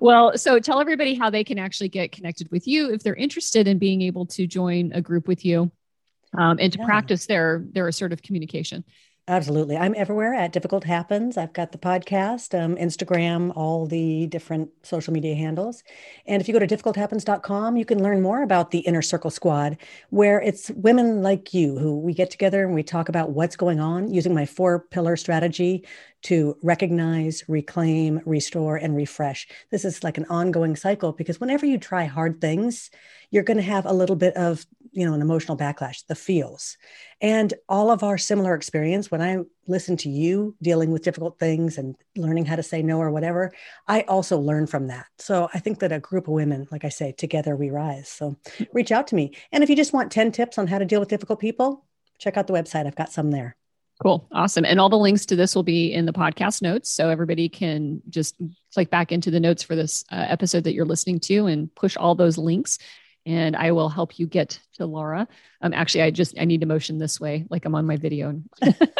well, 0.00 0.36
so 0.36 0.58
tell 0.58 0.80
everybody 0.80 1.14
how 1.14 1.30
they 1.30 1.44
can 1.44 1.58
actually 1.58 1.88
get 1.88 2.12
connected 2.12 2.50
with 2.50 2.66
you 2.66 2.92
if 2.92 3.02
they're 3.02 3.14
interested 3.14 3.66
in 3.66 3.78
being 3.78 4.02
able 4.02 4.26
to 4.26 4.46
join 4.46 4.92
a 4.92 5.00
group 5.00 5.28
with 5.28 5.44
you 5.44 5.70
um, 6.36 6.58
and 6.60 6.72
to 6.72 6.78
yeah. 6.78 6.84
practice 6.84 7.26
their 7.26 7.64
their 7.72 7.88
assertive 7.88 8.22
communication. 8.22 8.84
Absolutely. 9.28 9.76
I'm 9.76 9.92
everywhere 9.96 10.34
at 10.34 10.52
Difficult 10.52 10.84
Happens. 10.84 11.36
I've 11.36 11.52
got 11.52 11.72
the 11.72 11.78
podcast, 11.78 12.56
um, 12.56 12.76
Instagram, 12.76 13.52
all 13.56 13.84
the 13.84 14.28
different 14.28 14.70
social 14.84 15.12
media 15.12 15.34
handles. 15.34 15.82
And 16.26 16.40
if 16.40 16.46
you 16.46 16.54
go 16.54 16.64
to 16.64 16.66
difficulthappens.com, 16.66 17.76
you 17.76 17.84
can 17.84 18.00
learn 18.00 18.22
more 18.22 18.44
about 18.44 18.70
the 18.70 18.78
Inner 18.80 19.02
Circle 19.02 19.30
Squad, 19.30 19.78
where 20.10 20.40
it's 20.40 20.70
women 20.70 21.22
like 21.22 21.52
you 21.52 21.76
who 21.76 21.98
we 21.98 22.14
get 22.14 22.30
together 22.30 22.64
and 22.64 22.72
we 22.72 22.84
talk 22.84 23.08
about 23.08 23.30
what's 23.30 23.56
going 23.56 23.80
on 23.80 24.14
using 24.14 24.32
my 24.32 24.46
four 24.46 24.78
pillar 24.92 25.16
strategy 25.16 25.84
to 26.22 26.56
recognize, 26.62 27.42
reclaim, 27.48 28.20
restore, 28.26 28.76
and 28.76 28.94
refresh. 28.94 29.48
This 29.72 29.84
is 29.84 30.04
like 30.04 30.18
an 30.18 30.26
ongoing 30.26 30.76
cycle 30.76 31.10
because 31.12 31.40
whenever 31.40 31.66
you 31.66 31.78
try 31.78 32.04
hard 32.04 32.40
things, 32.40 32.92
you're 33.32 33.42
going 33.42 33.56
to 33.56 33.62
have 33.64 33.86
a 33.86 33.92
little 33.92 34.14
bit 34.14 34.36
of 34.36 34.64
you 34.96 35.06
know 35.06 35.14
an 35.14 35.20
emotional 35.20 35.56
backlash 35.56 36.04
the 36.06 36.14
feels. 36.14 36.76
And 37.20 37.54
all 37.68 37.90
of 37.90 38.02
our 38.02 38.18
similar 38.18 38.54
experience 38.54 39.10
when 39.10 39.22
i 39.22 39.38
listen 39.68 39.96
to 39.98 40.08
you 40.08 40.54
dealing 40.62 40.90
with 40.90 41.02
difficult 41.02 41.38
things 41.38 41.78
and 41.78 41.96
learning 42.16 42.44
how 42.44 42.56
to 42.56 42.62
say 42.62 42.82
no 42.82 42.98
or 42.98 43.10
whatever 43.10 43.52
i 43.86 44.02
also 44.02 44.38
learn 44.38 44.66
from 44.66 44.88
that. 44.88 45.06
So 45.18 45.48
i 45.54 45.58
think 45.58 45.78
that 45.80 45.92
a 45.92 46.00
group 46.00 46.26
of 46.26 46.34
women 46.34 46.66
like 46.72 46.84
i 46.84 46.88
say 46.88 47.12
together 47.12 47.54
we 47.54 47.70
rise. 47.70 48.08
So 48.08 48.36
reach 48.72 48.90
out 48.90 49.06
to 49.08 49.14
me. 49.14 49.36
And 49.52 49.62
if 49.62 49.70
you 49.70 49.76
just 49.76 49.92
want 49.92 50.10
10 50.10 50.32
tips 50.32 50.58
on 50.58 50.66
how 50.66 50.78
to 50.78 50.84
deal 50.84 51.00
with 51.00 51.08
difficult 51.08 51.40
people 51.40 51.86
check 52.18 52.36
out 52.36 52.46
the 52.46 52.52
website. 52.52 52.86
I've 52.86 52.96
got 52.96 53.12
some 53.12 53.30
there. 53.30 53.56
Cool. 54.02 54.28
Awesome. 54.30 54.66
And 54.66 54.78
all 54.78 54.90
the 54.90 54.98
links 54.98 55.24
to 55.26 55.36
this 55.36 55.54
will 55.54 55.62
be 55.62 55.92
in 55.92 56.04
the 56.04 56.12
podcast 56.12 56.60
notes. 56.60 56.90
So 56.90 57.08
everybody 57.08 57.48
can 57.48 58.02
just 58.10 58.36
click 58.74 58.90
back 58.90 59.10
into 59.10 59.30
the 59.30 59.40
notes 59.40 59.62
for 59.62 59.74
this 59.74 60.04
uh, 60.12 60.26
episode 60.28 60.64
that 60.64 60.74
you're 60.74 60.84
listening 60.84 61.18
to 61.20 61.46
and 61.46 61.74
push 61.74 61.96
all 61.96 62.14
those 62.14 62.36
links 62.36 62.78
and 63.26 63.56
I 63.56 63.72
will 63.72 63.88
help 63.88 64.18
you 64.18 64.26
get 64.26 64.58
to 64.74 64.86
Laura. 64.86 65.28
Um, 65.60 65.74
actually, 65.74 66.02
I 66.02 66.10
just 66.10 66.38
I 66.38 66.44
need 66.44 66.60
to 66.60 66.66
motion 66.66 66.98
this 66.98 67.20
way, 67.20 67.44
like 67.50 67.64
I'm 67.64 67.74
on 67.74 67.86
my 67.86 67.96
video. 67.96 68.40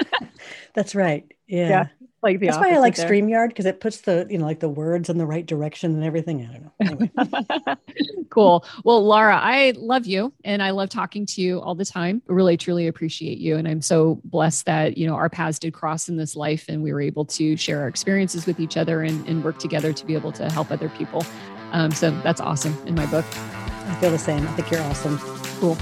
That's 0.74 0.94
right. 0.94 1.24
Yeah. 1.46 1.68
yeah 1.68 1.86
like 2.26 2.40
That's 2.40 2.56
why 2.56 2.72
I 2.72 2.78
like 2.78 2.96
there. 2.96 3.08
StreamYard 3.08 3.48
because 3.48 3.66
it 3.66 3.80
puts 3.80 4.00
the 4.00 4.26
you 4.28 4.38
know 4.38 4.46
like 4.46 4.60
the 4.60 4.68
words 4.68 5.08
in 5.08 5.16
the 5.16 5.26
right 5.26 5.46
direction 5.46 5.94
and 5.94 6.04
everything. 6.04 6.44
I 6.44 6.52
don't 6.52 7.10
know. 7.10 7.10
Anyway. 7.20 7.76
cool. 8.30 8.64
Well, 8.84 9.06
Laura, 9.06 9.36
I 9.36 9.74
love 9.76 10.06
you 10.06 10.32
and 10.44 10.62
I 10.62 10.70
love 10.70 10.88
talking 10.88 11.24
to 11.26 11.40
you 11.40 11.60
all 11.60 11.74
the 11.74 11.84
time. 11.84 12.22
Really, 12.26 12.56
truly 12.56 12.88
appreciate 12.88 13.38
you, 13.38 13.56
and 13.56 13.68
I'm 13.68 13.80
so 13.80 14.20
blessed 14.24 14.66
that 14.66 14.98
you 14.98 15.06
know 15.06 15.14
our 15.14 15.30
paths 15.30 15.58
did 15.58 15.72
cross 15.72 16.08
in 16.08 16.16
this 16.16 16.34
life, 16.34 16.64
and 16.68 16.82
we 16.82 16.92
were 16.92 17.00
able 17.00 17.24
to 17.26 17.56
share 17.56 17.80
our 17.80 17.88
experiences 17.88 18.46
with 18.46 18.58
each 18.58 18.76
other 18.76 19.02
and, 19.02 19.26
and 19.28 19.44
work 19.44 19.58
together 19.58 19.92
to 19.92 20.06
be 20.06 20.14
able 20.14 20.32
to 20.32 20.50
help 20.50 20.70
other 20.70 20.88
people. 20.90 21.24
Um, 21.72 21.90
so 21.92 22.10
that's 22.22 22.40
awesome 22.40 22.76
in 22.86 22.94
my 22.94 23.06
book. 23.06 23.24
I 23.86 23.94
feel 24.00 24.10
the 24.10 24.18
same. 24.18 24.46
I 24.46 24.52
think 24.52 24.70
you're 24.70 24.82
awesome. 24.82 25.18
Cool. 25.60 25.76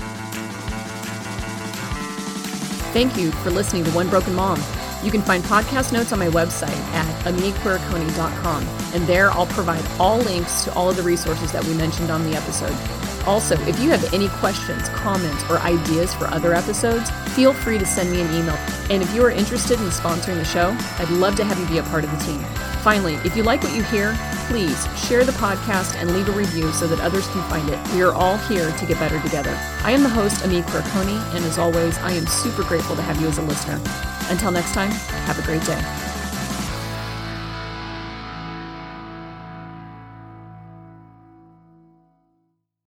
Thank 2.93 3.17
you 3.17 3.33
for 3.33 3.51
listening 3.51 3.85
to 3.85 3.91
One 3.91 4.09
Broken 4.09 4.35
Mom. 4.35 4.63
You 5.03 5.11
can 5.11 5.21
find 5.21 5.43
podcast 5.45 5.93
notes 5.93 6.13
on 6.13 6.19
my 6.19 6.29
website 6.29 6.79
at 6.95 7.25
amiquiriconi.com, 7.25 8.63
and 8.95 9.07
there 9.07 9.31
I'll 9.33 9.47
provide 9.47 9.85
all 10.01 10.19
links 10.19 10.65
to 10.65 10.73
all 10.75 10.89
of 10.91 10.97
the 10.97 11.03
resources 11.03 11.53
that 11.53 11.65
we 11.65 11.75
mentioned 11.75 12.11
on 12.11 12.25
the 12.25 12.37
episode. 12.37 13.14
Also, 13.27 13.59
if 13.67 13.81
you 13.81 13.89
have 13.91 14.13
any 14.13 14.29
questions, 14.29 14.89
comments, 14.91 15.43
or 15.51 15.59
ideas 15.59 16.15
for 16.15 16.27
other 16.27 16.55
episodes, 16.55 17.11
feel 17.35 17.53
free 17.53 17.79
to 17.79 17.87
send 17.87 18.11
me 18.11 18.21
an 18.21 18.35
email. 18.35 18.57
And 18.91 19.03
if 19.03 19.15
you 19.15 19.25
are 19.25 19.31
interested 19.31 19.81
in 19.81 19.87
sponsoring 19.87 20.37
the 20.37 20.45
show, 20.45 20.77
I'd 20.99 21.11
love 21.11 21.37
to 21.37 21.45
have 21.45 21.59
you 21.59 21.67
be 21.67 21.79
a 21.79 21.83
part 21.85 22.05
of 22.05 22.11
the 22.11 22.25
team. 22.25 22.41
Finally, 22.83 23.15
if 23.25 23.35
you 23.35 23.43
like 23.43 23.63
what 23.63 23.75
you 23.75 23.83
hear, 23.85 24.15
please 24.47 24.87
share 24.99 25.25
the 25.25 25.33
podcast 25.33 25.95
and 25.97 26.13
leave 26.13 26.29
a 26.29 26.33
review 26.33 26.71
so 26.73 26.87
that 26.87 27.01
others 27.01 27.27
can 27.29 27.43
find 27.49 27.69
it. 27.71 27.79
We 27.95 28.03
are 28.03 28.13
all 28.13 28.37
here 28.37 28.71
to 28.71 28.87
get 28.87 28.99
better 28.99 29.21
together. 29.23 29.59
I 29.83 29.93
am 29.93 30.03
the 30.03 30.09
host, 30.11 30.45
Ami 30.45 30.61
Quiriconi, 30.61 31.35
and 31.35 31.45
as 31.47 31.59
always, 31.59 31.97
I 31.99 32.13
am 32.13 32.27
super 32.27 32.63
grateful 32.63 32.95
to 32.97 33.03
have 33.03 33.21
you 33.21 33.29
as 33.29 33.39
a 33.39 33.43
listener. 33.43 33.81
Until 34.29 34.51
next 34.51 34.75
time, 34.75 34.91
have 34.91 35.39
a 35.39 35.43
great 35.43 35.65
day. 35.65 36.14